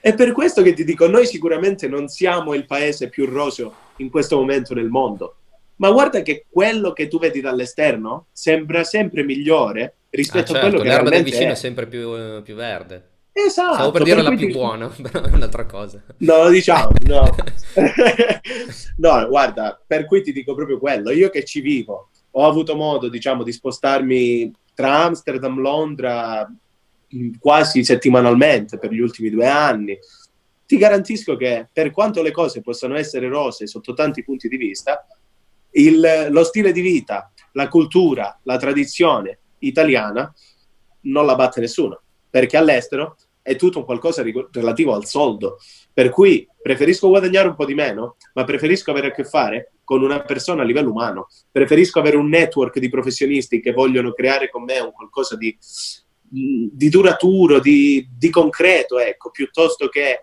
È 0.02 0.16
per 0.16 0.32
questo 0.32 0.64
che 0.64 0.74
ti 0.74 0.84
dico, 0.84 1.08
noi 1.08 1.28
sicuramente 1.28 1.88
non 1.88 2.08
siamo 2.08 2.56
il 2.56 2.66
paese 2.66 3.08
più 3.08 3.28
roseo 3.28 3.72
in 3.98 4.10
questo 4.10 4.36
momento 4.36 4.74
nel 4.74 4.90
mondo, 4.90 5.36
ma 5.76 5.92
guarda 5.92 6.24
che 6.24 6.46
quello 6.50 6.92
che 6.92 7.08
tu 7.08 7.20
vedi 7.20 7.40
dall'esterno 7.40 8.26
sembra 8.32 8.84
sempre 8.84 9.24
migliore 9.24 9.98
rispetto 10.10 10.54
ah, 10.54 10.56
certo, 10.56 10.58
a 10.58 10.70
quello 10.70 10.84
che 10.84 10.90
l'erba 10.90 11.10
del 11.12 11.24
vicino 11.24 11.50
è. 11.50 11.52
è 11.52 11.56
sempre 11.56 11.86
più, 11.86 12.42
più, 12.42 12.56
verde. 12.56 13.10
Esatto. 13.32 13.74
Stavo 13.76 13.92
per 13.92 14.04
dire 14.04 14.24
la 14.24 14.30
più 14.30 14.48
ti... 14.48 14.52
buona, 14.52 14.88
però 15.02 15.22
è 15.24 15.34
un'altra 15.34 15.66
cosa. 15.66 16.02
No, 16.18 16.50
diciamo, 16.50 16.92
no. 17.06 17.36
no, 18.98 19.28
guarda, 19.28 19.80
per 19.86 20.06
cui 20.06 20.24
ti 20.24 20.32
dico 20.32 20.56
proprio 20.56 20.80
quello. 20.80 21.12
Io 21.12 21.30
che 21.30 21.46
ci 21.46 21.62
vivo, 21.62 22.10
ho 22.32 22.48
avuto 22.48 22.76
modo, 22.76 23.08
diciamo, 23.08 23.44
di 23.44 23.52
spostarmi 23.52 24.52
tra 24.74 25.04
Amsterdam, 25.04 25.60
Londra, 25.60 26.52
quasi 27.40 27.84
settimanalmente 27.84 28.78
per 28.78 28.92
gli 28.92 29.00
ultimi 29.00 29.30
due 29.30 29.48
anni. 29.48 29.98
Ti 30.66 30.78
garantisco 30.78 31.36
che 31.36 31.68
per 31.72 31.92
quanto 31.92 32.22
le 32.22 32.32
cose 32.32 32.62
possano 32.62 32.96
essere 32.96 33.28
rose 33.28 33.68
sotto 33.68 33.94
tanti 33.94 34.24
punti 34.24 34.48
di 34.48 34.58
vista, 34.58 35.06
il, 35.72 36.28
lo 36.30 36.44
stile 36.44 36.72
di 36.72 36.82
vita, 36.82 37.32
la 37.54 37.68
cultura, 37.68 38.40
la 38.44 38.58
tradizione 38.58 39.40
italiana 39.60 40.34
non 41.02 41.26
la 41.26 41.36
batte 41.36 41.60
nessuno, 41.60 42.02
perché 42.30 42.58
all'estero 42.58 43.16
è 43.42 43.56
tutto 43.56 43.84
qualcosa 43.84 44.24
relativo 44.52 44.94
al 44.94 45.06
soldo. 45.06 45.58
Per 45.94 46.10
cui 46.10 46.48
preferisco 46.62 47.10
guadagnare 47.10 47.50
un 47.50 47.56
po' 47.56 47.66
di 47.66 47.74
meno, 47.74 48.16
ma 48.34 48.44
preferisco 48.44 48.92
avere 48.92 49.08
a 49.08 49.12
che 49.12 49.24
fare 49.24 49.74
con 49.84 50.04
una 50.04 50.22
persona 50.22 50.62
a 50.62 50.66
livello 50.66 50.92
umano. 50.92 51.28
Preferisco 51.52 52.00
avere 52.00 52.18
un 52.18 52.30
network 52.30 52.80
di 52.80 52.90
professionisti 52.90 53.60
che 53.60 53.72
vogliono 53.72 54.14
creare 54.14 54.50
con 54.50 54.64
me 54.64 54.80
un 54.80 54.92
qualcosa 54.92 55.36
di 55.36 55.58
di 56.32 56.90
duraturo, 56.90 57.60
di, 57.60 58.08
di, 58.18 58.30
concreto, 58.30 59.00
ecco, 59.00 59.32
piuttosto 59.32 59.90
che 59.90 60.22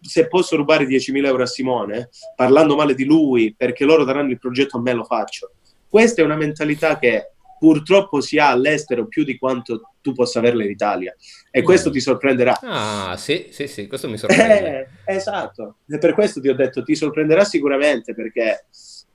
se 0.00 0.26
posso 0.26 0.56
rubare 0.56 0.86
10.000 0.86 1.26
euro 1.26 1.42
a 1.42 1.46
Simone, 1.46 2.08
parlando 2.34 2.76
male 2.76 2.94
di 2.94 3.04
lui, 3.04 3.54
perché 3.54 3.84
loro 3.84 4.04
daranno 4.04 4.30
il 4.30 4.38
progetto 4.38 4.78
a 4.78 4.80
me, 4.80 4.92
lo 4.94 5.04
faccio. 5.04 5.52
Questa 5.86 6.22
è 6.22 6.24
una 6.24 6.36
mentalità 6.36 6.98
che 6.98 7.32
purtroppo 7.58 8.20
si 8.20 8.38
ha 8.38 8.48
all'estero 8.48 9.06
più 9.06 9.24
di 9.24 9.36
quanto 9.36 9.90
tu 10.00 10.12
possa 10.12 10.38
averla 10.38 10.64
in 10.64 10.70
Italia. 10.70 11.14
E 11.50 11.62
questo 11.62 11.90
mm. 11.90 11.92
ti 11.92 12.00
sorprenderà. 12.00 12.58
Ah, 12.62 13.16
sì, 13.18 13.48
sì, 13.50 13.66
sì, 13.66 13.86
questo 13.86 14.08
mi 14.08 14.16
sorprende. 14.16 15.02
Eh, 15.04 15.16
esatto. 15.16 15.78
E 15.88 15.98
per 15.98 16.14
questo 16.14 16.40
ti 16.40 16.48
ho 16.48 16.54
detto, 16.54 16.82
ti 16.82 16.94
sorprenderà 16.94 17.44
sicuramente, 17.44 18.14
perché 18.14 18.66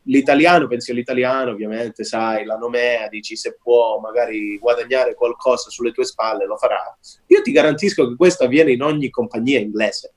l'italiano, 0.04 0.68
pensi 0.68 0.91
all'italiano, 0.91 1.51
ovviamente, 1.51 2.04
sai, 2.04 2.45
la 2.45 2.56
nomea, 2.56 3.08
dici 3.08 3.36
se 3.36 3.58
può 3.62 3.99
magari 3.99 4.58
guadagnare 4.58 5.16
qualcosa 5.16 5.70
sulle 5.70 5.91
tue 5.91 6.06
spalle, 6.06 6.45
lo 6.45 6.58
farà. 6.58 6.97
Io 7.28 7.41
ti 7.41 7.51
garantisco 7.51 8.08
che 8.08 8.16
questo 8.16 8.43
avviene 8.43 8.72
in 8.72 8.82
ogni 8.82 9.10
compagnia 9.10 9.60
inglese. 9.60 10.14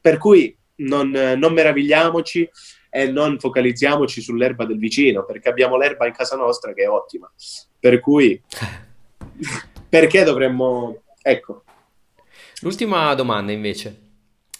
Per 0.00 0.18
cui 0.18 0.56
non, 0.76 1.10
non 1.10 1.52
meravigliamoci 1.52 2.48
e 2.90 3.08
non 3.08 3.38
focalizziamoci 3.38 4.20
sull'erba 4.20 4.64
del 4.64 4.78
vicino, 4.78 5.24
perché 5.24 5.48
abbiamo 5.48 5.76
l'erba 5.76 6.06
in 6.06 6.12
casa 6.12 6.36
nostra 6.36 6.72
che 6.72 6.84
è 6.84 6.88
ottima. 6.88 7.30
Per 7.78 8.00
cui, 8.00 8.40
perché 9.88 10.22
dovremmo... 10.22 11.02
Ecco. 11.22 11.64
L'ultima 12.60 13.12
domanda 13.14 13.52
invece, 13.52 14.04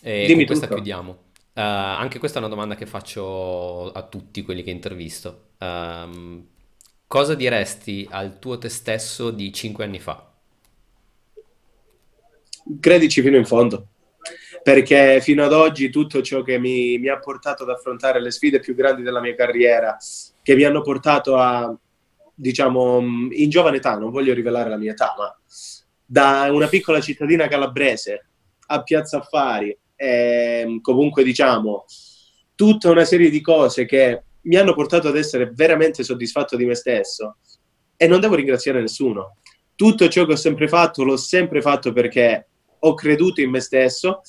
e 0.03 0.27
Dimmi 0.27 0.39
con 0.39 0.47
questa 0.47 0.67
tutto. 0.67 0.77
chiudiamo. 0.77 1.25
Eh, 1.59 1.63
anche 1.63 2.19
questa 2.19 2.39
è 2.39 2.43
una 2.43 2.51
domanda 2.51 2.75
che 2.75 2.85
faccio 2.85 3.91
a 3.91 4.03
tutti 4.03 4.43
quelli 4.43 4.63
che 4.63 4.71
intervisto. 4.71 5.53
Ehm, 5.59 6.47
cosa 7.07 7.35
diresti 7.35 8.07
al 8.11 8.39
tuo 8.39 8.59
te 8.59 8.69
stesso 8.69 9.31
di 9.31 9.51
5 9.51 9.83
anni 9.83 9.99
fa? 9.99 10.33
Credici 12.79 13.23
fino 13.23 13.39
in 13.39 13.47
fondo, 13.47 13.87
perché 14.63 15.21
fino 15.23 15.45
ad 15.45 15.55
oggi 15.55 15.89
tutto 15.89 16.21
ciò 16.21 16.43
che 16.43 16.59
mi, 16.59 16.99
mi 16.99 17.09
ha 17.09 17.19
portato 17.19 17.63
ad 17.63 17.71
affrontare 17.71 18.21
le 18.21 18.33
sfide 18.33 18.61
più 18.61 18.75
grandi 18.75 19.01
della 19.01 19.23
mia 19.23 19.35
carriera, 19.35 19.97
che 20.43 20.55
mi 20.55 20.65
hanno 20.65 20.83
portato 20.83 21.39
a, 21.39 21.75
diciamo, 22.35 23.01
in 23.31 23.49
giovane 23.49 23.79
età, 23.79 23.97
non 23.97 24.11
voglio 24.11 24.35
rivelare 24.35 24.69
la 24.69 24.77
mia 24.77 24.91
età, 24.91 25.15
ma 25.17 25.35
da 26.05 26.49
una 26.53 26.67
piccola 26.69 27.01
cittadina 27.01 27.49
calabrese 27.49 28.27
a 28.67 28.83
Piazza 28.83 29.19
Affari, 29.19 29.75
e, 29.97 30.79
comunque 30.83 31.25
diciamo, 31.25 31.85
tutta 32.55 32.91
una 32.91 33.05
serie 33.05 33.31
di 33.31 33.41
cose 33.41 33.85
che 33.85 34.23
mi 34.43 34.57
hanno 34.57 34.75
portato 34.75 35.09
ad 35.09 35.17
essere 35.17 35.51
veramente 35.53 36.05
soddisfatto 36.05 36.57
di 36.57 36.65
me 36.65 36.75
stesso 36.75 37.39
e 37.97 38.07
non 38.07 38.21
devo 38.21 38.35
ringraziare 38.35 38.81
nessuno. 38.81 39.39
Tutto 39.75 40.09
ciò 40.09 40.25
che 40.25 40.33
ho 40.33 40.37
sempre 40.37 40.69
fatto 40.69 41.03
l'ho 41.03 41.17
sempre 41.17 41.61
fatto 41.61 41.93
perché 41.93 42.49
ho 42.79 42.95
creduto 42.95 43.41
in 43.41 43.51
me 43.51 43.61
stesso 43.61 44.23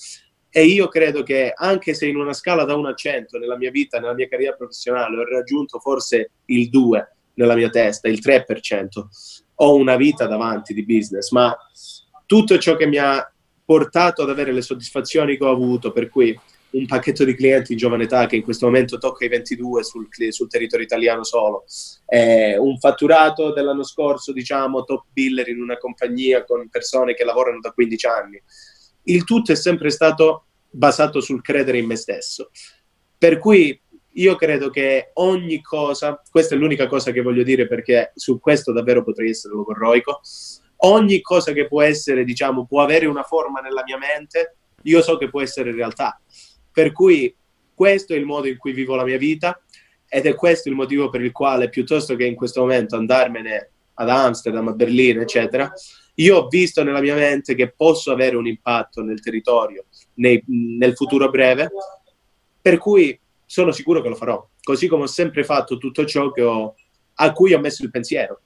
e 0.50 0.66
io 0.66 0.88
credo 0.88 1.24
che 1.24 1.54
anche 1.56 1.94
se 1.94 2.08
in 2.08 2.16
una 2.16 2.34
scala 2.34 2.64
da 2.64 2.76
1 2.76 2.88
a 2.88 2.94
100 2.94 3.38
nella 3.38 3.58
mia 3.58 3.70
vita, 3.70 4.00
nella 4.00 4.14
mia 4.14 4.28
carriera 4.28 4.56
professionale 4.56 5.18
ho 5.18 5.24
raggiunto 5.24 5.80
forse 5.80 6.32
il 6.46 6.70
2 6.70 7.16
nella 7.36 7.56
mia 7.56 7.70
testa, 7.70 8.08
il 8.08 8.20
3%, 8.20 8.86
ho 9.56 9.76
una 9.76 9.96
vita 9.96 10.26
davanti 10.26 10.74
di 10.74 10.84
business, 10.84 11.30
ma 11.32 11.56
tutto 12.26 12.58
ciò 12.58 12.76
che 12.76 12.88
mi 12.88 12.98
ha 12.98 13.32
portato 13.68 14.22
ad 14.22 14.30
avere 14.30 14.54
le 14.54 14.62
soddisfazioni 14.62 15.36
che 15.36 15.44
ho 15.44 15.52
avuto, 15.52 15.92
per 15.92 16.08
cui 16.08 16.40
un 16.70 16.86
pacchetto 16.86 17.26
di 17.26 17.36
clienti 17.36 17.74
in 17.74 17.78
giovane 17.78 18.06
età 18.06 18.26
che 18.26 18.38
in 18.38 18.42
questo 18.42 18.66
momento 18.66 18.98
tocca 18.98 19.26
i 19.26 19.28
22 19.28 19.84
sul, 19.84 20.08
sul 20.30 20.48
territorio 20.48 20.86
italiano 20.86 21.26
solo, 21.26 21.66
eh, 22.06 22.58
un 22.58 22.78
fatturato 22.78 23.52
dell'anno 23.52 23.84
scorso, 23.84 24.32
diciamo, 24.32 24.86
top 24.86 25.08
biller 25.12 25.50
in 25.50 25.62
una 25.62 25.78
compagnia 25.78 26.46
con 26.46 26.70
persone 26.70 27.14
che 27.14 27.26
lavorano 27.26 27.60
da 27.60 27.72
15 27.72 28.06
anni. 28.06 28.42
Il 29.04 29.26
tutto 29.26 29.52
è 29.52 29.56
sempre 29.56 29.90
stato 29.90 30.46
basato 30.70 31.20
sul 31.20 31.42
credere 31.42 31.78
in 31.78 31.88
me 31.88 31.98
stesso. 31.98 32.52
Per 33.18 33.38
cui 33.38 33.78
io 34.14 34.36
credo 34.38 34.70
che 34.70 35.12
ogni 35.16 35.62
cosa, 35.62 36.22
questa 36.32 36.56
è 36.56 36.58
l'unica 36.58 36.88
cosa 36.88 37.12
che 37.12 37.22
voglio 37.22 37.44
dire 37.44 37.68
perché 37.68 38.14
su 38.16 38.40
questo 38.40 38.72
davvero 38.72 39.04
potrei 39.04 39.32
essere 39.32 39.56
logorroico, 39.56 40.22
ogni 40.78 41.22
cosa 41.22 41.54
che 41.54 41.68
può 41.68 41.82
essere, 41.82 42.24
diciamo, 42.24 42.66
può 42.66 42.82
avere 42.82 43.06
una 43.06 43.24
forma 43.24 43.60
nella 43.62 43.84
mia 43.86 43.98
mente, 43.98 44.56
io 44.84 45.02
so 45.02 45.18
che 45.18 45.30
può 45.30 45.42
essere 45.42 45.72
realtà. 45.72 46.20
Per 46.72 46.92
cui 46.92 47.34
questo 47.74 48.14
è 48.14 48.18
il 48.18 48.26
modo 48.26 48.48
in 48.48 48.58
cui 48.58 48.74
vivo 48.74 48.96
la 48.96 49.04
mia 49.04 49.18
vita 49.18 49.60
ed 50.08 50.26
è 50.26 50.36
questo 50.36 50.70
il 50.70 50.76
motivo 50.76 51.10
per 51.10 51.22
il 51.22 51.32
quale, 51.32 51.70
piuttosto 51.70 52.16
che 52.16 52.26
in 52.26 52.36
questo 52.36 52.62
momento 52.62 52.96
andarmene 52.96 53.72
ad 53.96 54.10
Amsterdam, 54.10 54.68
a 54.68 54.74
Berlino, 54.74 55.22
eccetera, 55.22 55.72
io 56.16 56.38
ho 56.38 56.48
visto 56.48 56.84
nella 56.84 57.02
mia 57.02 57.16
mente 57.16 57.56
che 57.56 57.72
posso 57.72 58.12
avere 58.12 58.36
un 58.36 58.48
impatto 58.48 59.04
nel 59.04 59.22
territorio 59.22 59.86
nei, 60.16 60.44
nel 60.48 60.96
futuro 60.96 61.30
breve, 61.30 61.70
per 62.62 62.78
cui 62.78 63.20
sono 63.46 63.72
sicuro 63.72 64.02
che 64.02 64.10
lo 64.10 64.16
farò, 64.16 64.48
così 64.62 64.88
come 64.88 65.04
ho 65.04 65.08
sempre 65.08 65.44
fatto 65.44 65.78
tutto 65.78 66.06
ciò 66.06 66.26
ho, 66.26 66.76
a 67.16 67.32
cui 67.32 67.54
ho 67.54 67.60
messo 67.60 67.84
il 67.84 67.92
pensiero. 67.92 68.42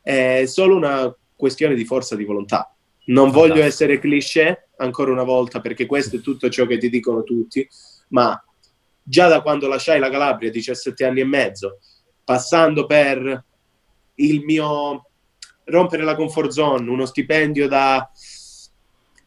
È 0.00 0.44
solo 0.46 0.76
una 0.76 1.14
questione 1.42 1.74
di 1.74 1.84
forza 1.84 2.14
di 2.14 2.22
volontà. 2.22 2.72
Non 3.06 3.32
voglio 3.32 3.64
essere 3.64 3.98
cliché 3.98 4.68
ancora 4.76 5.10
una 5.10 5.24
volta 5.24 5.60
perché 5.60 5.86
questo 5.86 6.14
è 6.14 6.20
tutto 6.20 6.48
ciò 6.48 6.66
che 6.66 6.78
ti 6.78 6.88
dicono 6.88 7.24
tutti, 7.24 7.68
ma 8.10 8.40
già 9.02 9.26
da 9.26 9.42
quando 9.42 9.66
lasciai 9.66 9.98
la 9.98 10.08
Calabria, 10.08 10.52
17 10.52 11.04
anni 11.04 11.18
e 11.18 11.24
mezzo, 11.24 11.80
passando 12.22 12.86
per 12.86 13.44
il 14.14 14.44
mio 14.44 15.06
rompere 15.64 16.04
la 16.04 16.14
comfort 16.14 16.50
zone, 16.50 16.88
uno 16.88 17.06
stipendio 17.06 17.66
da 17.66 18.08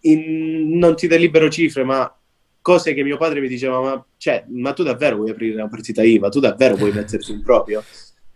in, 0.02 0.78
non 0.78 0.96
ti 0.96 1.08
delibero 1.08 1.50
cifre, 1.50 1.84
ma 1.84 2.18
cose 2.62 2.94
che 2.94 3.04
mio 3.04 3.18
padre 3.18 3.42
mi 3.42 3.50
diceva, 3.50 3.82
ma, 3.82 4.06
cioè, 4.16 4.46
ma 4.48 4.72
tu 4.72 4.84
davvero 4.84 5.18
vuoi 5.18 5.32
aprire 5.32 5.56
una 5.56 5.68
partita 5.68 6.02
IVA? 6.02 6.30
Tu 6.30 6.40
davvero 6.40 6.78
vuoi 6.78 6.94
metterti 6.94 7.34
in 7.34 7.44
proprio? 7.44 7.84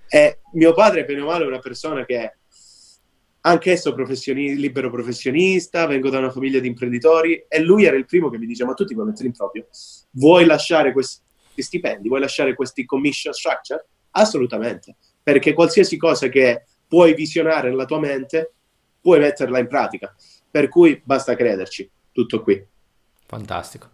E 0.10 0.40
mio 0.52 0.74
padre, 0.74 1.06
bene 1.06 1.22
o 1.22 1.28
male, 1.28 1.46
è 1.46 1.48
una 1.48 1.60
persona 1.60 2.04
che 2.04 2.39
anch'esso 3.42 3.94
professioni- 3.94 4.56
libero 4.56 4.90
professionista, 4.90 5.86
vengo 5.86 6.10
da 6.10 6.20
una 6.20 6.32
famiglia 6.32 6.60
di 6.60 6.68
imprenditori 6.68 7.46
e 7.48 7.60
lui 7.62 7.86
era 7.86 7.96
il 7.96 8.06
primo 8.06 8.30
che 8.30 8.38
mi 8.38 8.46
diceva, 8.46 8.70
ma 8.70 8.76
tu 8.76 8.86
ti 8.86 8.94
vuoi 8.94 9.08
mettere 9.08 9.28
in 9.28 9.34
proprio? 9.34 9.68
Vuoi 10.12 10.46
lasciare 10.46 10.92
questi 10.92 11.22
stipendi? 11.56 12.08
Vuoi 12.08 12.22
lasciare 12.22 12.54
questi 12.56 12.86
commission 12.86 13.34
structure? 13.34 13.86
Assolutamente, 14.12 14.96
perché 15.22 15.54
qualsiasi 15.54 15.98
cosa 15.98 16.28
che 16.30 16.64
puoi 16.88 17.14
visionare 17.14 17.70
nella 17.70 17.86
tua 17.86 18.00
mente, 18.00 18.54
puoi 19.02 19.20
metterla 19.20 19.60
in 19.60 19.68
pratica. 19.68 20.14
Per 20.52 20.68
cui 20.68 21.00
basta 21.04 21.36
crederci. 21.36 21.90
Tutto 22.12 22.42
qui. 22.42 22.66
Fantastico. 23.28 23.88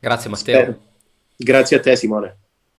Grazie 0.00 0.30
Matteo. 0.30 0.62
Spero. 0.62 0.82
Grazie 1.36 1.76
a 1.76 1.80
te 1.80 1.96
Simone. 1.96 2.43